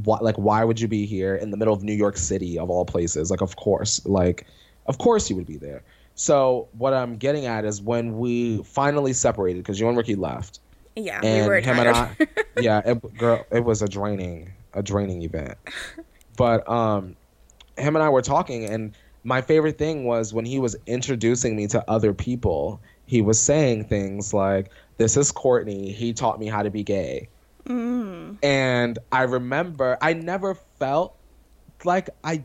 why, 0.03 0.19
like 0.21 0.35
why 0.35 0.63
would 0.63 0.79
you 0.79 0.88
be 0.88 1.05
here 1.05 1.35
in 1.35 1.51
the 1.51 1.57
middle 1.57 1.73
of 1.73 1.83
New 1.83 1.93
York 1.93 2.17
City 2.17 2.57
of 2.57 2.69
all 2.69 2.85
places? 2.85 3.31
Like 3.31 3.41
of 3.41 3.55
course, 3.55 4.05
like 4.05 4.45
of 4.85 4.97
course 4.97 5.29
you 5.29 5.35
would 5.35 5.47
be 5.47 5.57
there. 5.57 5.83
So 6.15 6.69
what 6.78 6.93
I'm 6.93 7.17
getting 7.17 7.45
at 7.45 7.65
is 7.65 7.82
when 7.82 8.17
we 8.17 8.63
finally 8.63 9.13
separated 9.13 9.60
because 9.60 9.80
you 9.80 9.88
and 9.88 9.97
Ricky 9.97 10.15
left, 10.15 10.60
Yeah, 10.95 11.19
and 11.21 11.43
we 11.43 11.49
were 11.49 11.60
him 11.60 11.75
tired. 11.75 11.88
and 11.88 11.97
I, 11.97 12.28
yeah, 12.62 12.82
it, 12.86 13.17
girl, 13.17 13.45
it 13.51 13.63
was 13.63 13.82
a 13.82 13.88
draining, 13.88 14.54
a 14.73 14.82
draining 14.82 15.23
event. 15.23 15.58
But 16.38 16.67
um, 16.69 17.15
him 17.78 17.95
and 17.95 18.04
I 18.04 18.10
were 18.10 18.21
talking, 18.21 18.65
and 18.65 18.93
my 19.25 19.41
favorite 19.41 19.78
thing 19.78 20.06
was 20.06 20.34
when 20.34 20.45
he 20.45 20.58
was 20.60 20.75
introducing 20.88 21.56
me 21.56 21.67
to 21.67 21.84
other 21.89 22.13
people. 22.13 22.80
He 23.08 23.21
was 23.21 23.39
saying 23.39 23.86
things 23.86 24.34
like, 24.34 24.71
"This 24.97 25.17
is 25.17 25.32
Courtney. 25.32 25.91
He 25.91 26.13
taught 26.13 26.39
me 26.39 26.47
how 26.47 26.63
to 26.63 26.69
be 26.71 26.84
gay." 26.84 27.28
mm. 27.65 28.38
And 28.43 28.99
I 29.12 29.23
remember 29.23 29.97
I 30.01 30.13
never 30.13 30.56
felt 30.80 31.15
like 31.84 32.10
I 32.23 32.43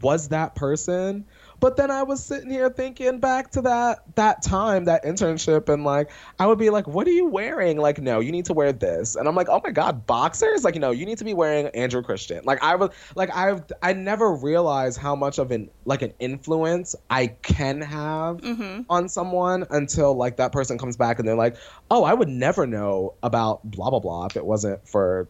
was 0.00 0.28
that 0.28 0.54
person. 0.54 1.24
But 1.62 1.76
then 1.76 1.92
I 1.92 2.02
was 2.02 2.20
sitting 2.24 2.50
here 2.50 2.68
thinking 2.70 3.20
back 3.20 3.52
to 3.52 3.62
that 3.62 4.00
that 4.16 4.42
time, 4.42 4.86
that 4.86 5.04
internship, 5.04 5.68
and 5.68 5.84
like 5.84 6.10
I 6.40 6.46
would 6.48 6.58
be 6.58 6.70
like, 6.70 6.88
"What 6.88 7.06
are 7.06 7.12
you 7.12 7.26
wearing?" 7.26 7.78
Like, 7.78 8.00
no, 8.00 8.18
you 8.18 8.32
need 8.32 8.46
to 8.46 8.52
wear 8.52 8.72
this, 8.72 9.14
and 9.14 9.28
I'm 9.28 9.36
like, 9.36 9.46
"Oh 9.48 9.60
my 9.62 9.70
god, 9.70 10.04
boxers!" 10.04 10.64
Like, 10.64 10.74
no, 10.74 10.90
you 10.90 11.06
need 11.06 11.18
to 11.18 11.24
be 11.24 11.34
wearing 11.34 11.68
Andrew 11.68 12.02
Christian. 12.02 12.40
Like, 12.44 12.60
I 12.64 12.74
was 12.74 12.90
like, 13.14 13.30
I 13.32 13.62
I 13.80 13.92
never 13.92 14.34
realized 14.34 14.98
how 14.98 15.14
much 15.14 15.38
of 15.38 15.52
an 15.52 15.70
like 15.84 16.02
an 16.02 16.14
influence 16.18 16.96
I 17.08 17.28
can 17.28 17.80
have 17.80 18.40
hmm 18.40 18.80
on 18.90 19.08
someone 19.08 19.64
until 19.70 20.14
like 20.14 20.38
that 20.38 20.50
person 20.50 20.78
comes 20.78 20.96
back 20.96 21.20
and 21.20 21.28
they're 21.28 21.36
like, 21.36 21.54
"Oh, 21.92 22.02
I 22.02 22.12
would 22.12 22.28
never 22.28 22.66
know 22.66 23.14
about 23.22 23.62
blah 23.70 23.90
blah 23.90 24.00
blah 24.00 24.26
if 24.26 24.36
it 24.36 24.44
wasn't 24.44 24.88
for 24.88 25.28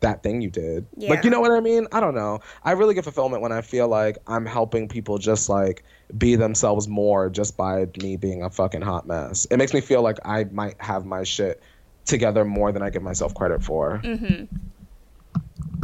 that 0.00 0.22
thing 0.22 0.40
you 0.40 0.50
did." 0.50 0.86
Like, 0.96 1.24
you 1.24 1.30
know 1.30 1.40
what 1.40 1.52
I 1.52 1.60
mean? 1.60 1.86
I 1.92 2.00
don't 2.00 2.14
know. 2.14 2.40
I 2.62 2.72
really 2.72 2.94
get 2.94 3.04
fulfillment 3.04 3.42
when 3.42 3.52
I 3.52 3.60
feel 3.60 3.88
like 3.88 4.18
I'm 4.26 4.46
helping 4.46 4.88
people 4.88 5.18
just 5.18 5.48
like 5.48 5.84
be 6.16 6.36
themselves 6.36 6.88
more 6.88 7.30
just 7.30 7.56
by 7.56 7.86
me 8.02 8.16
being 8.16 8.42
a 8.42 8.50
fucking 8.50 8.82
hot 8.82 9.06
mess. 9.06 9.46
It 9.50 9.56
makes 9.56 9.72
me 9.72 9.80
feel 9.80 10.02
like 10.02 10.18
I 10.24 10.44
might 10.44 10.80
have 10.80 11.04
my 11.04 11.24
shit 11.24 11.62
together 12.06 12.44
more 12.44 12.72
than 12.72 12.82
I 12.82 12.90
give 12.90 13.02
myself 13.02 13.34
credit 13.34 13.62
for. 13.62 13.98
hmm 13.98 14.44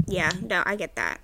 Yeah, 0.06 0.30
no, 0.42 0.62
I 0.66 0.76
get 0.76 0.96
that. 0.96 1.20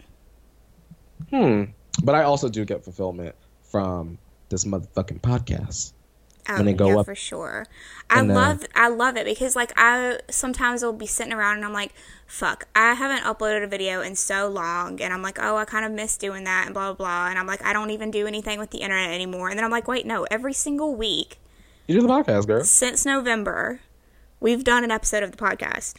Hmm. 1.30 1.64
But 2.04 2.14
I 2.14 2.22
also 2.22 2.48
do 2.48 2.64
get 2.64 2.84
fulfillment 2.84 3.34
from 3.70 4.18
this 4.48 4.64
motherfucking 4.64 5.20
podcast. 5.20 5.92
Um, 6.48 6.56
When 6.56 6.66
they 6.66 6.72
go 6.72 6.88
yeah, 6.88 6.98
up- 6.98 7.06
for 7.06 7.14
sure. 7.14 7.66
I 8.10 8.18
and 8.20 8.28
then- 8.30 8.36
love 8.36 8.66
I 8.74 8.88
love 8.88 9.16
it 9.16 9.24
because 9.26 9.54
like 9.54 9.72
I 9.76 10.18
sometimes 10.28 10.82
will 10.82 10.92
be 10.92 11.06
sitting 11.06 11.32
around 11.32 11.56
and 11.58 11.64
I'm 11.64 11.72
like, 11.72 11.94
fuck, 12.26 12.66
I 12.74 12.94
haven't 12.94 13.22
uploaded 13.22 13.62
a 13.62 13.66
video 13.68 14.00
in 14.00 14.16
so 14.16 14.48
long 14.48 15.00
and 15.00 15.14
I'm 15.14 15.22
like, 15.22 15.38
oh, 15.40 15.56
I 15.56 15.64
kind 15.64 15.84
of 15.84 15.92
miss 15.92 16.16
doing 16.16 16.42
that 16.44 16.64
and 16.66 16.74
blah 16.74 16.92
blah 16.92 17.06
blah 17.06 17.28
and 17.30 17.38
I'm 17.38 17.46
like, 17.46 17.64
I 17.64 17.72
don't 17.72 17.90
even 17.90 18.10
do 18.10 18.26
anything 18.26 18.58
with 18.58 18.70
the 18.70 18.78
internet 18.78 19.10
anymore. 19.10 19.50
And 19.50 19.56
then 19.58 19.64
I'm 19.64 19.70
like, 19.70 19.86
wait, 19.86 20.04
no, 20.04 20.24
every 20.32 20.52
single 20.52 20.94
week 20.96 21.38
You 21.86 21.94
do 22.00 22.02
the 22.06 22.12
podcast, 22.12 22.46
girl. 22.48 22.64
since 22.64 23.06
November, 23.06 23.80
we've 24.40 24.64
done 24.64 24.82
an 24.82 24.90
episode 24.90 25.22
of 25.22 25.30
the 25.30 25.36
podcast. 25.38 25.94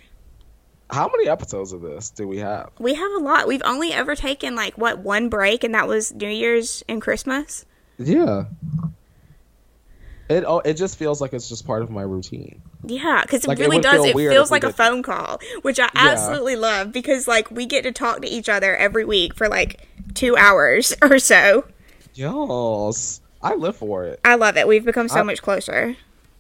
How 0.90 1.08
many 1.08 1.28
episodes 1.30 1.72
of 1.72 1.82
this 1.82 2.10
do 2.10 2.28
we 2.28 2.38
have? 2.40 2.70
We 2.78 2.94
have 2.96 3.12
a 3.14 3.20
lot. 3.20 3.48
We've 3.48 3.62
only 3.66 3.94
ever 3.94 4.14
taken 4.16 4.56
like 4.56 4.78
what 4.78 5.00
one 5.00 5.30
break 5.30 5.64
and 5.64 5.74
that 5.74 5.88
was 5.88 6.14
New 6.14 6.28
Year's 6.28 6.84
and 6.90 7.02
Christmas. 7.02 7.66
Yeah. 7.98 8.46
It 10.34 10.44
oh, 10.46 10.60
it 10.60 10.74
just 10.74 10.98
feels 10.98 11.22
like 11.22 11.32
it's 11.34 11.48
just 11.48 11.66
part 11.66 11.82
of 11.84 11.90
my 11.92 12.02
routine. 12.02 12.62
Yeah, 12.86 13.22
because 13.22 13.46
it 13.46 13.52
it 13.52 13.60
really 13.60 13.78
would 13.78 13.84
does. 13.84 14.04
feel 14.06 14.18
It 14.18 14.30
feels 14.32 14.52
like 14.52 14.64
a 14.64 14.68
did- 14.68 14.76
phone 14.76 15.04
call, 15.04 15.40
which 15.62 15.80
I 15.80 15.90
absolutely 15.96 16.56
love 16.56 16.92
because 16.92 17.28
like 17.28 17.50
we 17.52 17.66
get 17.66 17.84
to 17.84 17.92
talk 17.92 18.22
to 18.22 18.28
each 18.28 18.50
other 18.50 18.76
every 18.76 19.06
week 19.06 19.36
for 19.36 19.48
like 19.48 19.88
two 20.14 20.36
hours 20.36 20.94
or 21.02 21.20
so. 21.20 21.66
Yes, 22.16 23.22
I 23.42 23.56
live 23.56 23.76
for 23.78 24.06
it. 24.06 24.20
I 24.26 24.36
love 24.36 24.58
it. 24.58 24.68
We've 24.68 24.84
become 24.86 25.08
so 25.08 25.20
I- 25.20 25.24
much 25.24 25.42
closer. 25.42 25.96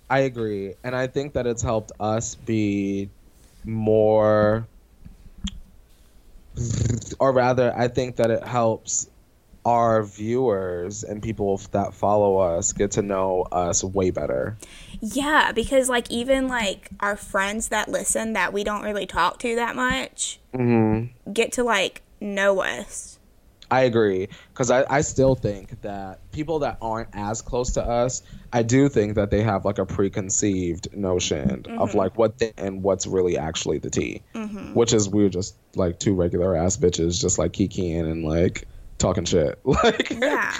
I 0.09 0.19
agree, 0.19 0.73
and 0.83 0.95
I 0.95 1.07
think 1.07 1.33
that 1.33 1.47
it's 1.47 1.61
helped 1.63 1.91
us 1.99 2.35
be 2.35 3.09
more, 3.65 4.67
or 7.19 7.31
rather, 7.31 7.73
I 7.75 7.87
think 7.87 8.17
that 8.17 8.29
it 8.29 8.43
helps 8.43 9.09
our 9.65 10.03
viewers 10.03 11.03
and 11.03 11.21
people 11.21 11.57
that 11.71 11.93
follow 11.93 12.37
us 12.37 12.73
get 12.73 12.91
to 12.91 13.01
know 13.01 13.43
us 13.51 13.83
way 13.83 14.11
better. 14.11 14.57
Yeah, 14.99 15.51
because 15.51 15.89
like 15.89 16.09
even 16.11 16.47
like 16.47 16.89
our 16.99 17.15
friends 17.15 17.69
that 17.69 17.89
listen 17.89 18.33
that 18.33 18.53
we 18.53 18.63
don't 18.63 18.83
really 18.83 19.05
talk 19.05 19.39
to 19.39 19.55
that 19.55 19.75
much 19.75 20.39
hmm 20.53 21.05
get 21.31 21.53
to 21.53 21.63
like 21.63 22.01
know 22.19 22.61
us. 22.61 23.19
I 23.71 23.81
agree 23.81 24.27
because 24.53 24.69
I, 24.69 24.85
I 24.87 25.01
still 25.01 25.33
think 25.33 25.81
that 25.81 26.19
people 26.31 26.59
that 26.59 26.77
aren't 26.79 27.09
as 27.13 27.41
close 27.41 27.71
to 27.71 27.83
us, 27.83 28.21
I 28.51 28.61
do 28.61 28.87
think 28.87 29.15
that 29.15 29.31
they 29.31 29.41
have 29.41 29.65
like 29.65 29.79
a 29.79 29.85
preconceived 29.85 30.95
notion 30.95 31.65
of 31.79 31.95
like 31.95 32.15
what 32.15 32.37
the, 32.37 32.53
and 32.59 32.83
what's 32.83 33.07
really 33.07 33.35
actually 33.35 33.79
the 33.79 33.89
tea, 33.89 34.21
which 34.73 34.93
is 34.93 35.09
we're 35.09 35.29
just 35.29 35.55
like 35.75 35.97
two 35.99 36.13
regular 36.13 36.55
ass 36.55 36.77
bitches 36.77 37.19
just 37.19 37.39
like 37.39 37.53
kikiing 37.53 38.11
and 38.11 38.23
like 38.23 38.67
talking 39.03 39.25
shit. 39.25 39.59
Like 39.65 40.09
Yeah. 40.09 40.53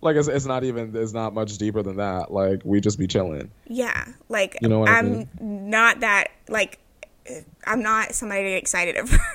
like 0.00 0.16
it's, 0.16 0.28
it's 0.28 0.46
not 0.46 0.64
even 0.64 0.94
it's 0.96 1.12
not 1.12 1.34
much 1.34 1.58
deeper 1.58 1.82
than 1.82 1.96
that. 1.96 2.30
Like 2.32 2.62
we 2.64 2.80
just 2.80 2.98
be 2.98 3.06
chilling. 3.06 3.50
Yeah. 3.66 4.06
Like 4.28 4.56
You 4.62 4.68
know 4.68 4.78
what 4.80 4.88
I 4.88 4.98
I'm 4.98 5.12
mean? 5.12 5.28
not 5.70 6.00
that 6.00 6.28
like 6.48 6.78
I'm 7.66 7.82
not 7.82 8.14
somebody 8.14 8.42
to 8.44 8.48
get 8.50 8.58
excited 8.58 8.96
over. 8.96 9.16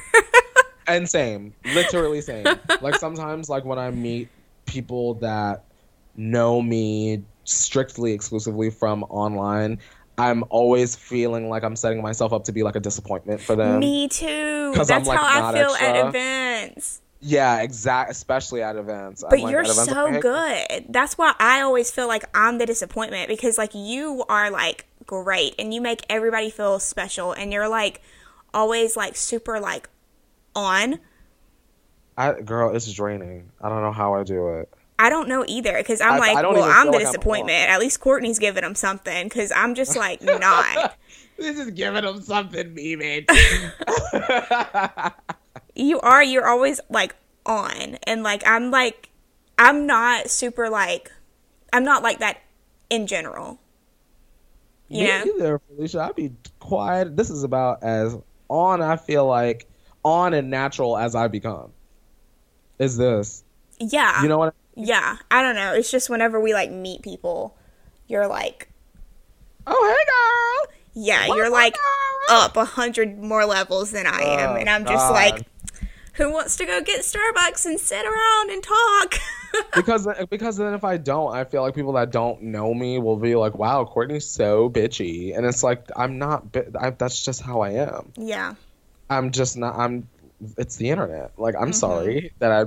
And 0.87 1.07
same, 1.07 1.53
literally 1.75 2.19
same. 2.19 2.45
like 2.81 2.95
sometimes, 2.95 3.47
like 3.47 3.63
when 3.63 3.77
I 3.77 3.91
meet 3.91 4.27
people 4.65 5.13
that 5.15 5.65
know 6.15 6.63
me 6.63 7.21
strictly 7.43 8.11
exclusively 8.11 8.71
from 8.71 9.03
online, 9.03 9.77
I'm 10.17 10.43
always 10.49 10.95
feeling 10.95 11.47
like 11.47 11.63
I'm 11.63 11.75
setting 11.75 12.01
myself 12.01 12.33
up 12.33 12.43
to 12.45 12.51
be 12.51 12.63
like 12.63 12.75
a 12.75 12.79
disappointment 12.79 13.39
for 13.39 13.55
them. 13.55 13.79
Me 13.81 14.07
too. 14.07 14.71
'Cause 14.73 14.89
I'm, 14.89 15.03
That's 15.03 15.09
like, 15.09 15.19
how 15.19 15.49
I 15.49 15.53
feel 15.53 15.69
at 15.75 16.07
events. 16.07 17.01
Yeah, 17.21 17.61
exact. 17.61 18.11
Especially 18.11 18.61
at 18.61 18.75
events. 18.75 19.23
But 19.29 19.39
like, 19.39 19.51
you're 19.51 19.61
events, 19.61 19.85
so 19.85 20.03
like, 20.05 20.13
hey, 20.15 20.19
good. 20.21 20.85
That's 20.89 21.17
why 21.17 21.33
I 21.39 21.61
always 21.61 21.91
feel 21.91 22.07
like 22.07 22.23
I'm 22.33 22.57
the 22.57 22.65
disappointment 22.65 23.27
because 23.27 23.57
like 23.57 23.75
you 23.75 24.23
are 24.29 24.49
like 24.49 24.85
great 25.05 25.55
and 25.59 25.73
you 25.73 25.81
make 25.81 26.01
everybody 26.09 26.49
feel 26.49 26.79
special 26.79 27.33
and 27.33 27.51
you're 27.51 27.67
like 27.67 28.01
always 28.53 28.95
like 28.95 29.15
super 29.15 29.59
like 29.59 29.89
on. 30.55 30.99
I, 32.17 32.39
girl, 32.41 32.75
it's 32.75 32.91
draining. 32.91 33.51
I 33.61 33.69
don't 33.69 33.81
know 33.81 33.91
how 33.91 34.13
I 34.13 34.23
do 34.23 34.49
it. 34.55 34.69
I 34.97 35.09
don't 35.09 35.29
know 35.29 35.45
either 35.47 35.77
because 35.77 36.01
I'm 36.01 36.13
I- 36.13 36.17
like, 36.17 36.37
I 36.37 36.41
well, 36.41 36.63
I'm 36.63 36.87
the 36.87 36.91
like 36.93 37.05
I'm 37.05 37.05
disappointment. 37.05 37.69
At 37.69 37.79
least 37.79 37.99
Courtney's 37.99 38.39
giving 38.39 38.63
him 38.63 38.75
something 38.75 39.27
because 39.27 39.51
I'm 39.53 39.75
just 39.75 39.95
like 39.95 40.21
not. 40.21 40.95
This 41.37 41.57
is 41.57 41.71
giving 41.71 42.03
them 42.03 42.21
something, 42.21 42.73
me, 42.73 42.97
man. 42.97 43.25
you 45.79 45.99
are. 46.01 46.23
You're 46.23 46.47
always 46.47 46.79
like 46.89 47.15
on 47.45 47.97
and 48.03 48.21
like 48.23 48.43
I'm 48.45 48.69
like 48.71 49.09
I'm 49.57 49.87
not 49.87 50.29
super 50.29 50.69
like 50.69 51.11
I'm 51.73 51.83
not 51.83 52.03
like 52.03 52.19
that 52.19 52.41
in 52.89 53.07
general. 53.07 53.59
You 54.87 55.07
know? 55.07 55.23
either, 55.35 55.59
Felicia. 55.67 56.01
I'd 56.01 56.15
be 56.15 56.31
quiet. 56.59 57.15
This 57.15 57.29
is 57.29 57.43
about 57.43 57.83
as 57.83 58.17
on 58.47 58.81
I 58.81 58.97
feel 58.97 59.25
like 59.27 59.67
on 60.03 60.33
and 60.33 60.49
natural 60.49 60.97
as 60.97 61.13
I 61.15 61.27
become. 61.27 61.71
Is 62.79 62.97
this? 62.97 63.43
Yeah. 63.79 64.21
You 64.23 64.29
know 64.29 64.37
what? 64.39 64.55
Yeah, 64.75 65.17
I 65.29 65.41
don't 65.41 65.55
know. 65.55 65.73
It's 65.73 65.91
just 65.91 66.09
whenever 66.09 66.39
we 66.39 66.53
like 66.53 66.71
meet 66.71 67.01
people, 67.01 67.55
you're 68.07 68.27
like, 68.27 68.69
Oh, 69.67 69.95
hey, 69.95 70.65
girl. 70.65 71.05
yeah, 71.05 71.27
What 71.27 71.35
you're 71.35 71.51
like 71.51 71.73
girl? 71.75 72.37
up 72.37 72.57
a 72.57 72.65
hundred 72.65 73.19
more 73.19 73.45
levels 73.45 73.91
than 73.91 74.07
I 74.07 74.21
am, 74.21 74.51
Oh, 74.51 74.55
and 74.55 74.69
I'm 74.69 74.83
just 74.85 74.95
God. 75.09 75.13
like, 75.13 75.45
who 76.19 76.31
wants 76.31 76.55
to 76.57 76.65
go 76.65 76.81
get 76.81 77.01
Starbucks 77.01 77.65
and 77.65 77.79
sit 77.79 78.05
around 78.05 78.51
and 78.51 78.61
talk? 78.63 79.15
because 79.73 80.07
because 80.29 80.57
then 80.57 80.73
if 80.73 80.83
I 80.83 80.97
don't, 80.97 81.33
I 81.35 81.45
feel 81.45 81.61
like 81.63 81.73
people 81.75 81.93
that 81.93 82.11
don't 82.11 82.41
know 82.43 82.73
me 82.73 82.99
will 82.99 83.17
be 83.17 83.35
like, 83.35 83.55
"Wow, 83.57 83.85
Courtney's 83.85 84.29
so 84.29 84.69
bitchy," 84.69 85.35
and 85.35 85.45
it's 85.45 85.63
like 85.63 85.85
I'm 85.95 86.19
not. 86.19 86.51
bi- 86.51 86.67
I, 86.79 86.89
that's 86.91 87.23
just 87.23 87.41
how 87.41 87.61
I 87.61 87.71
am. 87.71 88.13
yeah, 88.17 88.55
I'm 89.09 89.31
just 89.31 89.57
not. 89.57 89.75
I'm. 89.75 90.07
It's 90.57 90.75
the 90.77 90.89
internet. 90.89 91.31
Like 91.37 91.55
I'm 91.55 91.71
Mm-hmm. 91.71 91.71
sorry 91.71 92.31
that 92.39 92.51
I 92.51 92.65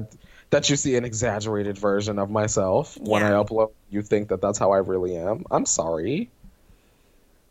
that 0.50 0.68
you 0.70 0.76
see 0.76 0.96
an 0.96 1.04
exaggerated 1.04 1.78
version 1.78 2.18
of 2.18 2.30
myself 2.30 2.96
when 3.00 3.22
I 3.22 3.30
upload. 3.32 3.72
You 3.90 4.02
think 4.02 4.28
that 4.28 4.40
that's 4.40 4.58
how 4.58 4.72
I 4.72 4.78
really 4.78 5.16
am. 5.16 5.44
I'm 5.50 5.66
sorry. 5.66 6.30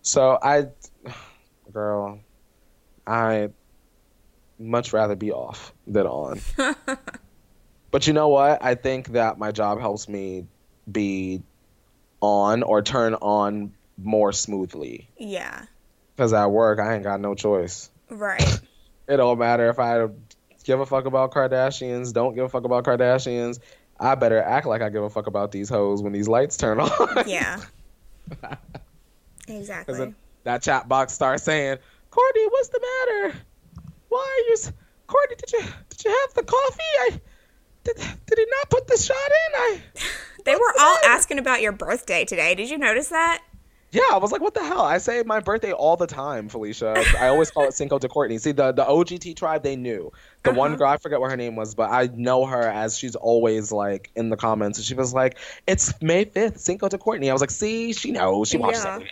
So 0.01 0.37
I, 0.41 0.67
girl, 1.71 2.19
I 3.07 3.49
much 4.61 4.93
rather 4.93 5.15
be 5.15 5.31
off 5.31 5.73
than 5.87 6.05
on. 6.07 6.39
but 7.91 8.07
you 8.07 8.13
know 8.13 8.29
what? 8.29 8.63
I 8.63 8.75
think 8.75 9.09
that 9.09 9.37
my 9.37 9.51
job 9.51 9.79
helps 9.79 10.07
me 10.07 10.45
be 10.91 11.41
on 12.21 12.63
or 12.63 12.81
turn 12.81 13.15
on 13.15 13.73
more 13.97 14.31
smoothly. 14.31 15.09
yeah, 15.17 15.65
Because 16.15 16.33
at 16.33 16.47
work, 16.51 16.79
I 16.79 16.95
ain't 16.95 17.03
got 17.03 17.19
no 17.19 17.35
choice. 17.35 17.89
right. 18.09 18.59
It 19.07 19.17
don't 19.17 19.39
matter 19.39 19.67
if 19.69 19.77
I 19.77 20.07
give 20.63 20.79
a 20.79 20.85
fuck 20.85 21.03
about 21.05 21.31
Kardashians, 21.33 22.13
don't 22.13 22.33
give 22.33 22.45
a 22.45 22.49
fuck 22.49 22.63
about 22.63 22.85
Kardashians. 22.85 23.59
I 23.99 24.15
better 24.15 24.41
act 24.41 24.65
like 24.67 24.81
I 24.81 24.89
give 24.89 25.03
a 25.03 25.09
fuck 25.09 25.27
about 25.27 25.51
these 25.51 25.67
hoes 25.67 26.01
when 26.01 26.13
these 26.13 26.29
lights 26.29 26.55
turn 26.55 26.79
on. 26.79 26.89
Yeah, 27.27 27.59
exactly. 29.47 30.13
that 30.43 30.61
chat 30.61 30.87
box 30.87 31.13
starts 31.13 31.43
saying, 31.43 31.77
"Courtney, 32.09 32.45
what's 32.47 32.69
the 32.69 32.79
matter? 32.79 33.37
Why 34.11 34.19
are 34.19 34.49
you, 34.51 34.57
Courtney? 35.07 35.35
Did 35.37 35.51
you 35.53 35.59
did 35.89 36.03
you 36.05 36.11
have 36.11 36.33
the 36.35 36.43
coffee? 36.43 36.93
I 36.99 37.21
did. 37.85 37.95
Did 37.97 38.37
he 38.37 38.45
not 38.59 38.69
put 38.69 38.85
the 38.87 38.97
shot 38.97 39.15
in? 39.15 39.55
I 39.55 39.81
They 40.45 40.55
were 40.55 40.73
all 40.79 40.95
matter?" 40.95 41.07
asking 41.07 41.39
about 41.39 41.61
your 41.61 41.71
birthday 41.71 42.25
today. 42.25 42.53
Did 42.55 42.69
you 42.69 42.77
notice 42.77 43.07
that? 43.09 43.41
yeah. 43.93 44.01
I 44.11 44.17
was 44.17 44.31
like, 44.31 44.41
what 44.41 44.53
the 44.53 44.63
hell? 44.63 44.81
I 44.81 44.97
say 44.99 45.21
my 45.25 45.39
birthday 45.39 45.71
all 45.73 45.95
the 45.97 46.07
time, 46.07 46.49
Felicia. 46.49 47.03
I 47.19 47.27
always 47.27 47.51
call 47.51 47.67
it 47.67 47.73
Cinco 47.73 47.99
de 47.99 48.07
Courtney. 48.09 48.37
See, 48.37 48.51
the 48.51 48.71
the 48.73 48.83
OGT 48.85 49.35
tribe, 49.35 49.63
they 49.63 49.75
knew. 49.75 50.11
The 50.43 50.51
one 50.51 50.71
Uh-huh. 50.71 50.77
girl, 50.79 50.87
I 50.89 50.97
forget 50.97 51.19
what 51.21 51.29
her 51.31 51.37
name 51.37 51.55
was, 51.55 51.73
but 51.75 51.89
I 51.89 52.09
know 52.13 52.45
her 52.45 52.61
as 52.67 52.97
she's 52.97 53.15
always 53.15 53.71
like 53.71 54.09
in 54.15 54.29
the 54.29 54.37
comments, 54.37 54.77
and 54.77 54.85
she 54.85 54.93
was 54.95 55.13
like, 55.13 55.37
"It's 55.67 55.93
May 56.01 56.25
fifth, 56.25 56.59
Cinco 56.59 56.89
de 56.89 56.97
Courtney." 56.97 57.29
I 57.29 57.33
was 57.33 57.41
like, 57.41 57.51
"See, 57.51 57.93
she 57.93 58.11
knows. 58.11 58.49
She 58.49 58.57
watches 58.57 58.83
Yeah. 58.83 58.93
every 58.95 59.05
day." 59.05 59.11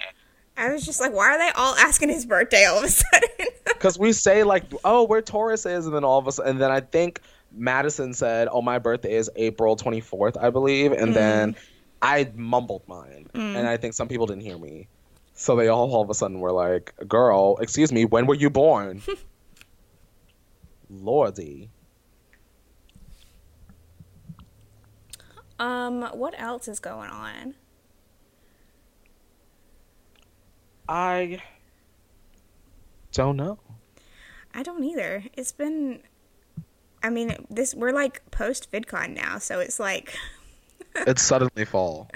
I 0.59 0.71
was 0.73 0.85
just 0.85 0.99
like, 0.99 1.13
why 1.13 1.35
are 1.35 1.37
they 1.37 1.49
all 1.55 1.75
asking 1.75 2.09
his 2.09 2.25
birthday 2.25 2.65
all 2.65 2.79
of 2.79 2.83
a 2.83 2.89
sudden? 2.89 3.29
Because 3.65 3.97
we 3.97 4.11
say 4.11 4.43
like, 4.43 4.65
"Oh, 4.83 5.05
where 5.05 5.21
Taurus 5.21 5.65
is, 5.65 5.85
and 5.85 5.95
then 5.95 6.03
all 6.03 6.19
of 6.19 6.27
a 6.27 6.33
sudden, 6.33 6.51
and 6.51 6.61
then 6.61 6.69
I 6.69 6.81
think 6.81 7.21
Madison 7.53 8.13
said, 8.13 8.49
"Oh, 8.51 8.61
my 8.61 8.77
birthday 8.77 9.13
is 9.15 9.31
April 9.37 9.77
twenty 9.77 10.01
fourth, 10.01 10.35
I 10.35 10.49
believe," 10.49 10.91
and 10.91 11.15
then 11.15 11.55
I 12.01 12.29
mumbled 12.35 12.81
mine, 12.87 13.29
and 13.33 13.65
I 13.65 13.77
think 13.77 13.93
some 13.93 14.09
people 14.09 14.25
didn't 14.25 14.41
hear 14.41 14.57
me, 14.57 14.89
so 15.33 15.55
they 15.55 15.69
all 15.69 15.89
all 15.93 16.01
of 16.01 16.09
a 16.09 16.13
sudden 16.13 16.41
were 16.41 16.51
like, 16.51 16.93
"Girl, 17.07 17.55
excuse 17.61 17.93
me, 17.93 18.03
when 18.03 18.25
were 18.25 18.35
you 18.35 18.49
born?" 18.49 19.01
Lordy. 20.89 21.69
um, 25.57 26.01
what 26.13 26.33
else 26.37 26.67
is 26.67 26.81
going 26.81 27.09
on? 27.11 27.55
I 30.89 31.39
don't 33.13 33.37
know. 33.37 33.59
I 34.55 34.63
don't 34.63 34.83
either. 34.83 35.23
It's 35.33 35.51
been 35.51 36.01
I 37.03 37.09
mean, 37.11 37.45
this 37.49 37.75
we're 37.75 37.91
like 37.93 38.29
post 38.31 38.71
VidCon 38.71 39.15
now, 39.15 39.37
so 39.37 39.59
it's 39.59 39.79
like 39.79 40.15
It's 40.95 41.21
suddenly 41.21 41.63
fall. 41.65 42.09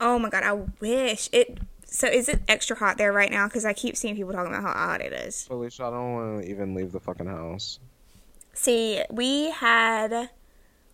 oh 0.00 0.18
my 0.18 0.30
god, 0.30 0.42
I 0.44 0.52
wish 0.80 1.28
it 1.30 1.58
so 1.84 2.06
is 2.06 2.28
it 2.30 2.40
extra 2.48 2.76
hot 2.76 2.96
there 2.96 3.12
right 3.12 3.30
now 3.30 3.46
cuz 3.48 3.66
I 3.66 3.74
keep 3.74 3.96
seeing 3.96 4.16
people 4.16 4.32
talking 4.32 4.54
about 4.54 4.62
how 4.62 4.72
hot 4.72 5.02
it 5.02 5.12
is. 5.12 5.44
Felicia, 5.46 5.84
I 5.84 5.90
don't 5.90 6.12
want 6.14 6.42
to 6.42 6.50
even 6.50 6.74
leave 6.74 6.92
the 6.92 7.00
fucking 7.00 7.26
house. 7.26 7.80
See, 8.54 9.02
we 9.10 9.50
had 9.50 10.30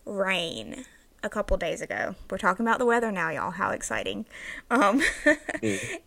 rain 0.05 0.85
a 1.27 1.29
couple 1.29 1.57
days 1.59 1.83
ago. 1.83 2.15
We're 2.31 2.39
talking 2.39 2.65
about 2.65 2.79
the 2.79 2.87
weather 2.87 3.13
now, 3.13 3.31
y'all. 3.31 3.51
How 3.51 3.71
exciting. 3.71 4.25
Um 4.71 5.03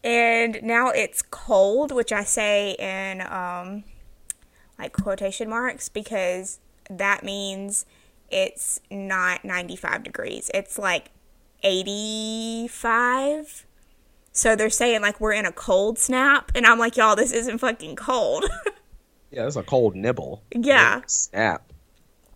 and 0.04 0.60
now 0.64 0.90
it's 0.90 1.22
cold, 1.22 1.92
which 1.92 2.12
I 2.12 2.24
say 2.24 2.76
in 2.80 3.22
um 3.22 3.84
like 4.80 4.94
quotation 4.94 5.50
marks 5.50 5.90
because 5.90 6.60
that 6.90 7.24
means 7.24 7.86
it's 8.32 8.80
not 8.90 9.46
95 9.46 10.04
degrees. 10.04 10.50
It's 10.54 10.80
like 10.80 11.12
85. 11.62 13.66
So 14.32 14.56
they're 14.56 14.70
saying 14.70 15.02
like 15.02 15.20
we're 15.20 15.34
in 15.34 15.46
a 15.46 15.52
cold 15.52 16.00
snap, 16.00 16.52
and 16.56 16.66
I'm 16.66 16.80
like, 16.80 16.96
y'all, 16.96 17.16
this 17.16 17.32
isn't 17.32 17.58
fucking 17.58 17.96
cold. 17.96 18.46
Yeah, 19.32 19.46
it's 19.46 19.56
a 19.56 19.64
cold 19.64 19.96
nibble. 19.96 20.44
Yeah. 20.56 21.02
Snap. 21.06 21.72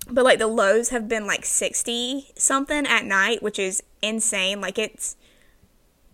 But 0.09 0.23
like 0.23 0.39
the 0.39 0.47
lows 0.47 0.89
have 0.89 1.07
been 1.07 1.25
like 1.25 1.45
60 1.45 2.31
something 2.35 2.85
at 2.85 3.05
night, 3.05 3.41
which 3.41 3.59
is 3.59 3.81
insane. 4.01 4.61
Like 4.61 4.77
it's 4.77 5.15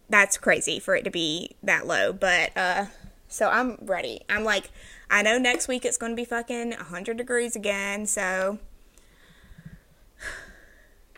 that's 0.10 0.38
crazy 0.38 0.80
for 0.80 0.96
it 0.96 1.04
to 1.04 1.12
be 1.12 1.56
that 1.64 1.88
low. 1.88 2.14
But 2.14 2.56
uh 2.56 2.86
so 3.28 3.50
I'm 3.50 3.78
ready. 3.82 4.22
I'm 4.30 4.44
like 4.44 4.70
I 5.10 5.22
know 5.24 5.38
next 5.38 5.68
week 5.68 5.86
it's 5.86 5.98
going 5.98 6.12
to 6.12 6.16
be 6.16 6.26
fucking 6.26 6.70
100 6.72 7.18
degrees 7.18 7.56
again, 7.56 8.06
so 8.06 8.60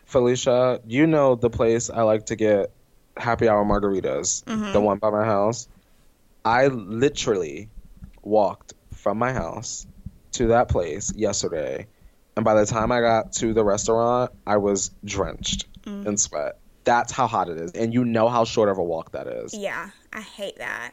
Felicia, 0.06 0.80
you 0.86 1.06
know 1.06 1.34
the 1.34 1.50
place 1.50 1.90
I 1.90 2.02
like 2.02 2.26
to 2.26 2.36
get 2.36 2.70
happy 3.16 3.48
hour 3.48 3.64
margaritas, 3.64 4.44
the 4.72 4.80
one 4.80 4.98
by 4.98 5.10
my 5.10 5.24
house. 5.24 5.68
I 6.44 6.66
literally 6.66 7.68
walked 8.22 8.74
from 8.94 9.18
my 9.18 9.32
house 9.32 9.86
to 10.32 10.48
that 10.48 10.68
place 10.68 11.12
yesterday, 11.14 11.86
and 12.36 12.44
by 12.44 12.54
the 12.54 12.66
time 12.66 12.92
I 12.92 13.00
got 13.00 13.32
to 13.34 13.52
the 13.52 13.64
restaurant, 13.64 14.32
I 14.46 14.56
was 14.58 14.90
drenched 15.04 15.66
mm. 15.84 16.06
in 16.06 16.16
sweat. 16.16 16.58
That's 16.84 17.12
how 17.12 17.26
hot 17.26 17.48
it 17.48 17.58
is, 17.58 17.72
and 17.72 17.94
you 17.94 18.04
know 18.04 18.28
how 18.28 18.44
short 18.44 18.68
of 18.68 18.78
a 18.78 18.82
walk 18.82 19.12
that 19.12 19.26
is. 19.26 19.54
yeah, 19.54 19.90
I 20.12 20.20
hate 20.20 20.56
that. 20.58 20.92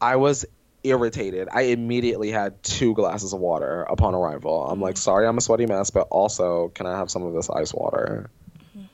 I 0.00 0.16
was 0.16 0.44
irritated. 0.82 1.48
I 1.52 1.62
immediately 1.62 2.30
had 2.30 2.62
two 2.62 2.94
glasses 2.94 3.32
of 3.32 3.40
water 3.40 3.82
upon 3.82 4.14
arrival. 4.14 4.66
I'm 4.66 4.80
like, 4.80 4.94
mm. 4.94 4.98
sorry, 4.98 5.26
I'm 5.26 5.38
a 5.38 5.40
sweaty 5.40 5.66
mess, 5.66 5.90
but 5.90 6.08
also, 6.10 6.68
can 6.74 6.86
I 6.86 6.96
have 6.96 7.10
some 7.10 7.22
of 7.22 7.34
this 7.34 7.50
ice 7.50 7.72
water? 7.72 8.30
Mm-hmm. 8.76 8.86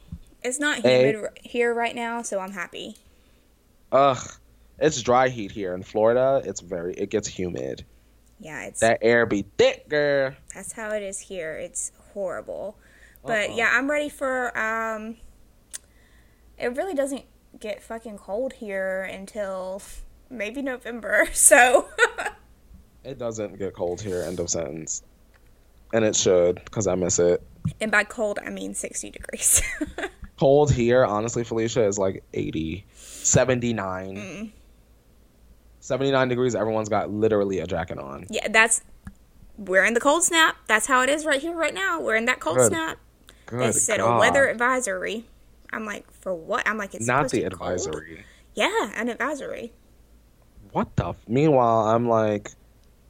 It's 0.42 0.58
not 0.58 0.84
humid 0.84 1.28
here 1.42 1.72
right 1.72 1.94
now, 1.94 2.22
so 2.22 2.38
I'm 2.38 2.52
happy. 2.52 2.96
Ugh, 3.92 4.18
it's 4.78 5.00
dry 5.02 5.28
heat 5.28 5.52
here 5.52 5.74
in 5.74 5.82
Florida. 5.82 6.42
It's 6.44 6.60
very, 6.60 6.94
it 6.94 7.10
gets 7.10 7.28
humid. 7.28 7.84
Yeah, 8.38 8.64
it's 8.64 8.80
That 8.80 8.98
air 9.02 9.24
be 9.26 9.44
thick, 9.56 9.88
girl. 9.88 10.32
That's 10.54 10.72
how 10.72 10.90
it 10.90 11.02
is 11.02 11.18
here. 11.18 11.54
It's 11.54 11.92
horrible. 12.12 12.76
But 13.24 13.50
Uh-oh. 13.50 13.56
yeah, 13.56 13.70
I'm 13.72 13.90
ready 13.90 14.08
for 14.08 14.56
um 14.58 15.16
it 16.58 16.76
really 16.76 16.94
doesn't 16.94 17.24
get 17.60 17.82
fucking 17.82 18.18
cold 18.18 18.52
here 18.54 19.02
until 19.04 19.82
maybe 20.30 20.62
November. 20.62 21.26
So 21.34 21.88
It 23.04 23.18
doesn't 23.18 23.58
get 23.58 23.74
cold 23.74 24.00
here. 24.00 24.22
End 24.22 24.40
of 24.40 24.50
sentence. 24.50 25.02
And 25.92 26.04
it 26.04 26.16
should, 26.16 26.56
because 26.64 26.86
I 26.88 26.96
miss 26.96 27.18
it. 27.20 27.40
and 27.80 27.90
by 27.92 28.02
cold 28.04 28.38
I 28.44 28.50
mean 28.50 28.74
60 28.74 29.10
degrees. 29.10 29.62
Cold 30.38 30.70
here, 30.70 31.02
honestly, 31.02 31.44
Felicia, 31.44 31.86
is 31.86 31.98
like 31.98 32.22
80, 32.34 32.84
79. 32.92 34.52
79 35.86 36.28
degrees. 36.28 36.54
Everyone's 36.54 36.88
got 36.88 37.10
literally 37.10 37.60
a 37.60 37.66
jacket 37.66 37.98
on. 37.98 38.26
yeah, 38.28 38.48
that's 38.48 38.82
we're 39.56 39.84
in 39.84 39.94
the 39.94 40.00
cold 40.00 40.22
snap. 40.24 40.56
That's 40.66 40.86
how 40.86 41.02
it 41.02 41.08
is 41.08 41.24
right 41.24 41.40
here 41.40 41.54
right 41.54 41.72
now. 41.72 42.00
We're 42.00 42.16
in 42.16 42.24
that 42.26 42.40
cold 42.40 42.56
Good 42.58 42.68
snap. 42.72 42.98
Good 43.46 43.60
They 43.60 43.72
said 43.72 43.98
God. 44.00 44.16
a 44.16 44.20
weather 44.20 44.48
advisory. 44.48 45.24
I'm 45.72 45.86
like, 45.86 46.10
for 46.20 46.34
what? 46.34 46.66
I'm 46.68 46.76
like, 46.76 46.94
it's 46.94 47.06
Not 47.06 47.28
the 47.30 47.38
be 47.38 47.40
cold? 47.42 47.52
advisory. 47.52 48.24
Yeah, 48.54 48.90
an 48.96 49.08
advisory. 49.08 49.72
What 50.72 50.94
the? 50.96 51.10
F- 51.10 51.16
Meanwhile, 51.28 51.86
I'm 51.86 52.08
like, 52.08 52.50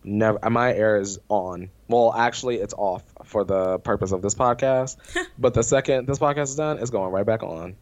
never. 0.04 0.38
My 0.50 0.72
air 0.72 1.00
is 1.00 1.18
on. 1.28 1.70
Well, 1.88 2.12
actually, 2.14 2.56
it's 2.56 2.74
off 2.74 3.02
for 3.24 3.44
the 3.44 3.78
purpose 3.78 4.12
of 4.12 4.20
this 4.22 4.34
podcast. 4.34 4.96
but 5.38 5.54
the 5.54 5.62
second 5.62 6.06
this 6.06 6.18
podcast 6.18 6.44
is 6.44 6.56
done, 6.56 6.78
it's 6.78 6.90
going 6.90 7.10
right 7.12 7.26
back 7.26 7.42
on. 7.42 7.74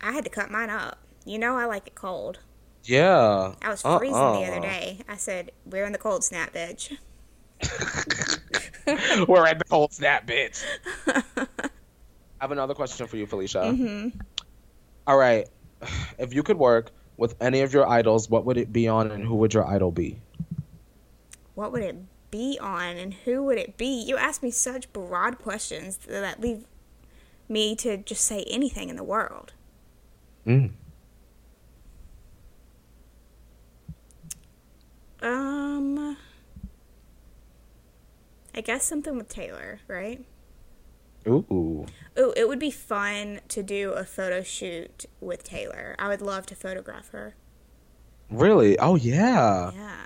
I 0.00 0.12
had 0.12 0.24
to 0.24 0.30
cut 0.30 0.50
mine 0.50 0.70
up. 0.70 0.98
You 1.26 1.38
know 1.38 1.56
I 1.56 1.64
like 1.66 1.86
it 1.88 1.94
cold. 1.94 2.38
Yeah. 2.84 3.54
I 3.62 3.68
was 3.70 3.82
freezing 3.82 4.12
the 4.12 4.18
other 4.18 4.52
Uh-uh. 4.54 4.60
day. 4.60 4.98
I 5.08 5.16
said, 5.16 5.52
"We're 5.66 5.84
in 5.84 5.92
the 5.92 5.98
cold 5.98 6.22
snap, 6.24 6.52
bitch." 6.52 6.96
We're 9.28 9.46
in 9.48 9.58
the 9.58 9.64
cold 9.68 9.92
snap, 9.92 10.26
bitch. 10.26 10.62
I 11.06 11.46
have 12.40 12.50
another 12.50 12.74
question 12.74 13.06
for 13.06 13.16
you, 13.16 13.26
Felicia. 13.26 13.58
Mm-hmm. 13.60 14.18
All 15.06 15.16
right. 15.16 15.48
If 16.18 16.34
you 16.34 16.42
could 16.42 16.58
work 16.58 16.90
with 17.16 17.36
any 17.40 17.60
of 17.60 17.72
your 17.72 17.88
idols, 17.88 18.28
what 18.28 18.44
would 18.44 18.56
it 18.58 18.72
be 18.72 18.88
on, 18.88 19.10
and 19.10 19.24
who 19.24 19.36
would 19.36 19.54
your 19.54 19.66
idol 19.66 19.90
be? 19.90 20.18
What 21.54 21.72
would 21.72 21.82
it 21.82 21.96
be 22.30 22.58
on, 22.60 22.96
and 22.96 23.14
who 23.14 23.42
would 23.44 23.58
it 23.58 23.76
be? 23.78 24.02
You 24.02 24.16
ask 24.16 24.42
me 24.42 24.50
such 24.50 24.92
broad 24.92 25.38
questions 25.38 25.96
that 26.08 26.40
leave 26.40 26.64
me 27.48 27.76
to 27.76 27.96
just 27.98 28.24
say 28.24 28.44
anything 28.50 28.88
in 28.88 28.96
the 28.96 29.04
world. 29.04 29.52
Mm. 30.46 30.72
Um, 35.24 36.16
I 38.54 38.60
guess 38.60 38.84
something 38.84 39.16
with 39.16 39.28
Taylor, 39.28 39.80
right? 39.88 40.24
Ooh. 41.26 41.86
Oh, 42.16 42.32
it 42.36 42.46
would 42.46 42.58
be 42.58 42.70
fun 42.70 43.40
to 43.48 43.62
do 43.62 43.92
a 43.92 44.04
photo 44.04 44.42
shoot 44.42 45.06
with 45.20 45.42
Taylor. 45.42 45.96
I 45.98 46.08
would 46.08 46.20
love 46.20 46.44
to 46.46 46.54
photograph 46.54 47.08
her. 47.10 47.34
Really? 48.30 48.78
Oh 48.78 48.96
yeah. 48.96 49.70
Yeah. 49.74 49.96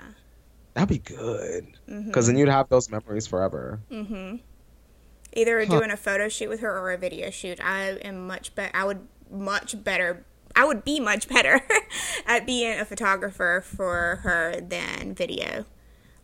That'd 0.73 0.89
be 0.89 0.99
good. 0.99 1.67
Mhm. 1.89 2.05
Because 2.05 2.27
then 2.27 2.37
you'd 2.37 2.47
have 2.47 2.69
those 2.69 2.89
memories 2.89 3.27
forever. 3.27 3.81
Mm-hmm. 3.91 4.37
Either 5.33 5.65
Huh. 5.65 5.77
doing 5.79 5.91
a 5.91 5.97
photo 5.97 6.29
shoot 6.29 6.47
with 6.49 6.61
her 6.61 6.79
or 6.79 6.91
a 6.91 6.97
video 6.97 7.29
shoot. 7.29 7.59
I 7.61 7.89
am 8.01 8.25
much 8.25 8.55
better. 8.55 8.71
I 8.73 8.85
would 8.85 9.05
much 9.29 9.83
better. 9.83 10.25
I 10.59 10.65
would 10.65 10.83
be 10.83 10.99
much 10.99 11.29
better 11.29 11.61
at 12.25 12.45
being 12.45 12.77
a 12.77 12.83
photographer 12.83 13.63
for 13.65 14.17
her 14.23 14.59
than 14.59 15.15
video. 15.15 15.63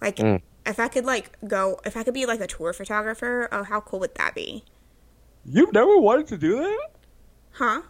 Like, 0.02 0.17
Mm. 0.17 0.41
if 0.65 0.78
I 0.78 0.89
could 0.89 1.06
like 1.06 1.32
go, 1.48 1.80
if 1.86 1.95
I 1.95 2.04
could 2.04 2.13
be 2.13 2.26
like 2.26 2.41
a 2.41 2.48
tour 2.48 2.74
photographer, 2.74 3.48
oh, 3.54 3.63
how 3.63 3.80
cool 3.80 4.02
would 4.02 4.13
that 4.15 4.36
be? 4.36 4.65
You've 5.45 5.71
never 5.71 5.98
wanted 5.98 6.28
to 6.28 6.38
do 6.38 6.58
that? 6.58 6.88
Huh? 7.52 7.82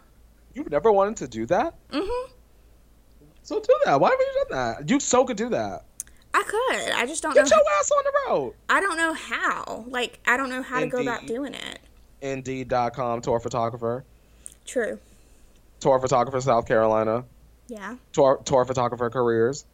You've 0.53 0.69
never 0.69 0.91
wanted 0.91 1.17
to 1.17 1.27
do 1.27 1.47
that? 1.47 1.73
Mm-hmm. 1.91 2.31
So 3.41 3.59
do 3.59 3.75
that. 3.85 3.99
Why 3.99 4.11
haven't 4.11 4.25
you 4.27 4.45
done 4.49 4.57
that? 4.57 4.89
You 4.89 4.99
so 4.99 5.25
could 5.25 5.37
do 5.37 5.49
that. 5.49 5.83
I 6.35 6.43
could. 6.43 6.91
I 6.93 7.07
just 7.07 7.23
don't 7.23 7.33
Get 7.33 7.49
know. 7.49 7.57
your 7.57 7.65
ass 7.79 7.89
on 7.89 8.03
the 8.03 8.13
road. 8.29 8.53
I 8.69 8.81
don't 8.81 8.97
know 8.97 9.13
how. 9.13 9.85
Like, 9.87 10.19
I 10.27 10.37
don't 10.37 10.49
know 10.51 10.61
how 10.61 10.79
to 10.79 10.85
go 10.87 10.99
about 10.99 11.25
doing 11.25 11.55
it. 11.55 11.79
Indeed.com, 12.21 13.21
tour 13.21 13.39
photographer. 13.39 14.03
True. 14.65 14.99
Tour 15.79 15.99
photographer, 15.99 16.41
South 16.41 16.67
Carolina. 16.67 17.25
Yeah. 17.67 17.95
Tour, 18.13 18.41
tour 18.45 18.65
photographer 18.65 19.09
careers. 19.09 19.65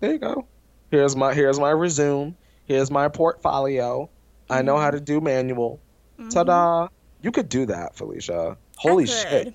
There 0.00 0.12
you 0.12 0.18
go. 0.18 0.46
Here's 0.90 1.16
my 1.16 1.34
here's 1.34 1.58
my 1.58 1.70
resume. 1.70 2.36
Here's 2.64 2.90
my 2.90 3.08
portfolio. 3.08 4.08
I 4.48 4.62
know 4.62 4.76
how 4.76 4.90
to 4.90 5.00
do 5.00 5.20
manual. 5.20 5.80
Mhm. 6.18 6.30
Ta-da! 6.30 6.88
You 7.22 7.32
could 7.32 7.48
do 7.48 7.66
that, 7.66 7.96
Felicia. 7.96 8.56
Holy 8.76 9.06
shit! 9.06 9.54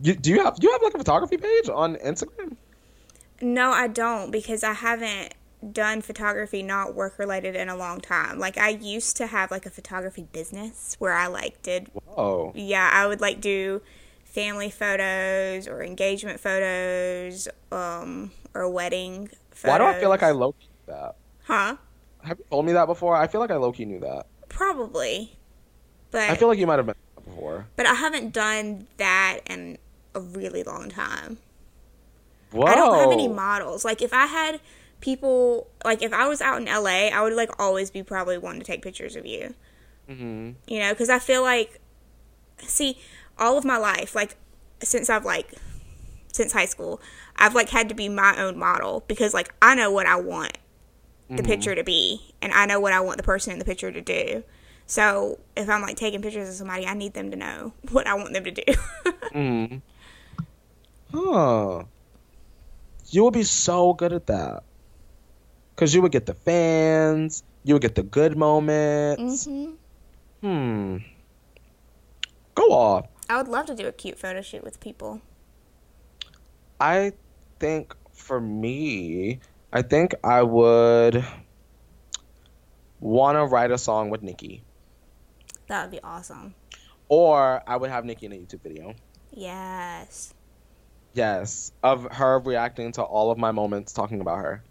You, 0.00 0.14
do 0.14 0.30
you 0.30 0.44
have 0.44 0.56
do 0.56 0.66
you 0.66 0.72
have 0.72 0.82
like 0.82 0.94
a 0.94 0.98
photography 0.98 1.36
page 1.36 1.68
on 1.68 1.96
Instagram? 1.96 2.56
No, 3.40 3.70
I 3.70 3.88
don't 3.88 4.30
because 4.30 4.62
I 4.62 4.72
haven't 4.72 5.34
done 5.72 6.00
photography 6.00 6.62
not 6.62 6.94
work 6.94 7.18
related 7.18 7.54
in 7.54 7.68
a 7.68 7.76
long 7.76 8.00
time. 8.00 8.38
Like 8.38 8.56
I 8.56 8.70
used 8.70 9.16
to 9.18 9.26
have 9.26 9.50
like 9.50 9.66
a 9.66 9.70
photography 9.70 10.26
business 10.32 10.96
where 10.98 11.12
I 11.12 11.26
like 11.26 11.60
did 11.62 11.90
Oh. 12.16 12.52
yeah, 12.54 12.90
I 12.92 13.06
would 13.06 13.20
like 13.20 13.40
do 13.40 13.82
family 14.24 14.70
photos 14.70 15.66
or 15.68 15.82
engagement 15.82 16.40
photos 16.40 17.48
um 17.72 18.30
or 18.54 18.68
wedding 18.68 19.28
photos. 19.50 19.70
Why 19.70 19.78
do 19.78 19.84
I 19.84 20.00
feel 20.00 20.08
like 20.08 20.22
I 20.22 20.30
low 20.30 20.52
key 20.52 20.68
that? 20.86 21.16
Huh? 21.44 21.76
Have 22.22 22.38
you 22.38 22.44
told 22.50 22.66
me 22.66 22.72
that 22.72 22.86
before? 22.86 23.16
I 23.16 23.26
feel 23.26 23.40
like 23.40 23.50
I 23.50 23.56
low 23.56 23.72
key 23.72 23.84
knew 23.84 24.00
that. 24.00 24.26
Probably. 24.48 25.36
But 26.10 26.30
I 26.30 26.36
feel 26.36 26.48
like 26.48 26.58
you 26.58 26.66
might 26.66 26.78
have 26.78 26.86
been 26.86 26.94
before. 27.24 27.66
but 27.76 27.86
I 27.86 27.94
haven't 27.94 28.32
done 28.32 28.86
that 28.96 29.40
in 29.46 29.78
a 30.14 30.20
really 30.20 30.62
long 30.62 30.88
time. 30.90 31.38
Whoa. 32.50 32.64
I 32.64 32.74
don't 32.74 32.98
have 32.98 33.12
any 33.12 33.28
models. 33.28 33.84
Like 33.84 34.02
if 34.02 34.12
I 34.12 34.26
had 34.26 34.60
people 35.00 35.68
like 35.84 36.02
if 36.02 36.12
I 36.12 36.28
was 36.28 36.40
out 36.40 36.60
in 36.60 36.66
LA, 36.68 37.08
I 37.08 37.22
would 37.22 37.32
like 37.34 37.50
always 37.58 37.90
be 37.90 38.02
probably 38.02 38.38
wanting 38.38 38.60
to 38.60 38.66
take 38.66 38.82
pictures 38.82 39.16
of 39.16 39.26
you. 39.26 39.54
hmm 40.08 40.50
You 40.66 40.78
know, 40.80 40.94
cuz 40.94 41.08
I 41.08 41.18
feel 41.18 41.42
like 41.42 41.80
see 42.58 42.98
all 43.38 43.56
of 43.56 43.64
my 43.64 43.78
life 43.78 44.14
like 44.14 44.36
since 44.82 45.08
I've 45.10 45.24
like 45.24 45.52
since 46.32 46.52
high 46.52 46.66
school, 46.66 47.00
I've 47.36 47.54
like 47.54 47.70
had 47.70 47.88
to 47.88 47.94
be 47.94 48.08
my 48.08 48.36
own 48.40 48.56
model 48.58 49.04
because 49.08 49.34
like 49.34 49.52
I 49.60 49.74
know 49.74 49.90
what 49.90 50.06
I 50.06 50.16
want 50.16 50.58
the 51.28 51.42
Mhm. 51.42 51.46
picture 51.46 51.74
to 51.74 51.84
be 51.84 52.34
and 52.42 52.52
I 52.52 52.66
know 52.66 52.80
what 52.80 52.92
I 52.92 53.00
want 53.00 53.16
the 53.16 53.22
person 53.22 53.52
in 53.52 53.58
the 53.58 53.64
picture 53.64 53.92
to 53.92 54.00
do. 54.00 54.42
So, 54.86 55.38
if 55.54 55.68
I'm 55.68 55.82
like 55.82 55.96
taking 55.96 56.20
pictures 56.20 56.48
of 56.48 56.54
somebody, 56.56 56.84
I 56.84 56.94
need 56.94 57.14
them 57.14 57.30
to 57.30 57.36
know 57.36 57.72
what 57.92 58.08
I 58.08 58.14
want 58.14 58.32
them 58.32 58.42
to 58.44 58.50
do. 58.50 58.64
hmm 59.32 59.76
Huh. 61.12 61.84
You 63.10 63.24
would 63.24 63.34
be 63.34 63.42
so 63.44 63.94
good 63.94 64.12
at 64.12 64.26
that. 64.26 64.62
Cause 65.80 65.94
you 65.94 66.02
would 66.02 66.12
get 66.12 66.26
the 66.26 66.34
fans. 66.34 67.42
You 67.64 67.74
would 67.74 67.80
get 67.80 67.94
the 67.94 68.02
good 68.02 68.36
moments. 68.36 69.46
mhm. 69.46 69.76
Hmm. 70.42 70.98
Go 72.54 72.64
off. 72.64 73.06
I 73.30 73.38
would 73.38 73.48
love 73.48 73.64
to 73.64 73.74
do 73.74 73.86
a 73.86 73.92
cute 73.92 74.18
photo 74.18 74.42
shoot 74.42 74.62
with 74.62 74.78
people. 74.78 75.22
I 76.78 77.14
think 77.58 77.96
for 78.12 78.38
me, 78.38 79.40
I 79.72 79.80
think 79.80 80.14
I 80.22 80.42
would 80.42 81.24
want 83.00 83.36
to 83.36 83.46
write 83.46 83.70
a 83.70 83.78
song 83.78 84.10
with 84.10 84.22
Nicki. 84.22 84.62
That 85.68 85.84
would 85.84 85.92
be 85.92 86.02
awesome. 86.02 86.54
Or 87.08 87.62
I 87.66 87.78
would 87.78 87.88
have 87.88 88.04
Nicki 88.04 88.26
in 88.26 88.32
a 88.32 88.36
YouTube 88.36 88.60
video. 88.60 88.94
Yes. 89.30 90.34
Yes, 91.14 91.72
of 91.82 92.04
her 92.12 92.38
reacting 92.38 92.92
to 92.92 93.02
all 93.02 93.30
of 93.30 93.38
my 93.38 93.50
moments 93.52 93.94
talking 93.94 94.20
about 94.20 94.40
her. 94.40 94.62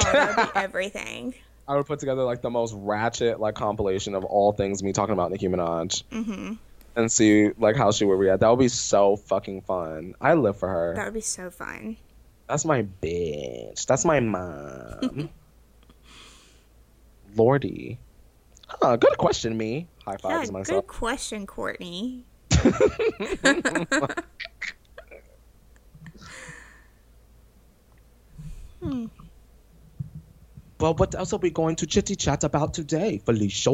Oh, 0.00 0.12
that 0.12 0.36
would 0.36 0.52
be 0.54 0.60
everything. 0.60 1.34
I 1.66 1.76
would 1.76 1.86
put 1.86 1.98
together 1.98 2.22
like 2.24 2.40
the 2.40 2.50
most 2.50 2.72
ratchet 2.74 3.40
like 3.40 3.54
compilation 3.54 4.14
of 4.14 4.24
all 4.24 4.52
things 4.52 4.82
me 4.82 4.92
talking 4.92 5.12
about 5.12 5.30
Nicki 5.30 5.48
Minaj 5.48 6.02
Mm-hmm. 6.10 6.54
and 6.96 7.12
see 7.12 7.50
like 7.58 7.76
how 7.76 7.90
she 7.92 8.04
would 8.06 8.18
react. 8.18 8.40
That 8.40 8.48
would 8.50 8.58
be 8.58 8.68
so 8.68 9.16
fucking 9.16 9.62
fun. 9.62 10.14
I 10.20 10.34
live 10.34 10.58
for 10.58 10.68
her. 10.68 10.94
That 10.96 11.04
would 11.06 11.14
be 11.14 11.20
so 11.20 11.50
fun. 11.50 11.96
That's 12.48 12.64
my 12.64 12.82
bitch. 13.02 13.84
That's 13.86 14.04
my 14.06 14.20
mom. 14.20 15.28
Lordy. 17.36 17.98
Huh, 18.66 18.96
good 18.96 19.18
question, 19.18 19.56
me. 19.56 19.88
High 20.06 20.12
Yeah, 20.12 20.16
fives 20.18 20.50
myself. 20.52 20.86
good 20.86 20.92
question, 20.94 21.46
Courtney. 21.46 22.24
Hmm. 28.80 29.06
Well, 30.80 30.94
what 30.94 31.14
else 31.14 31.32
are 31.32 31.38
we 31.38 31.50
going 31.50 31.76
to 31.76 31.86
chitty 31.86 32.14
chat 32.14 32.44
about 32.44 32.74
today, 32.74 33.18
Felicia? 33.24 33.70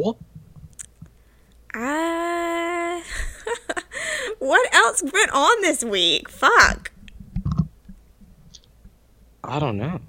Uh, 1.75 3.01
what 4.39 4.75
else 4.75 5.03
went 5.03 5.31
on 5.33 5.61
this 5.63 5.85
week? 5.85 6.29
Fuck. 6.29 6.93
I 9.43 9.59
don't 9.59 9.77
know. 9.77 10.01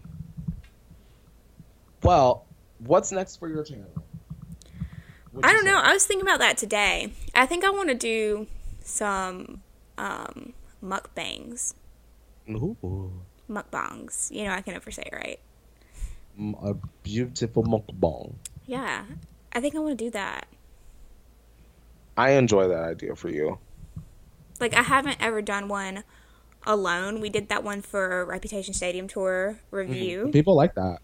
Well, 2.04 2.46
what's 2.80 3.12
next 3.12 3.38
for 3.38 3.50
your 3.50 3.64
channel? 3.64 3.92
What'd 5.32 5.50
I 5.50 5.54
don't 5.54 5.66
know. 5.66 5.80
I 5.80 5.92
was 5.92 6.06
thinking 6.06 6.26
about 6.26 6.40
that 6.40 6.58
today. 6.58 7.12
I 7.34 7.46
think 7.46 7.66
I 7.66 7.72
want 7.72 7.90
to 7.90 7.96
do 7.96 8.48
some 8.82 9.62
um, 9.98 10.54
mukbangs. 10.84 11.74
Ooh, 12.50 13.12
Mukbangs. 13.50 14.32
You 14.32 14.46
know, 14.46 14.52
I 14.52 14.62
can 14.62 14.74
never 14.74 14.92
say 14.92 15.04
it 15.12 15.14
right. 15.14 15.40
M- 16.38 16.56
a 16.62 16.76
beautiful 17.04 17.64
mukbang. 17.64 18.36
Yeah. 18.66 19.06
I 19.54 19.62
think 19.62 19.76
I 19.76 19.80
want 19.80 19.98
to 19.98 20.04
do 20.06 20.12
that. 20.12 20.48
I 22.18 22.32
enjoy 22.32 22.68
that 22.68 22.84
idea 22.84 23.16
for 23.16 23.30
you. 23.30 23.60
Like, 24.60 24.74
I 24.74 24.84
haven't 24.84 25.18
ever 25.20 25.42
done 25.42 25.68
one 25.68 26.04
alone. 26.66 27.20
We 27.20 27.30
did 27.30 27.50
that 27.50 27.64
one 27.64 27.82
for 27.82 28.26
Reputation 28.26 28.74
Stadium 28.74 29.08
Tour 29.08 29.60
review. 29.72 30.30
People 30.32 30.56
like 30.56 30.76
that. 30.76 31.00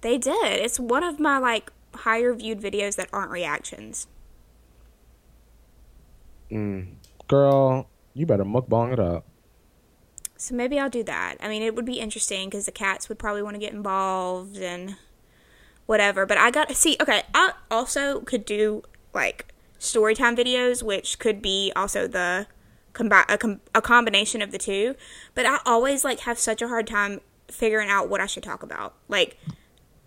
They 0.00 0.18
did. 0.18 0.60
It's 0.60 0.80
one 0.80 1.02
of 1.02 1.20
my, 1.20 1.38
like, 1.38 1.70
higher 1.94 2.34
viewed 2.34 2.60
videos 2.60 2.96
that 2.96 3.08
aren't 3.12 3.30
reactions. 3.30 4.06
Mm. 6.50 6.94
Girl, 7.28 7.88
you 8.12 8.26
better 8.26 8.44
mukbang 8.44 8.92
it 8.92 9.00
up. 9.00 9.24
So 10.36 10.54
maybe 10.54 10.78
I'll 10.78 10.90
do 10.90 11.04
that. 11.04 11.36
I 11.40 11.48
mean, 11.48 11.62
it 11.62 11.74
would 11.74 11.84
be 11.84 12.00
interesting 12.00 12.48
because 12.48 12.66
the 12.66 12.72
cats 12.72 13.08
would 13.08 13.18
probably 13.18 13.42
want 13.42 13.54
to 13.54 13.60
get 13.60 13.72
involved 13.72 14.56
and 14.58 14.96
whatever. 15.86 16.26
But 16.26 16.38
I 16.38 16.50
got 16.50 16.68
to 16.68 16.74
see. 16.74 16.96
Okay, 17.00 17.22
I 17.34 17.52
also 17.70 18.20
could 18.20 18.44
do 18.44 18.82
like 19.12 19.46
story 19.78 20.14
time 20.14 20.36
videos, 20.36 20.82
which 20.82 21.18
could 21.18 21.40
be 21.40 21.72
also 21.76 22.06
the 22.06 22.46
combi- 22.92 23.24
a, 23.28 23.38
com- 23.38 23.60
a 23.74 23.80
combination 23.80 24.42
of 24.42 24.50
the 24.50 24.58
two. 24.58 24.96
But 25.34 25.46
I 25.46 25.58
always 25.64 26.04
like 26.04 26.20
have 26.20 26.38
such 26.38 26.62
a 26.62 26.68
hard 26.68 26.86
time 26.86 27.20
figuring 27.48 27.88
out 27.88 28.08
what 28.08 28.20
I 28.20 28.26
should 28.26 28.42
talk 28.42 28.62
about. 28.62 28.94
Like, 29.08 29.38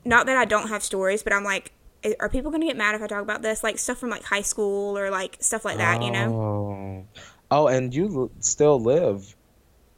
not 0.03 0.25
that 0.25 0.37
I 0.37 0.45
don't 0.45 0.69
have 0.69 0.83
stories, 0.83 1.23
but 1.23 1.33
I'm 1.33 1.43
like, 1.43 1.71
are 2.19 2.29
people 2.29 2.51
gonna 2.51 2.65
get 2.65 2.77
mad 2.77 2.95
if 2.95 3.01
I 3.01 3.07
talk 3.07 3.21
about 3.21 3.41
this? 3.41 3.63
Like 3.63 3.77
stuff 3.77 3.97
from 3.97 4.09
like 4.09 4.23
high 4.23 4.41
school 4.41 4.97
or 4.97 5.09
like 5.09 5.37
stuff 5.39 5.65
like 5.65 5.77
that, 5.77 6.01
you 6.01 6.11
know? 6.11 6.33
Oh. 6.33 7.23
Oh, 7.49 7.67
and 7.67 7.93
you 7.93 8.29
still 8.39 8.79
live 8.79 9.35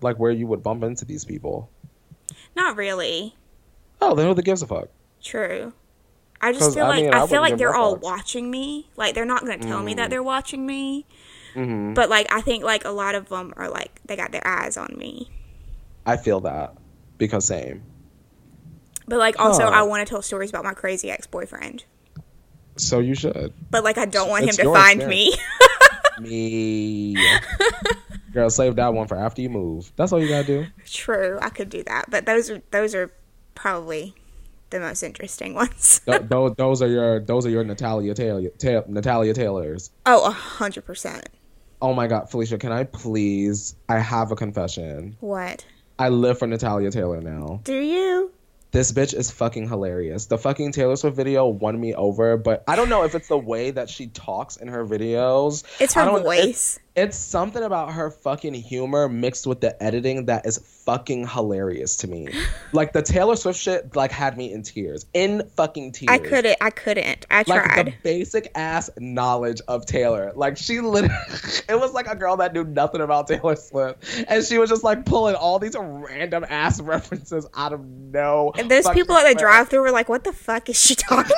like 0.01 0.17
where 0.17 0.31
you 0.31 0.47
would 0.47 0.63
bump 0.63 0.83
into 0.83 1.05
these 1.05 1.25
people. 1.25 1.69
Not 2.55 2.75
really. 2.77 3.35
Oh, 4.01 4.15
then 4.15 4.27
who 4.27 4.33
the 4.33 4.41
gives 4.43 4.61
a 4.61 4.67
fuck? 4.67 4.89
True. 5.23 5.73
I 6.41 6.53
just 6.53 6.73
feel 6.73 6.85
I 6.85 6.89
like 6.89 7.03
mean, 7.03 7.13
I, 7.13 7.23
I 7.23 7.27
feel 7.27 7.41
like 7.41 7.57
they're 7.57 7.75
all 7.75 7.97
fucks. 7.97 8.01
watching 8.01 8.49
me. 8.49 8.89
Like 8.95 9.13
they're 9.13 9.25
not 9.25 9.43
going 9.45 9.59
to 9.59 9.67
tell 9.67 9.83
me 9.83 9.93
that 9.95 10.07
Mm. 10.07 10.09
they're 10.11 10.23
watching 10.23 10.65
me, 10.65 11.05
hmm 11.53 11.93
but 11.95 12.09
like 12.09 12.31
I 12.31 12.39
think 12.41 12.63
like 12.63 12.85
a 12.85 12.91
lot 12.91 13.15
of 13.15 13.27
them 13.29 13.53
are 13.57 13.69
like 13.69 13.99
they 14.05 14.15
got 14.15 14.31
their 14.31 14.45
eyes 14.47 14.77
on 14.77 14.93
me. 14.97 15.29
I 16.05 16.15
feel 16.15 16.39
that 16.41 16.75
because 17.17 17.45
same. 17.45 17.83
But 19.07 19.19
like 19.19 19.37
also 19.39 19.63
Huh. 19.63 19.69
I 19.71 19.81
want 19.81 20.05
to 20.07 20.09
tell 20.09 20.21
stories 20.21 20.49
about 20.49 20.63
my 20.63 20.73
crazy 20.73 21.11
ex-boyfriend. 21.11 21.83
So 22.77 22.99
you 22.99 23.15
should. 23.15 23.53
But 23.69 23.83
like 23.83 23.97
I 23.97 24.05
don't 24.05 24.29
want 24.29 24.45
It's 24.45 24.57
him 24.57 24.65
to 24.67 24.73
find 24.73 25.01
experience. 25.01 25.37
me. 25.37 25.43
Me. 27.15 27.15
Girl, 28.39 28.49
save 28.49 28.77
that 28.77 28.93
one 28.93 29.07
for 29.07 29.17
after 29.17 29.41
you 29.41 29.49
move. 29.49 29.91
That's 29.97 30.13
all 30.13 30.21
you 30.21 30.29
gotta 30.29 30.47
do. 30.47 30.65
True, 30.85 31.37
I 31.41 31.49
could 31.49 31.69
do 31.69 31.83
that. 31.83 32.09
But 32.09 32.25
those 32.25 32.49
are 32.49 32.61
those 32.71 32.95
are 32.95 33.11
probably 33.53 34.15
the 34.69 34.79
most 34.79 35.03
interesting 35.03 35.53
ones. 35.55 35.99
Th- 36.05 36.21
those, 36.29 36.55
those 36.55 36.81
are 36.81 36.87
your 36.87 37.19
those 37.19 37.45
are 37.45 37.49
your 37.49 37.65
Natalia 37.65 38.13
Taylor, 38.13 38.47
Ta- 38.57 38.83
Natalia 38.87 39.33
Taylors. 39.33 39.91
oh, 40.05 40.25
a 40.25 40.31
hundred 40.31 40.85
percent. 40.85 41.27
Oh 41.81 41.93
my 41.93 42.07
God, 42.07 42.29
Felicia, 42.29 42.57
can 42.57 42.71
I 42.71 42.85
please? 42.85 43.75
I 43.89 43.99
have 43.99 44.31
a 44.31 44.35
confession. 44.35 45.17
What? 45.19 45.65
I 45.97 46.07
live 46.09 46.39
for 46.39 46.47
Natalia 46.47 46.91
Taylor 46.91 47.19
now. 47.19 47.59
Do 47.65 47.75
you? 47.77 48.31
This 48.71 48.91
bitch 48.91 49.15
is 49.15 49.31
fucking 49.31 49.67
hilarious. 49.67 50.27
The 50.27 50.37
fucking 50.37 50.73
Taylor 50.73 50.95
Swift 50.95 51.17
video 51.17 51.47
won 51.47 51.79
me 51.79 51.95
over, 51.95 52.37
but 52.37 52.63
I 52.67 52.75
don't 52.75 52.87
know 52.87 53.03
if 53.03 53.15
it's 53.15 53.27
the 53.27 53.37
way 53.37 53.71
that 53.71 53.89
she 53.89 54.07
talks 54.07 54.57
in 54.57 54.67
her 54.67 54.85
videos. 54.85 55.63
It's 55.81 55.95
her 55.95 56.05
don't- 56.05 56.19
it's- 56.21 56.45
voice. 56.45 56.79
It's 56.99 57.15
something 57.15 57.63
about 57.63 57.93
her 57.93 58.11
fucking 58.11 58.55
humor 58.55 59.07
mixed 59.07 59.47
with 59.47 59.61
the 59.61 59.81
editing 59.81 60.25
that 60.25 60.45
is 60.45 60.57
fucking 60.57 61.27
hilarious 61.27 61.95
to 61.97 62.09
me. 62.09 62.27
like 62.73 62.91
the 62.91 63.01
Taylor 63.01 63.37
Swift 63.37 63.57
shit, 63.57 63.95
like 63.95 64.11
had 64.11 64.37
me 64.37 64.51
in 64.51 64.63
tears, 64.63 65.05
in 65.13 65.49
fucking 65.55 65.93
tears. 65.93 66.09
I 66.09 66.17
couldn't. 66.17 66.57
I 66.59 66.69
couldn't. 66.71 67.25
I 67.31 67.45
Like 67.47 67.63
tried. 67.63 67.85
the 67.85 67.93
basic 68.03 68.51
ass 68.53 68.89
knowledge 68.99 69.61
of 69.69 69.85
Taylor. 69.85 70.33
Like 70.35 70.57
she 70.57 70.81
literally, 70.81 71.15
it 71.69 71.79
was 71.79 71.93
like 71.93 72.07
a 72.07 72.17
girl 72.17 72.35
that 72.35 72.53
knew 72.53 72.65
nothing 72.65 72.99
about 72.99 73.27
Taylor 73.27 73.55
Swift, 73.55 74.25
and 74.27 74.43
she 74.43 74.57
was 74.57 74.69
just 74.69 74.83
like 74.83 75.05
pulling 75.05 75.35
all 75.35 75.57
these 75.57 75.77
random 75.79 76.45
ass 76.49 76.81
references 76.81 77.47
out 77.55 77.71
of 77.71 77.85
no. 77.85 78.51
And 78.57 78.69
those 78.69 78.89
people 78.89 79.15
at 79.15 79.25
the 79.25 79.39
drive-through 79.39 79.79
were 79.79 79.91
like, 79.91 80.09
"What 80.09 80.25
the 80.25 80.33
fuck 80.33 80.67
is 80.67 80.77
she 80.77 80.95
talking?" 80.95 81.31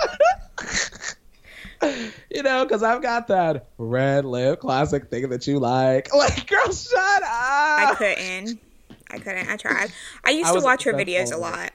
you 2.31 2.43
know, 2.43 2.63
because 2.65 2.83
I've 2.83 3.01
got 3.01 3.27
that 3.27 3.67
red 3.77 4.25
lip 4.25 4.59
classic 4.59 5.09
thing 5.09 5.29
that 5.29 5.47
you 5.47 5.59
like. 5.59 6.09
Like, 6.15 6.47
girl, 6.47 6.71
shut 6.71 7.23
up. 7.23 7.29
I 7.29 7.95
couldn't. 7.97 8.59
I 9.09 9.17
couldn't. 9.17 9.49
I 9.49 9.57
tried. 9.57 9.91
I 10.23 10.29
used 10.31 10.49
I 10.49 10.53
to 10.59 10.61
watch 10.63 10.83
her 10.83 10.93
videos 10.93 11.33
a 11.33 11.37
lot, 11.37 11.71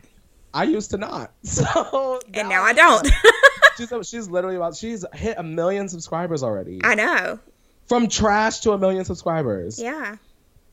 I 0.54 0.64
used 0.64 0.90
to 0.92 0.96
not. 0.98 1.32
So 1.42 2.20
and 2.32 2.48
now 2.48 2.62
I 2.62 2.72
don't. 2.72 3.08
She's 3.76 3.92
she's 4.08 4.28
literally 4.30 4.56
about 4.56 4.74
she's 4.76 5.04
hit 5.12 5.36
a 5.38 5.42
million 5.42 5.88
subscribers 5.88 6.42
already. 6.42 6.80
I 6.82 6.94
know. 6.94 7.38
From 7.88 8.08
trash 8.08 8.60
to 8.60 8.72
a 8.72 8.78
million 8.78 9.04
subscribers. 9.04 9.78
Yeah. 9.80 10.16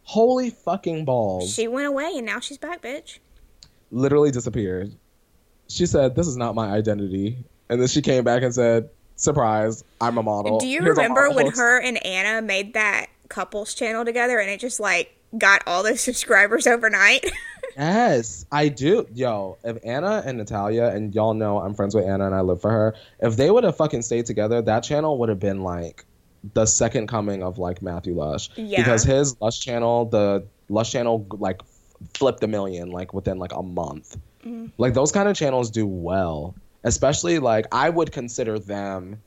Holy 0.04 0.50
fucking 0.52 1.06
balls. 1.06 1.54
She 1.54 1.68
went 1.68 1.88
away, 1.88 2.14
and 2.16 2.26
now 2.26 2.40
she's 2.40 2.58
back, 2.58 2.82
bitch. 2.82 3.20
literally 3.92 4.32
disappeared. 4.32 4.94
She 5.68 5.86
said, 5.86 6.16
"This 6.16 6.28
is 6.28 6.38
not 6.38 6.56
my 6.56 6.70
identity," 6.72 7.44
and 7.70 7.80
then 7.82 7.88
she 7.88 8.02
came 8.02 8.24
back 8.24 8.44
and 8.44 8.54
said, 8.54 8.90
"Surprise, 9.24 9.84
I'm 10.02 10.18
a 10.18 10.24
model." 10.24 10.60
Do 10.60 10.68
you 10.68 10.82
Here's 10.82 10.98
remember 10.98 11.30
when 11.30 11.48
host." 11.48 11.58
her 11.58 11.80
and 11.80 12.04
Anna 12.06 12.42
made 12.46 12.74
that 12.74 13.08
couples 13.30 13.74
channel 13.74 14.06
together, 14.06 14.40
and 14.40 14.50
it 14.50 14.60
just 14.60 14.80
like 14.80 15.16
got 15.38 15.64
all 15.66 15.84
those 15.84 16.02
subscribers 16.10 16.68
overnight? 16.68 17.26
Yes, 17.76 18.46
I 18.52 18.68
do. 18.68 19.08
Yo, 19.16 19.58
if 19.64 19.80
Anna 19.84 20.22
and 20.24 20.38
Natalia, 20.38 20.90
and 20.94 21.16
y'all 21.16 21.34
know 21.34 21.58
I'm 21.60 21.74
friends 21.74 21.96
with 21.96 22.06
Anna 22.06 22.28
and 22.28 22.36
I 22.36 22.42
live 22.42 22.62
for 22.62 22.70
her, 22.70 22.94
if 23.20 23.36
they 23.36 23.50
would 23.50 23.64
have 23.64 23.76
fucking 23.76 24.04
stayed 24.04 24.28
together, 24.28 24.62
that 24.62 24.82
channel 24.82 25.18
would 25.18 25.30
have 25.30 25.40
been 25.40 25.62
like 25.62 26.06
the 26.54 26.68
second 26.68 27.08
coming 27.08 27.42
of 27.42 27.58
like 27.58 27.82
Matthew 27.82 28.14
Lush. 28.14 28.52
Yeah. 28.56 28.78
Because 28.80 29.04
his 29.04 29.40
Lush 29.42 29.60
channel, 29.60 30.06
the 30.06 30.46
Lush 30.70 30.92
channel, 30.92 31.26
like 31.32 31.62
flipped 32.14 32.44
a 32.44 32.48
million 32.48 32.92
like 32.92 33.12
within 33.12 33.40
like 33.40 33.54
a 33.54 33.64
month. 33.64 34.18
Mhm. 34.46 34.72
Like 34.78 34.94
those 34.94 35.12
kind 35.12 35.28
of 35.28 35.36
channels 35.36 35.72
do 35.72 35.88
well, 35.88 36.54
especially 36.84 37.40
like 37.40 37.68
I 37.72 37.90
would 37.90 38.12
consider 38.12 38.60
them 38.60 39.22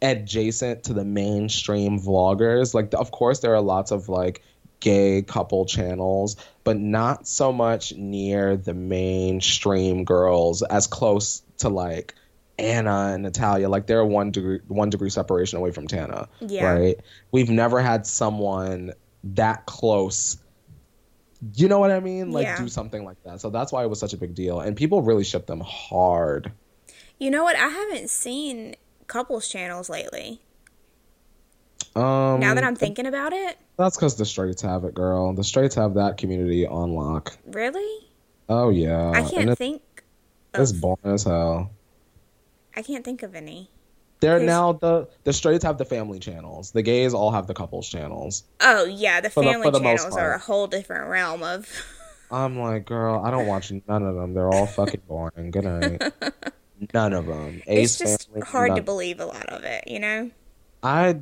adjacent 0.00 0.84
to 0.84 0.92
the 0.92 1.04
mainstream 1.04 1.98
vloggers. 1.98 2.74
Like, 2.74 2.92
of 2.94 3.10
course, 3.10 3.40
there 3.40 3.54
are 3.54 3.60
lots 3.60 3.90
of 3.90 4.08
like 4.08 4.42
gay 4.80 5.22
couple 5.22 5.66
channels, 5.66 6.36
but 6.64 6.78
not 6.78 7.26
so 7.26 7.52
much 7.52 7.94
near 7.94 8.56
the 8.56 8.74
mainstream 8.74 10.04
girls 10.04 10.62
as 10.62 10.86
close 10.86 11.42
to 11.58 11.68
like 11.68 12.14
Anna 12.58 13.12
and 13.14 13.22
Natalia. 13.24 13.68
Like 13.68 13.86
they're 13.86 14.04
one 14.04 14.30
degree 14.30 14.60
one 14.68 14.90
degree 14.90 15.10
separation 15.10 15.58
away 15.58 15.72
from 15.72 15.88
Tana. 15.88 16.28
Yeah. 16.40 16.72
Right. 16.72 17.00
We've 17.32 17.50
never 17.50 17.80
had 17.80 18.06
someone 18.06 18.92
that 19.24 19.66
close. 19.66 20.38
You 21.54 21.68
know 21.68 21.78
what 21.78 21.90
I 21.90 22.00
mean? 22.00 22.32
Like 22.32 22.44
Yeah. 22.44 22.58
do 22.58 22.68
something 22.68 23.04
like 23.04 23.22
that. 23.24 23.40
So 23.40 23.50
that's 23.50 23.72
why 23.72 23.84
it 23.84 23.90
was 23.90 24.00
such 24.00 24.12
a 24.12 24.16
big 24.16 24.34
deal, 24.34 24.60
and 24.60 24.76
people 24.76 25.02
really 25.02 25.24
ship 25.24 25.46
them 25.46 25.60
hard. 25.60 26.52
You 27.18 27.30
know 27.30 27.42
what? 27.44 27.56
I 27.56 27.68
haven't 27.68 28.10
seen 28.10 28.74
couples 29.06 29.48
channels 29.48 29.88
lately. 29.88 30.40
Um, 31.96 32.38
Now 32.40 32.54
that 32.54 32.62
I'm 32.64 32.76
thinking 32.76 33.06
about 33.06 33.32
it, 33.32 33.56
that's 33.76 33.96
because 33.96 34.16
the 34.16 34.24
straights 34.24 34.62
have 34.62 34.84
it, 34.84 34.94
girl. 34.94 35.32
The 35.34 35.42
straights 35.44 35.74
have 35.74 35.94
that 35.94 36.16
community 36.16 36.66
on 36.66 36.94
lock. 36.94 37.36
really, 37.46 38.06
Oh 38.48 38.70
yeah, 38.70 39.10
I 39.10 39.22
can't 39.28 39.50
it's, 39.50 39.58
think. 39.58 39.82
it's 40.54 40.70
Of, 40.72 40.80
boring 40.80 40.98
as 41.04 41.24
hell. 41.24 41.70
I 42.76 42.82
can't 42.82 43.04
think 43.04 43.22
of 43.22 43.34
any. 43.34 43.68
They're 44.20 44.40
now 44.40 44.72
the 44.72 45.08
the 45.24 45.32
straights 45.32 45.64
have 45.64 45.78
the 45.78 45.84
family 45.84 46.18
channels. 46.18 46.72
The 46.72 46.82
gays 46.82 47.14
all 47.14 47.30
have 47.30 47.46
the 47.46 47.54
couples 47.54 47.88
channels. 47.88 48.42
Oh 48.60 48.84
yeah, 48.84 49.20
the 49.20 49.30
For 49.30 49.42
the- 49.44 49.50
family 49.50 49.64
for 49.66 49.70
the 49.72 49.80
channels 49.80 50.16
are 50.16 50.32
a 50.34 50.38
whole 50.38 50.66
different 50.66 51.08
realm 51.08 51.42
of. 51.42 51.68
I'm 52.30 52.58
like, 52.58 52.84
girl, 52.86 53.22
I 53.24 53.30
don't 53.30 53.46
watch 53.46 53.72
none 53.86 54.02
of 54.02 54.14
them. 54.14 54.34
They're 54.34 54.48
all 54.52 54.66
fucking 54.66 55.02
boring. 55.08 55.50
Good 55.50 55.64
night. 55.64 56.02
None 56.94 57.12
of 57.12 57.26
them. 57.26 57.62
it's 57.66 57.98
just 57.98 58.28
hard 58.44 58.76
to 58.76 58.82
believe 58.82 59.20
a 59.20 59.26
lot 59.26 59.46
of 59.46 59.64
it, 59.64 59.84
you 59.88 59.98
know. 59.98 60.30
I, 60.82 61.18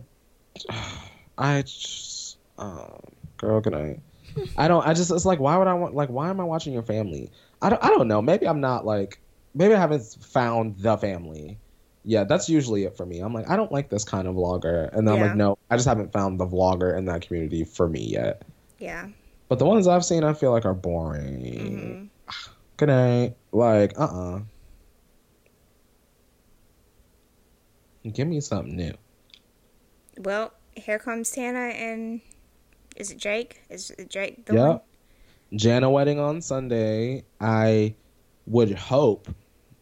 I 1.38 1.62
just, 1.62 2.38
um, 2.58 3.00
girl, 3.38 3.60
good 3.60 3.72
night. 3.72 4.00
I 4.58 4.68
don't. 4.68 4.86
I 4.86 4.92
just. 4.92 5.10
It's 5.10 5.24
like, 5.24 5.40
why 5.40 5.56
would 5.56 5.66
I 5.66 5.74
want? 5.74 5.94
Like, 5.94 6.10
why 6.10 6.28
am 6.28 6.40
I 6.40 6.44
watching 6.44 6.72
your 6.72 6.82
family? 6.82 7.30
I 7.62 7.70
don't. 7.70 7.82
I 7.82 7.88
don't 7.88 8.08
know. 8.08 8.20
Maybe 8.20 8.46
I'm 8.46 8.60
not 8.60 8.84
like. 8.84 9.18
Maybe 9.54 9.74
I 9.74 9.78
haven't 9.78 10.02
found 10.20 10.78
the 10.78 10.98
family. 10.98 11.58
Yeah, 12.04 12.24
that's 12.24 12.48
usually 12.48 12.84
it 12.84 12.96
for 12.96 13.06
me. 13.06 13.20
I'm 13.20 13.32
like, 13.32 13.48
I 13.48 13.56
don't 13.56 13.72
like 13.72 13.88
this 13.88 14.04
kind 14.04 14.28
of 14.28 14.34
vlogger, 14.34 14.92
and 14.92 15.08
then 15.08 15.14
I'm 15.14 15.20
like, 15.20 15.36
no, 15.36 15.58
I 15.70 15.76
just 15.76 15.88
haven't 15.88 16.12
found 16.12 16.38
the 16.38 16.46
vlogger 16.46 16.96
in 16.96 17.06
that 17.06 17.22
community 17.26 17.64
for 17.64 17.88
me 17.88 18.00
yet. 18.00 18.42
Yeah. 18.78 19.08
But 19.48 19.58
the 19.58 19.64
ones 19.64 19.88
I've 19.88 20.04
seen, 20.04 20.22
I 20.22 20.34
feel 20.34 20.52
like 20.52 20.64
are 20.66 20.74
boring. 20.74 22.10
hmm 22.26 22.32
Good 22.76 22.88
night. 22.88 23.36
Like, 23.52 23.98
uh, 23.98 24.04
uh 24.04 24.40
Give 28.12 28.26
me 28.28 28.40
something 28.40 28.76
new. 28.76 28.92
Well, 30.18 30.52
here 30.74 30.98
comes 30.98 31.30
Tana 31.30 31.58
and 31.74 32.20
is 32.96 33.10
it 33.10 33.18
Jake? 33.18 33.62
Is 33.68 33.90
it 33.90 34.08
Jake 34.10 34.46
the 34.46 34.54
Yep. 34.54 34.68
one? 34.68 34.80
Jana 35.58 35.90
wedding 35.90 36.18
on 36.18 36.40
Sunday. 36.42 37.24
I 37.40 37.94
would 38.46 38.72
hope 38.72 39.28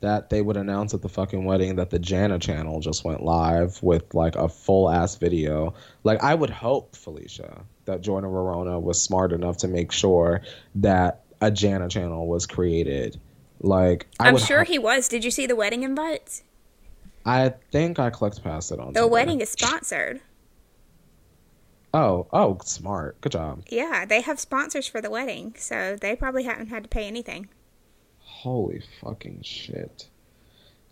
that 0.01 0.29
they 0.29 0.43
would 0.43 0.57
announce 0.57 0.93
at 0.93 1.01
the 1.03 1.09
fucking 1.09 1.45
wedding 1.45 1.77
that 1.77 1.91
the 1.91 1.99
Jana 1.99 2.39
channel 2.39 2.81
just 2.81 3.05
went 3.05 3.23
live 3.23 3.83
with 3.83 4.13
like 4.15 4.37
a 4.37 4.49
full 4.49 4.91
ass 4.91 5.17
video. 5.17 5.75
Like 6.03 6.23
I 6.23 6.35
would 6.35 6.51
hope, 6.51 6.95
Felicia, 6.97 7.65
that 7.87 8.03
Jordan 8.03 8.31
Verona 8.31 8.79
was 8.79 9.01
smart 9.01 9.33
enough 9.33 9.59
to 9.59 9.69
make 9.69 9.93
sure 9.93 10.43
that 10.77 11.23
a 11.41 11.51
Jana 11.51 11.89
channel 11.89 12.27
was 12.27 12.47
created. 12.47 13.19
Like 13.61 14.07
I 14.21 14.29
I'm 14.29 14.37
sure 14.37 14.65
ho- 14.65 14.71
he 14.73 14.79
was. 14.79 15.09
Did 15.09 15.25
you 15.25 15.31
see 15.31 15.47
the 15.47 15.57
wedding 15.57 15.83
invites? 15.85 16.43
I 17.27 17.55
think 17.73 17.99
I 17.99 18.11
clicked 18.11 18.43
past 18.43 18.71
it 18.73 18.79
on 18.79 18.93
The 18.93 19.01
Sunday. 19.01 19.13
wedding 19.13 19.41
is 19.41 19.51
sponsored. 19.51 20.21
Oh, 21.93 22.27
oh, 22.33 22.59
smart. 22.65 23.21
Good 23.21 23.33
job. 23.33 23.63
Yeah, 23.69 24.05
they 24.05 24.21
have 24.21 24.41
sponsors 24.41 24.87
for 24.87 25.01
the 25.01 25.11
wedding, 25.11 25.55
so 25.57 25.97
they 26.01 26.17
probably 26.17 26.43
haven't 26.43 26.67
had 26.67 26.83
to 26.83 26.89
pay 26.89 27.07
anything. 27.07 27.49
Holy 28.19 28.83
fucking 29.01 29.43
shit. 29.43 30.09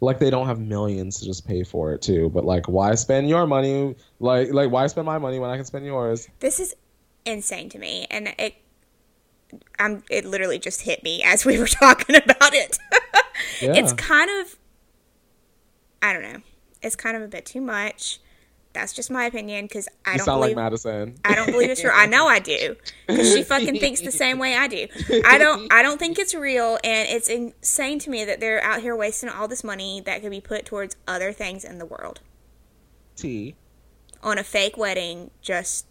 Like 0.01 0.19
they 0.19 0.31
don't 0.31 0.47
have 0.47 0.59
millions 0.61 1.19
to 1.21 1.25
just 1.27 1.47
pay 1.47 1.65
for 1.65 1.93
it 1.93 2.03
too, 2.03 2.29
but 2.31 2.45
like 2.45 2.67
why 2.69 2.95
spend 2.95 3.29
your 3.29 3.47
money? 3.47 3.95
Like 4.21 4.53
like 4.53 4.71
why 4.71 4.87
spend 4.87 5.07
my 5.07 5.19
money 5.19 5.39
when 5.39 5.51
I 5.51 5.57
can 5.57 5.65
spend 5.65 5.85
yours? 5.85 6.29
This 6.41 6.59
is 6.61 6.75
insane 7.25 7.69
to 7.71 7.79
me, 7.79 8.07
and 8.11 8.35
it, 8.39 8.55
I'm 9.79 10.03
it 10.11 10.25
literally 10.25 10.59
just 10.59 10.83
hit 10.83 11.05
me 11.05 11.23
as 11.25 11.45
we 11.45 11.59
were 11.59 11.67
talking 11.81 12.17
about 12.17 12.55
it. 12.55 12.79
Yeah. 13.61 13.75
It's 13.75 13.93
kind 13.93 14.29
of, 14.41 14.57
I 16.03 16.13
don't 16.13 16.23
know, 16.23 16.43
it's 16.83 16.97
kind 16.97 17.17
of 17.17 17.23
a 17.23 17.29
bit 17.29 17.47
too 17.47 17.61
much. 17.61 18.21
That's 18.75 18.95
just 18.95 19.11
my 19.11 19.27
opinion 19.27 19.67
because 19.67 19.87
I 20.07 20.13
you 20.13 20.17
don't 20.19 20.25
sound 20.25 20.41
believe 20.41 20.57
like 20.57 20.65
Madison. 20.65 21.17
I 21.27 21.35
don't 21.35 21.51
believe 21.53 21.69
it's 21.69 21.85
real. 21.85 21.93
I 21.95 22.07
know 22.07 22.27
I 22.27 22.39
do 22.39 22.75
because 23.07 23.31
she 23.31 23.43
fucking 23.43 23.79
thinks 23.79 24.01
the 24.01 24.11
same 24.11 24.39
way 24.39 24.57
I 24.57 24.67
do. 24.67 24.89
I 25.27 25.37
don't. 25.37 25.71
I 25.71 25.83
don't 25.83 25.99
think 25.99 26.19
it's 26.19 26.35
real, 26.35 26.79
and 26.83 27.07
it's 27.07 27.29
insane 27.29 27.99
to 27.99 28.09
me 28.09 28.25
that 28.25 28.41
they're 28.41 28.63
out 28.63 28.81
here 28.81 28.97
wasting 28.97 29.29
all 29.29 29.47
this 29.47 29.63
money 29.63 30.01
that 30.07 30.23
could 30.23 30.31
be 30.31 30.41
put 30.41 30.65
towards 30.65 30.97
other 31.07 31.33
things 31.33 31.65
in 31.65 31.77
the 31.77 31.85
world 31.85 32.21
T. 33.15 33.55
on 34.23 34.39
a 34.39 34.43
fake 34.43 34.79
wedding 34.79 35.31
just 35.43 35.87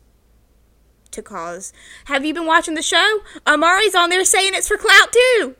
to 1.11 1.21
cause. 1.21 1.73
Have 2.05 2.25
you 2.25 2.33
been 2.33 2.47
watching 2.47 2.73
the 2.73 2.81
show? 2.81 3.19
Amari's 3.45 3.93
on 3.93 4.09
there 4.09 4.25
saying 4.25 4.53
it's 4.55 4.67
for 4.67 4.77
clout 4.77 5.13
too. 5.13 5.55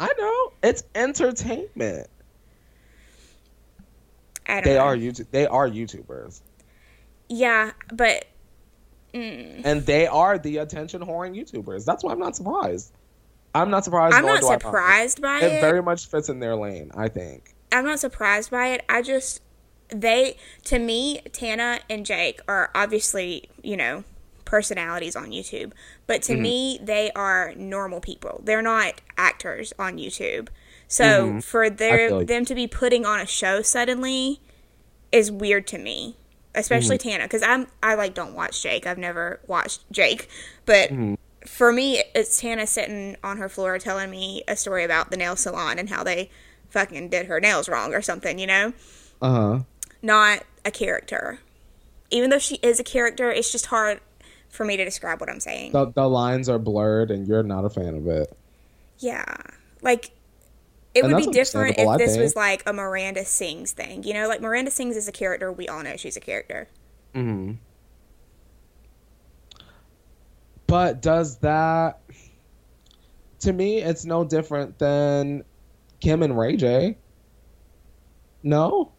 I 0.00 0.08
know. 0.18 0.52
It's 0.64 0.82
entertainment. 0.96 2.08
I 4.50 4.54
don't 4.60 4.64
They 4.64 4.74
know. 4.74 4.80
are 4.80 4.96
YouTube 4.96 5.30
they 5.30 5.46
are 5.46 5.68
YouTubers. 5.68 6.40
Yeah, 7.28 7.72
but 7.92 8.26
mm, 9.14 9.62
And 9.64 9.86
they 9.86 10.06
are 10.06 10.38
the 10.38 10.58
attention 10.58 11.00
whoring 11.02 11.36
YouTubers. 11.36 11.84
That's 11.84 12.02
why 12.02 12.12
I'm 12.12 12.18
not 12.18 12.36
surprised. 12.36 12.92
I'm 13.54 13.70
not 13.70 13.84
surprised. 13.84 14.14
I'm 14.14 14.22
nor 14.24 14.34
not 14.34 14.40
do 14.40 14.48
I 14.48 14.52
surprised 14.58 15.22
by 15.22 15.38
It 15.40 15.52
it. 15.54 15.60
very 15.60 15.82
much 15.82 16.06
fits 16.06 16.28
in 16.28 16.40
their 16.40 16.56
lane, 16.56 16.90
I 16.96 17.08
think. 17.08 17.54
I'm 17.72 17.84
not 17.84 18.00
surprised 18.00 18.50
by 18.50 18.68
it. 18.68 18.84
I 18.88 19.02
just 19.02 19.42
they 19.88 20.36
to 20.64 20.78
me, 20.78 21.20
Tana 21.32 21.80
and 21.88 22.06
Jake 22.06 22.40
are 22.48 22.70
obviously, 22.74 23.48
you 23.62 23.76
know, 23.76 24.04
personalities 24.44 25.14
on 25.16 25.30
YouTube. 25.30 25.72
But 26.06 26.22
to 26.24 26.36
me, 26.36 26.78
they 26.82 27.10
are 27.12 27.54
normal 27.56 28.00
people. 28.00 28.40
They're 28.44 28.62
not 28.62 29.00
actors 29.16 29.72
on 29.78 29.96
YouTube. 29.96 30.48
So 30.90 31.04
mm-hmm. 31.04 31.38
for 31.38 31.70
their 31.70 32.10
you. 32.10 32.24
them 32.26 32.44
to 32.44 32.54
be 32.54 32.66
putting 32.66 33.06
on 33.06 33.20
a 33.20 33.26
show 33.26 33.62
suddenly 33.62 34.40
is 35.10 35.30
weird 35.30 35.66
to 35.68 35.78
me. 35.78 36.16
Especially 36.52 36.98
mm-hmm. 36.98 37.10
Tana, 37.10 37.24
because 37.24 37.44
I'm 37.44 37.68
I 37.80 37.94
like 37.94 38.12
don't 38.12 38.34
watch 38.34 38.60
Jake. 38.60 38.84
I've 38.84 38.98
never 38.98 39.38
watched 39.46 39.88
Jake, 39.92 40.28
but 40.66 40.90
mm-hmm. 40.90 41.14
for 41.46 41.70
me, 41.70 42.02
it's 42.12 42.40
Tana 42.40 42.66
sitting 42.66 43.16
on 43.22 43.36
her 43.36 43.48
floor 43.48 43.78
telling 43.78 44.10
me 44.10 44.42
a 44.48 44.56
story 44.56 44.82
about 44.82 45.12
the 45.12 45.16
nail 45.16 45.36
salon 45.36 45.78
and 45.78 45.88
how 45.88 46.02
they 46.02 46.28
fucking 46.68 47.08
did 47.08 47.26
her 47.26 47.38
nails 47.38 47.68
wrong 47.68 47.94
or 47.94 48.02
something, 48.02 48.36
you 48.36 48.48
know? 48.48 48.72
Uh-huh. 49.22 49.60
Not 50.02 50.44
a 50.64 50.72
character. 50.72 51.38
Even 52.10 52.30
though 52.30 52.38
she 52.38 52.56
is 52.56 52.80
a 52.80 52.84
character, 52.84 53.30
it's 53.30 53.52
just 53.52 53.66
hard 53.66 54.00
for 54.48 54.64
me 54.64 54.76
to 54.76 54.84
describe 54.84 55.20
what 55.20 55.30
I'm 55.30 55.38
saying. 55.38 55.70
The 55.70 55.92
the 55.92 56.08
lines 56.08 56.48
are 56.48 56.58
blurred 56.58 57.12
and 57.12 57.28
you're 57.28 57.44
not 57.44 57.64
a 57.64 57.70
fan 57.70 57.94
of 57.94 58.08
it. 58.08 58.36
Yeah. 58.98 59.36
Like, 59.82 60.10
it 60.94 61.04
And 61.04 61.12
would 61.14 61.24
be 61.24 61.30
different 61.30 61.78
if 61.78 61.86
I 61.86 61.96
this 61.96 62.16
was 62.16 62.34
like 62.34 62.62
a 62.66 62.72
Miranda 62.72 63.24
Sings 63.24 63.72
thing. 63.72 64.02
You 64.02 64.12
know, 64.14 64.28
like 64.28 64.40
Miranda 64.40 64.70
Sings 64.70 64.96
is 64.96 65.06
a 65.08 65.12
character. 65.12 65.52
We 65.52 65.68
all 65.68 65.82
know 65.82 65.96
she's 65.96 66.16
a 66.16 66.20
character. 66.20 66.68
hmm 67.14 67.52
But 70.66 71.02
does 71.02 71.38
that 71.38 72.00
to 73.40 73.52
me 73.52 73.78
it's 73.78 74.04
no 74.04 74.24
different 74.24 74.78
than 74.78 75.44
Kim 76.00 76.22
and 76.22 76.38
Ray 76.38 76.56
J. 76.56 76.96
No? 78.42 78.92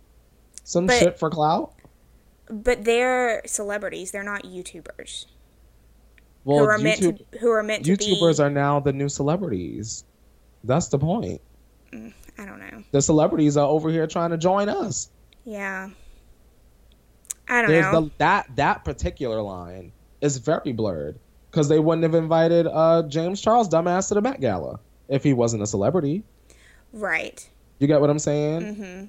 Some 0.63 0.85
But- 0.87 0.99
shit 0.99 1.19
for 1.19 1.29
clout? 1.29 1.73
But 2.49 2.83
they're 2.83 3.41
celebrities. 3.45 4.11
They're 4.11 4.23
not 4.23 4.43
YouTubers 4.43 5.25
Well, 6.43 6.57
who 6.59 6.65
are 6.65 6.77
YouTube, 6.77 6.83
meant 6.83 6.99
to 7.31 7.37
who 7.39 7.49
are 7.51 7.63
meant 7.63 7.85
to 7.85 7.91
YouTubers 7.95 8.37
be. 8.37 8.43
are 8.43 8.49
now 8.49 8.81
the 8.81 8.91
new 8.91 9.07
celebrities. 9.07 10.03
That's 10.65 10.89
the 10.89 10.99
point. 10.99 11.39
I 11.93 12.45
don't 12.45 12.59
know. 12.59 12.83
The 12.91 13.01
celebrities 13.01 13.57
are 13.57 13.67
over 13.67 13.89
here 13.89 14.07
trying 14.07 14.31
to 14.31 14.37
join 14.37 14.69
us. 14.69 15.09
Yeah. 15.45 15.89
I 17.47 17.61
don't 17.61 17.69
There's 17.71 17.91
know. 17.91 18.01
the 18.01 18.11
that 18.19 18.55
that 18.55 18.85
particular 18.85 19.41
line 19.41 19.91
is 20.21 20.37
very 20.37 20.71
blurred 20.71 21.19
because 21.49 21.67
they 21.67 21.79
wouldn't 21.79 22.03
have 22.03 22.15
invited 22.15 22.65
uh, 22.67 23.03
James 23.03 23.41
Charles 23.41 23.67
dumbass 23.67 24.07
to 24.09 24.13
the 24.13 24.21
Met 24.21 24.39
Gala 24.39 24.79
if 25.09 25.23
he 25.23 25.33
wasn't 25.33 25.61
a 25.63 25.67
celebrity. 25.67 26.23
right. 26.93 27.47
You 27.79 27.87
get 27.87 27.99
what 27.99 28.09
I'm 28.11 28.19
saying? 28.19 28.75
hmm 28.75 29.03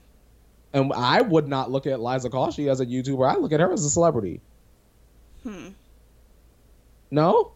And 0.73 0.93
I 0.95 1.21
would 1.21 1.47
not 1.47 1.71
look 1.71 1.87
at 1.87 2.01
Liza 2.01 2.31
Koshy 2.31 2.71
as 2.71 2.81
a 2.81 2.87
YouTuber. 2.87 3.31
I 3.31 3.37
look 3.37 3.53
at 3.53 3.61
her 3.61 3.71
as 3.73 3.85
a 3.85 3.91
celebrity. 3.91 4.41
Hmm. 5.43 5.69
No? 7.11 7.53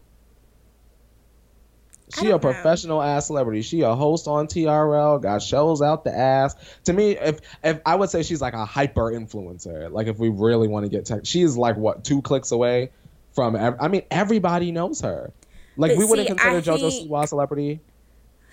She 2.13 2.21
a 2.21 2.29
don't 2.29 2.31
know. 2.31 2.39
professional 2.39 3.01
ass 3.01 3.27
celebrity. 3.27 3.61
She 3.61 3.81
a 3.81 3.93
host 3.93 4.27
on 4.27 4.47
TRL, 4.47 5.21
got 5.21 5.41
shows 5.41 5.81
out 5.81 6.03
the 6.05 6.17
ass. 6.17 6.55
To 6.85 6.93
me, 6.93 7.17
if 7.17 7.39
if 7.63 7.81
I 7.85 7.95
would 7.95 8.09
say 8.09 8.23
she's 8.23 8.41
like 8.41 8.53
a 8.53 8.63
hyper 8.65 9.11
influencer, 9.11 9.91
like 9.91 10.07
if 10.07 10.17
we 10.17 10.29
really 10.29 10.67
want 10.69 10.85
to 10.85 10.89
get 10.89 11.05
tech, 11.05 11.25
she's 11.25 11.57
like 11.57 11.75
what 11.75 12.03
two 12.05 12.21
clicks 12.21 12.51
away 12.51 12.91
from. 13.33 13.55
Ev- 13.57 13.75
I 13.81 13.89
mean, 13.89 14.03
everybody 14.09 14.71
knows 14.71 15.01
her. 15.01 15.33
Like 15.75 15.91
But 15.91 15.97
we 15.97 16.05
wouldn't 16.05 16.27
consider 16.29 16.49
I 16.57 16.61
JoJo 16.61 16.79
think- 16.91 17.09
Siwa 17.11 17.23
a 17.23 17.27
celebrity. 17.27 17.81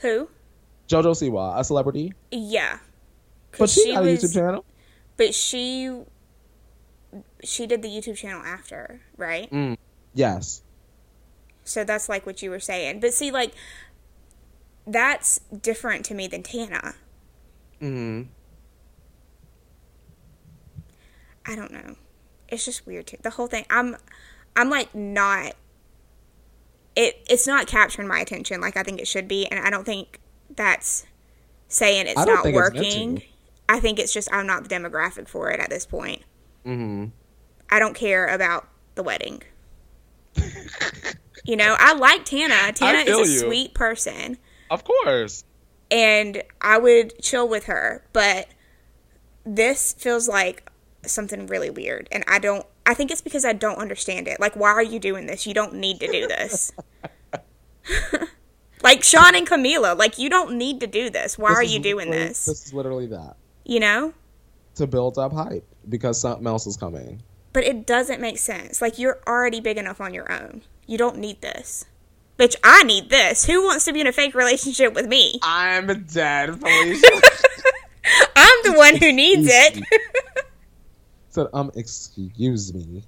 Who? 0.00 0.28
JoJo 0.88 1.12
Siwa 1.12 1.58
a 1.58 1.62
celebrity. 1.64 2.12
Yeah. 2.32 2.78
But 3.56 3.70
she, 3.70 3.82
she 3.84 3.92
got 3.94 4.02
a 4.02 4.06
YouTube 4.08 4.34
channel. 4.34 4.64
But 5.16 5.32
she 5.32 5.96
she 7.44 7.66
did 7.68 7.82
the 7.82 7.88
YouTube 7.88 8.16
channel 8.16 8.42
after, 8.42 9.00
right? 9.16 9.48
Mm, 9.52 9.76
yes. 10.12 10.60
So 11.64 11.82
that's 11.84 12.08
like 12.08 12.26
what 12.26 12.42
you 12.42 12.50
were 12.50 12.60
saying. 12.60 13.00
But 13.00 13.14
see, 13.14 13.30
like 13.30 13.52
that's 14.86 15.38
different 15.38 16.04
to 16.06 16.14
me 16.14 16.26
than 16.26 16.42
Tana. 16.42 16.94
hmm 17.80 18.22
I 21.46 21.56
don't 21.56 21.72
know. 21.72 21.96
It's 22.48 22.64
just 22.64 22.86
weird 22.86 23.06
too. 23.06 23.18
The 23.22 23.30
whole 23.30 23.46
thing. 23.46 23.64
I'm 23.70 23.96
I'm 24.56 24.70
like 24.70 24.94
not 24.94 25.54
it 26.96 27.24
it's 27.28 27.46
not 27.46 27.66
capturing 27.66 28.06
my 28.06 28.20
attention 28.20 28.60
like 28.60 28.76
I 28.76 28.82
think 28.82 29.00
it 29.00 29.08
should 29.08 29.26
be 29.26 29.46
and 29.46 29.58
I 29.58 29.68
don't 29.68 29.84
think 29.84 30.20
that's 30.54 31.06
saying 31.68 32.06
it's 32.06 32.24
not 32.24 32.46
it's 32.46 32.54
working. 32.54 33.16
to. 33.16 33.22
I 33.68 33.80
think 33.80 33.98
it's 33.98 34.12
just 34.12 34.32
I'm 34.32 34.46
not 34.46 34.68
the 34.68 34.74
demographic 34.74 35.28
for 35.28 35.50
it 35.50 35.60
at 35.60 35.70
this 35.70 35.86
point. 35.86 36.22
hmm 36.64 37.06
I 37.70 37.78
don't 37.78 37.94
care 37.94 38.26
about 38.28 38.68
the 38.94 39.02
wedding. 39.02 39.42
you 41.44 41.56
know, 41.56 41.76
I 41.78 41.94
like 41.94 42.24
Tana. 42.24 42.72
Tana 42.72 42.98
is 42.98 43.28
a 43.28 43.32
you. 43.32 43.38
sweet 43.40 43.74
person 43.74 44.38
Of 44.70 44.82
course. 44.84 45.44
and 45.90 46.42
I 46.60 46.78
would 46.78 47.20
chill 47.22 47.46
with 47.48 47.64
her, 47.66 48.04
but 48.12 48.48
this 49.44 49.92
feels 49.98 50.26
like 50.28 50.70
something 51.06 51.46
really 51.46 51.68
weird 51.68 52.08
and 52.10 52.24
I 52.26 52.38
don't 52.38 52.64
I 52.86 52.94
think 52.94 53.10
it's 53.10 53.20
because 53.20 53.44
I 53.44 53.52
don't 53.52 53.76
understand 53.78 54.26
it. 54.26 54.40
Like 54.40 54.56
why 54.56 54.70
are 54.70 54.82
you 54.82 54.98
doing 54.98 55.26
this? 55.26 55.46
You 55.46 55.52
don't 55.54 55.74
need 55.74 56.00
to 56.00 56.10
do 56.10 56.26
this. 56.26 56.72
like 58.82 59.02
Shawn 59.04 59.34
and 59.34 59.46
Camila, 59.46 59.96
like 59.98 60.18
you 60.18 60.28
don't 60.30 60.56
need 60.56 60.80
to 60.80 60.86
do 60.86 61.10
this. 61.10 61.38
Why 61.38 61.50
This 61.50 61.58
are 61.58 61.62
you 61.64 61.78
doing 61.78 62.10
this? 62.10 62.44
This 62.46 62.66
is 62.66 62.74
literally 62.74 63.06
that 63.08 63.36
You 63.64 63.80
know? 63.80 64.14
to 64.76 64.86
build 64.88 65.18
up 65.18 65.32
hype 65.32 65.64
because 65.88 66.20
something 66.20 66.46
else 66.46 66.66
is 66.66 66.76
coming. 66.76 67.22
But 67.52 67.64
it 67.64 67.86
doesn't 67.86 68.20
make 68.20 68.38
sense. 68.38 68.82
Like 68.82 68.98
you're 68.98 69.20
already 69.26 69.60
big 69.60 69.76
enough 69.76 70.00
on 70.00 70.12
your 70.14 70.30
own. 70.32 70.62
You 70.86 70.98
don't 70.98 71.18
need 71.18 71.40
this. 71.40 71.86
Bitch, 72.38 72.56
I 72.64 72.82
need 72.82 73.10
this. 73.10 73.46
Who 73.46 73.64
wants 73.64 73.84
to 73.84 73.92
be 73.92 74.00
in 74.00 74.06
a 74.06 74.12
fake 74.12 74.34
relationship 74.34 74.92
with 74.94 75.06
me? 75.06 75.38
I'm 75.42 76.04
dead, 76.04 76.50
Felicia. 76.60 77.20
I'm 78.36 78.58
the 78.64 78.74
one 78.76 78.96
who 78.96 79.12
needs 79.12 79.48
it. 79.50 79.82
so, 81.30 81.48
um, 81.54 81.70
excuse 81.74 82.74
me. 82.74 83.04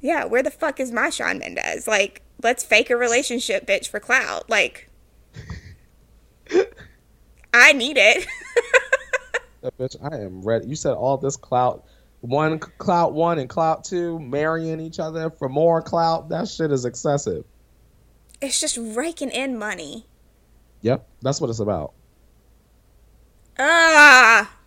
yeah, 0.00 0.24
where 0.26 0.42
the 0.42 0.50
fuck 0.50 0.78
is 0.78 0.92
my 0.92 1.10
Shawn 1.10 1.38
Mendes? 1.38 1.88
Like, 1.88 2.22
let's 2.42 2.62
fake 2.62 2.90
a 2.90 2.96
relationship, 2.96 3.66
bitch, 3.66 3.88
for 3.88 3.98
clout. 4.00 4.48
Like, 4.50 4.90
I 7.54 7.72
need 7.72 7.96
it. 7.98 8.26
Uh, 9.64 9.70
bitch, 9.78 9.96
I 10.02 10.16
am 10.16 10.42
ready. 10.42 10.66
You 10.66 10.76
said 10.76 10.92
all 10.92 11.16
this 11.16 11.36
clout, 11.36 11.84
one 12.22 12.58
clout 12.58 13.12
one 13.12 13.38
and 13.38 13.48
clout 13.50 13.84
two, 13.84 14.18
marrying 14.18 14.80
each 14.80 14.98
other 14.98 15.28
for 15.30 15.48
more 15.48 15.82
clout. 15.82 16.30
That 16.30 16.48
shit 16.48 16.72
is 16.72 16.84
excessive. 16.86 17.44
it's 18.40 18.58
just 18.60 18.78
raking 18.80 19.30
in 19.30 19.58
money. 19.58 20.06
Yep, 20.80 21.06
that's 21.20 21.40
what 21.40 21.50
it's 21.50 21.60
about. 21.60 21.92
Ah. 23.58 24.50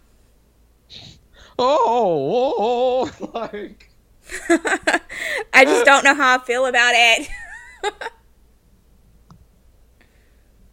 Oh, 1.58 3.10
oh, 3.18 3.30
like 3.34 3.89
I 5.53 5.64
just 5.64 5.86
don't 5.86 6.03
know 6.03 6.14
how 6.14 6.38
I 6.38 6.43
feel 6.43 6.66
about 6.66 6.91
it. 6.93 7.30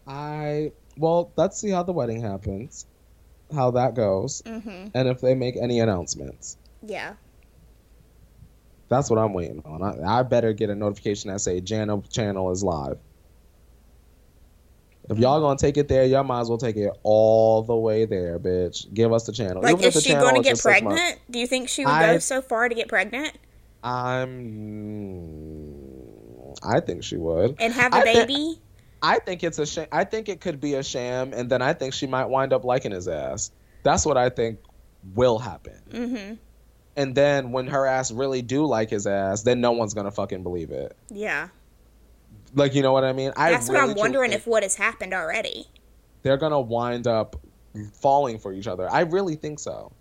I 0.05 0.71
well, 0.97 1.31
let's 1.37 1.57
see 1.59 1.69
how 1.69 1.83
the 1.83 1.93
wedding 1.93 2.21
happens, 2.21 2.85
how 3.53 3.71
that 3.71 3.95
goes, 3.95 4.41
hmm 4.45 4.87
and 4.93 5.07
if 5.07 5.21
they 5.21 5.35
make 5.35 5.55
any 5.55 5.79
announcements. 5.79 6.57
Yeah. 6.85 7.13
That's 8.89 9.09
what 9.09 9.17
I'm 9.17 9.33
waiting 9.33 9.61
on. 9.65 9.81
I, 9.81 10.19
I 10.19 10.23
better 10.23 10.53
get 10.53 10.69
a 10.69 10.75
notification 10.75 11.31
that 11.31 11.39
say 11.39 11.61
Jana 11.61 12.01
channel 12.11 12.51
is 12.51 12.63
live. 12.63 12.97
If 15.09 15.17
y'all 15.17 15.41
gonna 15.41 15.57
take 15.57 15.77
it 15.77 15.87
there, 15.87 16.05
y'all 16.05 16.23
might 16.23 16.41
as 16.41 16.49
well 16.49 16.57
take 16.57 16.77
it 16.77 16.91
all 17.03 17.61
the 17.63 17.75
way 17.75 18.05
there, 18.05 18.39
bitch. 18.39 18.93
Give 18.93 19.11
us 19.11 19.25
the 19.25 19.33
channel. 19.33 19.61
Like, 19.61 19.73
Even 19.73 19.85
is 19.85 20.01
she 20.01 20.13
going 20.13 20.35
to 20.35 20.41
get 20.41 20.51
just 20.51 20.63
six 20.63 20.81
months. 20.81 20.99
pregnant? 21.01 21.21
Do 21.29 21.39
you 21.39 21.47
think 21.47 21.69
she 21.69 21.85
would 21.85 21.91
I- 21.91 22.13
go 22.13 22.19
so 22.19 22.41
far 22.41 22.69
to 22.69 22.75
get 22.75 22.87
pregnant 22.87 23.37
I'm. 23.83 24.93
I 26.63 26.79
think 26.79 27.03
she 27.03 27.17
would. 27.17 27.55
and 27.59 27.73
have 27.73 27.93
a 27.93 27.97
I 27.97 28.03
baby? 28.03 28.59
I 29.01 29.19
think 29.19 29.43
it's 29.43 29.59
a 29.59 29.65
sham. 29.65 29.87
I 29.91 30.05
think 30.05 30.29
it 30.29 30.39
could 30.39 30.61
be 30.61 30.75
a 30.75 30.83
sham, 30.83 31.33
and 31.33 31.49
then 31.49 31.61
I 31.61 31.73
think 31.73 31.93
she 31.93 32.07
might 32.07 32.25
wind 32.25 32.53
up 32.53 32.63
liking 32.63 32.91
his 32.91 33.09
ass. 33.09 33.51
That's 33.83 34.05
what 34.05 34.17
I 34.17 34.29
think 34.29 34.59
will 35.13 35.39
happen. 35.39 35.81
mm-hmm. 35.91 36.33
And 36.95 37.15
then 37.15 37.51
when 37.51 37.67
her 37.67 37.85
ass 37.87 38.11
really 38.11 38.41
do 38.41 38.65
like 38.65 38.89
his 38.89 39.07
ass, 39.07 39.41
then 39.41 39.61
no 39.61 39.71
one's 39.71 39.93
gonna 39.93 40.11
fucking 40.11 40.43
believe 40.43 40.71
it. 40.71 40.95
Yeah. 41.09 41.49
Like 42.53 42.75
you 42.75 42.81
know 42.83 42.93
what 42.93 43.03
I 43.03 43.13
mean? 43.13 43.31
I 43.35 43.51
That's 43.51 43.67
what 43.67 43.77
I'm 43.77 43.95
wondering 43.95 44.31
if 44.31 44.45
what 44.45 44.63
has 44.63 44.75
happened 44.75 45.13
already. 45.13 45.65
they're 46.21 46.37
gonna 46.37 46.61
wind 46.61 47.07
up 47.07 47.35
falling 47.93 48.37
for 48.37 48.53
each 48.53 48.67
other. 48.67 48.89
I 48.89 49.01
really 49.01 49.35
think 49.35 49.59
so. 49.59 49.91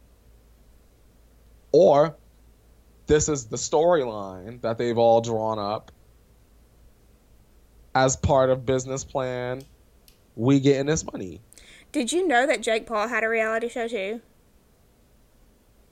Or 1.72 2.14
this 3.07 3.28
is 3.28 3.47
the 3.47 3.57
storyline 3.57 4.61
that 4.61 4.76
they've 4.78 4.99
all 4.99 5.20
drawn 5.22 5.59
up 5.59 5.90
as 7.95 8.16
part 8.16 8.51
of 8.51 8.66
business 8.66 9.05
plan. 9.05 9.62
We 10.36 10.61
getting 10.61 10.86
this 10.86 11.05
money. 11.05 11.40
Did 11.93 12.12
you 12.12 12.26
know 12.26 12.47
that 12.47 12.62
Jake 12.62 12.86
Paul 12.86 13.09
had 13.09 13.24
a 13.24 13.28
reality 13.28 13.68
show 13.68 13.88
too? 13.88 14.20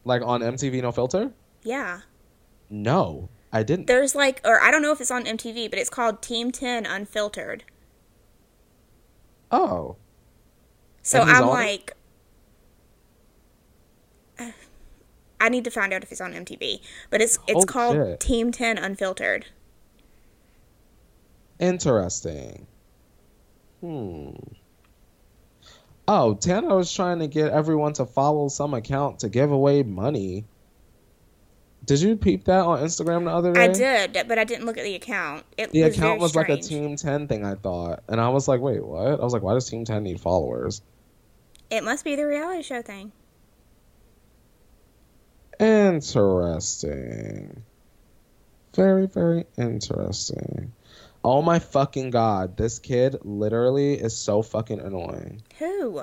Like 0.05 0.23
on 0.23 0.41
MTV 0.41 0.83
No 0.83 0.93
Filter? 0.93 1.31
Yeah. 1.63 2.01
No, 2.71 3.29
I 3.53 3.63
didn't. 3.63 3.87
There's 3.87 4.15
like, 4.15 4.41
or 4.45 4.61
I 4.63 4.71
don't 4.71 4.83
know 4.83 4.93
if 4.93 5.01
it's 5.01 5.11
on 5.11 5.25
MTV, 5.25 5.71
but 5.71 5.79
it's 5.79 5.91
called 5.91 6.23
Team 6.23 6.51
10 6.51 6.87
Unfiltered. 6.87 7.65
Oh. 9.51 9.97
So 11.03 11.21
I'm 11.21 11.45
on 11.45 11.49
it? 11.49 11.53
like, 11.53 11.97
I 15.41 15.49
need 15.49 15.65
to 15.65 15.71
find 15.71 15.93
out 15.93 16.03
if 16.03 16.13
it's 16.13 16.21
on 16.21 16.33
MTV, 16.33 16.81
but 17.11 17.21
it's 17.21 17.39
it's 17.47 17.55
Holy 17.55 17.67
called 17.67 17.97
shit. 17.97 18.21
Team 18.21 18.53
10 18.53 18.79
Unfiltered. 18.79 19.47
Interesting. 21.59 22.67
Hmm. 23.81 24.31
Oh, 26.13 26.35
Tana 26.35 26.75
was 26.75 26.93
trying 26.93 27.21
to 27.21 27.29
get 27.29 27.53
everyone 27.53 27.93
to 27.93 28.05
follow 28.05 28.49
some 28.49 28.75
account 28.75 29.21
to 29.21 29.29
give 29.29 29.53
away 29.53 29.85
money. 29.85 30.45
Did 31.85 32.01
you 32.01 32.17
peep 32.17 32.47
that 32.47 32.65
on 32.65 32.81
Instagram 32.81 33.27
the 33.27 33.31
other 33.31 33.53
day? 33.53 33.63
I 33.63 33.69
did, 33.69 34.27
but 34.27 34.37
I 34.37 34.43
didn't 34.43 34.67
look 34.67 34.77
at 34.77 34.83
the 34.83 34.97
account. 34.97 35.45
It 35.57 35.71
The 35.71 35.85
was 35.85 35.97
account 35.97 36.21
was 36.21 36.35
like 36.35 36.49
a. 36.49 36.57
Team 36.57 36.97
10 36.97 37.29
thing, 37.29 37.45
I 37.45 37.55
thought. 37.55 38.03
And 38.09 38.21
I 38.21 38.31
was 38.31 38.49
like, 38.49 38.61
wait, 38.61 38.85
what? 38.85 39.21
I 39.21 39.23
was 39.23 39.33
like, 39.33 39.43
why 39.43 39.55
does 39.55 39.71
Team 39.71 39.85
10 39.85 40.03
need 40.03 40.21
followers? 40.21 40.83
It 41.71 41.85
must 41.85 42.05
be 42.05 42.17
the 42.17 42.27
reality 42.27 42.63
show 42.63 42.83
thing. 42.83 43.13
Interesting. 45.61 47.63
Very, 48.75 49.07
very 49.07 49.45
interesting. 49.57 50.73
Oh 51.23 51.43
my 51.43 51.59
fucking 51.59 52.11
god. 52.11 52.57
This 52.57 52.79
kid 52.79 53.17
literally 53.23 53.95
is 53.95 54.17
so 54.17 54.43
fucking 54.43 54.81
annoying. 54.81 55.43
Who? 55.59 56.03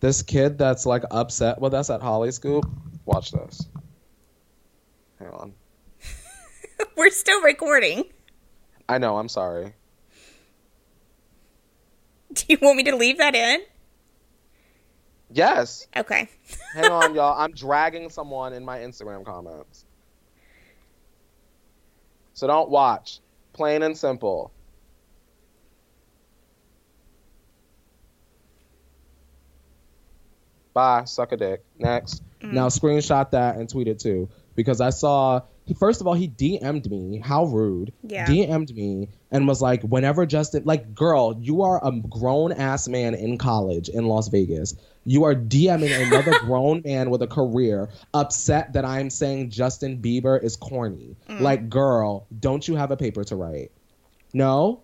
This 0.00 0.22
kid 0.22 0.58
that's 0.58 0.84
like 0.84 1.04
upset 1.10 1.60
with 1.60 1.72
us 1.72 1.88
at 1.88 2.00
Hollyscoop. 2.00 2.64
Watch 3.06 3.32
this. 3.32 3.66
Hang 5.18 5.28
on. 5.28 5.54
We're 6.96 7.10
still 7.10 7.40
recording. 7.42 8.04
I 8.88 8.98
know, 8.98 9.16
I'm 9.16 9.28
sorry. 9.28 9.72
Do 12.34 12.44
you 12.48 12.58
want 12.60 12.76
me 12.76 12.84
to 12.84 12.96
leave 12.96 13.18
that 13.18 13.34
in? 13.34 13.60
Yes. 15.30 15.86
Okay. 15.96 16.28
Hang 16.74 16.92
on, 16.92 17.14
y'all. 17.14 17.34
I'm 17.40 17.52
dragging 17.52 18.10
someone 18.10 18.52
in 18.52 18.64
my 18.64 18.78
Instagram 18.80 19.24
comments. 19.24 19.86
So 22.34 22.46
don't 22.46 22.68
watch. 22.68 23.20
Plain 23.56 23.82
and 23.82 23.96
simple. 23.96 24.52
Bye. 30.74 31.04
Suck 31.04 31.32
a 31.32 31.38
dick. 31.38 31.64
Next. 31.78 32.22
Now 32.42 32.68
screenshot 32.68 33.30
that 33.30 33.56
and 33.56 33.66
tweet 33.66 33.88
it 33.88 33.98
too. 33.98 34.28
Because 34.54 34.82
I 34.82 34.90
saw 34.90 35.40
he 35.66 35.74
first 35.74 36.00
of 36.00 36.06
all 36.06 36.14
he 36.14 36.28
DM'd 36.28 36.90
me. 36.90 37.18
How 37.18 37.44
rude. 37.44 37.92
Yeah. 38.02 38.26
DM'd 38.26 38.74
me 38.74 39.08
and 39.30 39.46
was 39.48 39.60
like, 39.60 39.82
whenever 39.82 40.24
Justin 40.24 40.62
like, 40.64 40.94
girl, 40.94 41.36
you 41.40 41.62
are 41.62 41.84
a 41.84 41.92
grown 41.92 42.52
ass 42.52 42.88
man 42.88 43.14
in 43.14 43.36
college 43.36 43.88
in 43.88 44.06
Las 44.06 44.28
Vegas. 44.28 44.74
You 45.04 45.24
are 45.24 45.34
DMing 45.34 46.06
another 46.06 46.38
grown 46.40 46.82
man 46.84 47.10
with 47.10 47.22
a 47.22 47.26
career 47.26 47.90
upset 48.14 48.72
that 48.72 48.84
I'm 48.84 49.10
saying 49.10 49.50
Justin 49.50 50.00
Bieber 50.00 50.42
is 50.42 50.56
corny. 50.56 51.16
Mm. 51.28 51.40
Like, 51.40 51.68
girl, 51.68 52.26
don't 52.38 52.66
you 52.66 52.76
have 52.76 52.92
a 52.92 52.96
paper 52.96 53.24
to 53.24 53.36
write? 53.36 53.72
No? 54.32 54.82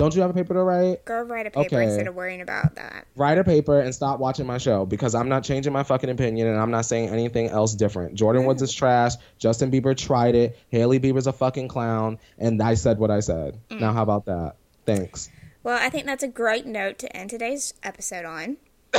Don't 0.00 0.14
you 0.14 0.22
have 0.22 0.30
a 0.30 0.32
paper 0.32 0.54
to 0.54 0.62
write? 0.62 1.04
Go 1.04 1.20
write 1.20 1.46
a 1.46 1.50
paper 1.50 1.76
Okay. 1.76 1.84
instead 1.84 2.06
of 2.06 2.14
worrying 2.14 2.40
about 2.40 2.74
that. 2.76 3.06
Write 3.16 3.36
a 3.36 3.44
paper 3.44 3.80
and 3.80 3.94
stop 3.94 4.18
watching 4.18 4.46
my 4.46 4.56
show 4.56 4.86
because 4.86 5.14
I'm 5.14 5.28
not 5.28 5.44
changing 5.44 5.74
my 5.74 5.82
fucking 5.82 6.08
opinion 6.08 6.48
and 6.48 6.58
I'm 6.58 6.70
not 6.70 6.86
saying 6.86 7.10
anything 7.10 7.48
else 7.48 7.74
different. 7.74 8.16
Jordyn 8.16 8.46
Woods 8.46 8.62
is 8.62 8.74
mm. 8.74 8.78
trash. 8.78 9.12
Justin 9.38 9.70
Bieber 9.70 9.94
tried 9.94 10.34
it. 10.36 10.58
Hailey 10.70 11.00
Bieber's 11.00 11.26
a 11.26 11.34
fucking 11.34 11.68
clown. 11.68 12.18
And 12.38 12.62
I 12.62 12.72
said 12.74 12.98
what 12.98 13.10
I 13.10 13.20
said. 13.20 13.60
Now, 13.68 13.90
mm. 13.90 13.94
how 13.94 14.02
about 14.02 14.24
that? 14.24 14.54
Thanks. 14.86 15.28
Well, 15.64 15.78
I 15.78 15.90
think 15.90 16.06
that's 16.06 16.22
a 16.22 16.28
great 16.28 16.64
note 16.64 16.98
to 17.00 17.14
end 17.14 17.28
today's 17.28 17.74
episode 17.82 18.24
on. 18.24 18.56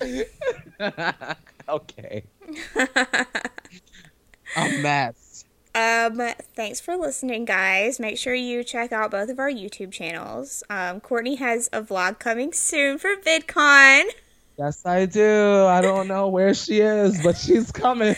okay. 1.68 2.24
a 4.56 4.68
mess. 4.80 5.27
Um, 5.78 6.20
thanks 6.54 6.80
for 6.80 6.96
listening, 6.96 7.44
guys. 7.44 8.00
Make 8.00 8.18
sure 8.18 8.34
you 8.34 8.64
check 8.64 8.90
out 8.90 9.12
both 9.12 9.28
of 9.28 9.38
our 9.38 9.50
YouTube 9.50 9.92
channels. 9.92 10.64
Um, 10.68 11.00
Courtney 11.00 11.36
has 11.36 11.68
a 11.72 11.82
vlog 11.82 12.18
coming 12.18 12.52
soon 12.52 12.98
for 12.98 13.14
VidCon. 13.16 14.04
Yes, 14.58 14.84
I 14.84 15.06
do. 15.06 15.66
I 15.66 15.80
don't 15.80 16.08
know 16.08 16.28
where 16.28 16.52
she 16.52 16.80
is, 16.80 17.22
but 17.22 17.36
she's 17.38 17.70
coming. 17.70 18.16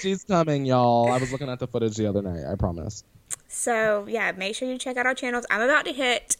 she's 0.00 0.24
coming, 0.24 0.64
y'all. 0.64 1.12
I 1.12 1.18
was 1.18 1.32
looking 1.32 1.50
at 1.50 1.58
the 1.58 1.66
footage 1.66 1.96
the 1.96 2.06
other 2.08 2.22
night. 2.22 2.50
I 2.50 2.54
promise. 2.54 3.04
So, 3.48 4.06
yeah, 4.08 4.32
make 4.32 4.54
sure 4.54 4.70
you 4.70 4.78
check 4.78 4.96
out 4.96 5.04
our 5.04 5.14
channels. 5.14 5.44
I'm 5.50 5.60
about 5.60 5.84
to 5.84 5.92
hit 5.92 6.38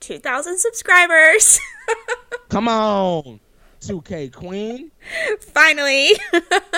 2,000 0.00 0.58
subscribers. 0.58 1.60
Come 2.48 2.66
on, 2.66 3.40
2K 3.82 4.32
Queen 4.32 4.90
Finally. 5.40 6.12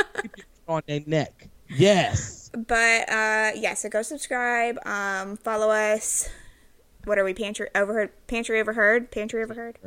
on 0.69 0.83
their 0.89 1.01
neck. 1.07 1.49
Yes. 1.69 2.51
but, 2.53 3.09
uh, 3.09 3.53
yeah, 3.57 3.75
so 3.75 3.89
go 3.89 4.03
subscribe. 4.03 4.79
Um, 4.87 5.37
follow 5.37 5.71
us. 5.71 6.29
What 7.05 7.19
are 7.19 7.25
we? 7.25 7.35
Pantry 7.35 7.69
Overheard? 7.75 8.11
Pantry 8.27 8.61
Overheard? 8.61 9.11
Pantry 9.11 9.43
Overheard? 9.43 9.79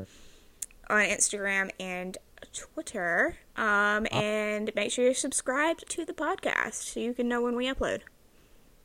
On 0.89 1.01
Instagram 1.03 1.71
and 1.79 2.17
Twitter. 2.53 3.37
Um, 3.55 4.07
and 4.11 4.71
make 4.75 4.91
sure 4.91 5.05
you're 5.05 5.13
subscribed 5.13 5.89
to 5.89 6.05
the 6.05 6.13
podcast 6.13 6.93
so 6.93 6.99
you 6.99 7.13
can 7.13 7.27
know 7.27 7.41
when 7.41 7.55
we 7.55 7.67
upload. 7.67 8.01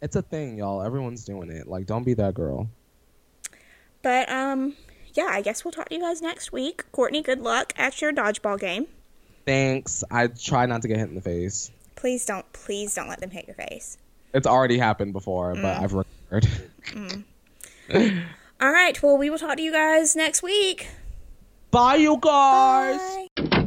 It's 0.00 0.16
a 0.16 0.22
thing, 0.22 0.58
y'all. 0.58 0.82
Everyone's 0.82 1.24
doing 1.24 1.50
it. 1.50 1.68
Like, 1.68 1.86
don't 1.86 2.04
be 2.04 2.14
that 2.14 2.34
girl. 2.34 2.68
But 4.02 4.28
um 4.28 4.74
yeah, 5.14 5.28
I 5.30 5.42
guess 5.42 5.64
we'll 5.64 5.72
talk 5.72 5.90
to 5.90 5.94
you 5.94 6.00
guys 6.00 6.22
next 6.22 6.52
week. 6.52 6.90
Courtney, 6.90 7.22
good 7.22 7.40
luck 7.40 7.72
at 7.76 8.00
your 8.00 8.12
dodgeball 8.12 8.58
game. 8.58 8.86
Thanks. 9.46 10.02
I 10.10 10.28
try 10.28 10.66
not 10.66 10.82
to 10.82 10.88
get 10.88 10.96
hit 10.96 11.08
in 11.08 11.14
the 11.14 11.20
face. 11.20 11.70
Please 11.94 12.24
don't 12.24 12.50
please 12.52 12.94
don't 12.94 13.08
let 13.08 13.20
them 13.20 13.30
hit 13.30 13.46
your 13.46 13.54
face. 13.54 13.98
It's 14.34 14.46
already 14.46 14.78
happened 14.78 15.12
before, 15.12 15.54
but 15.54 15.76
mm. 15.76 15.82
I've 15.82 15.92
recorded. 15.92 16.50
Mm. 17.90 18.22
All 18.60 18.70
right, 18.70 19.02
well 19.02 19.18
we 19.18 19.30
will 19.30 19.38
talk 19.38 19.56
to 19.56 19.62
you 19.62 19.72
guys 19.72 20.16
next 20.16 20.42
week. 20.42 20.88
Bye, 21.70 21.96
you 21.96 22.18
guys. 22.20 23.28
Bye. 23.36 23.58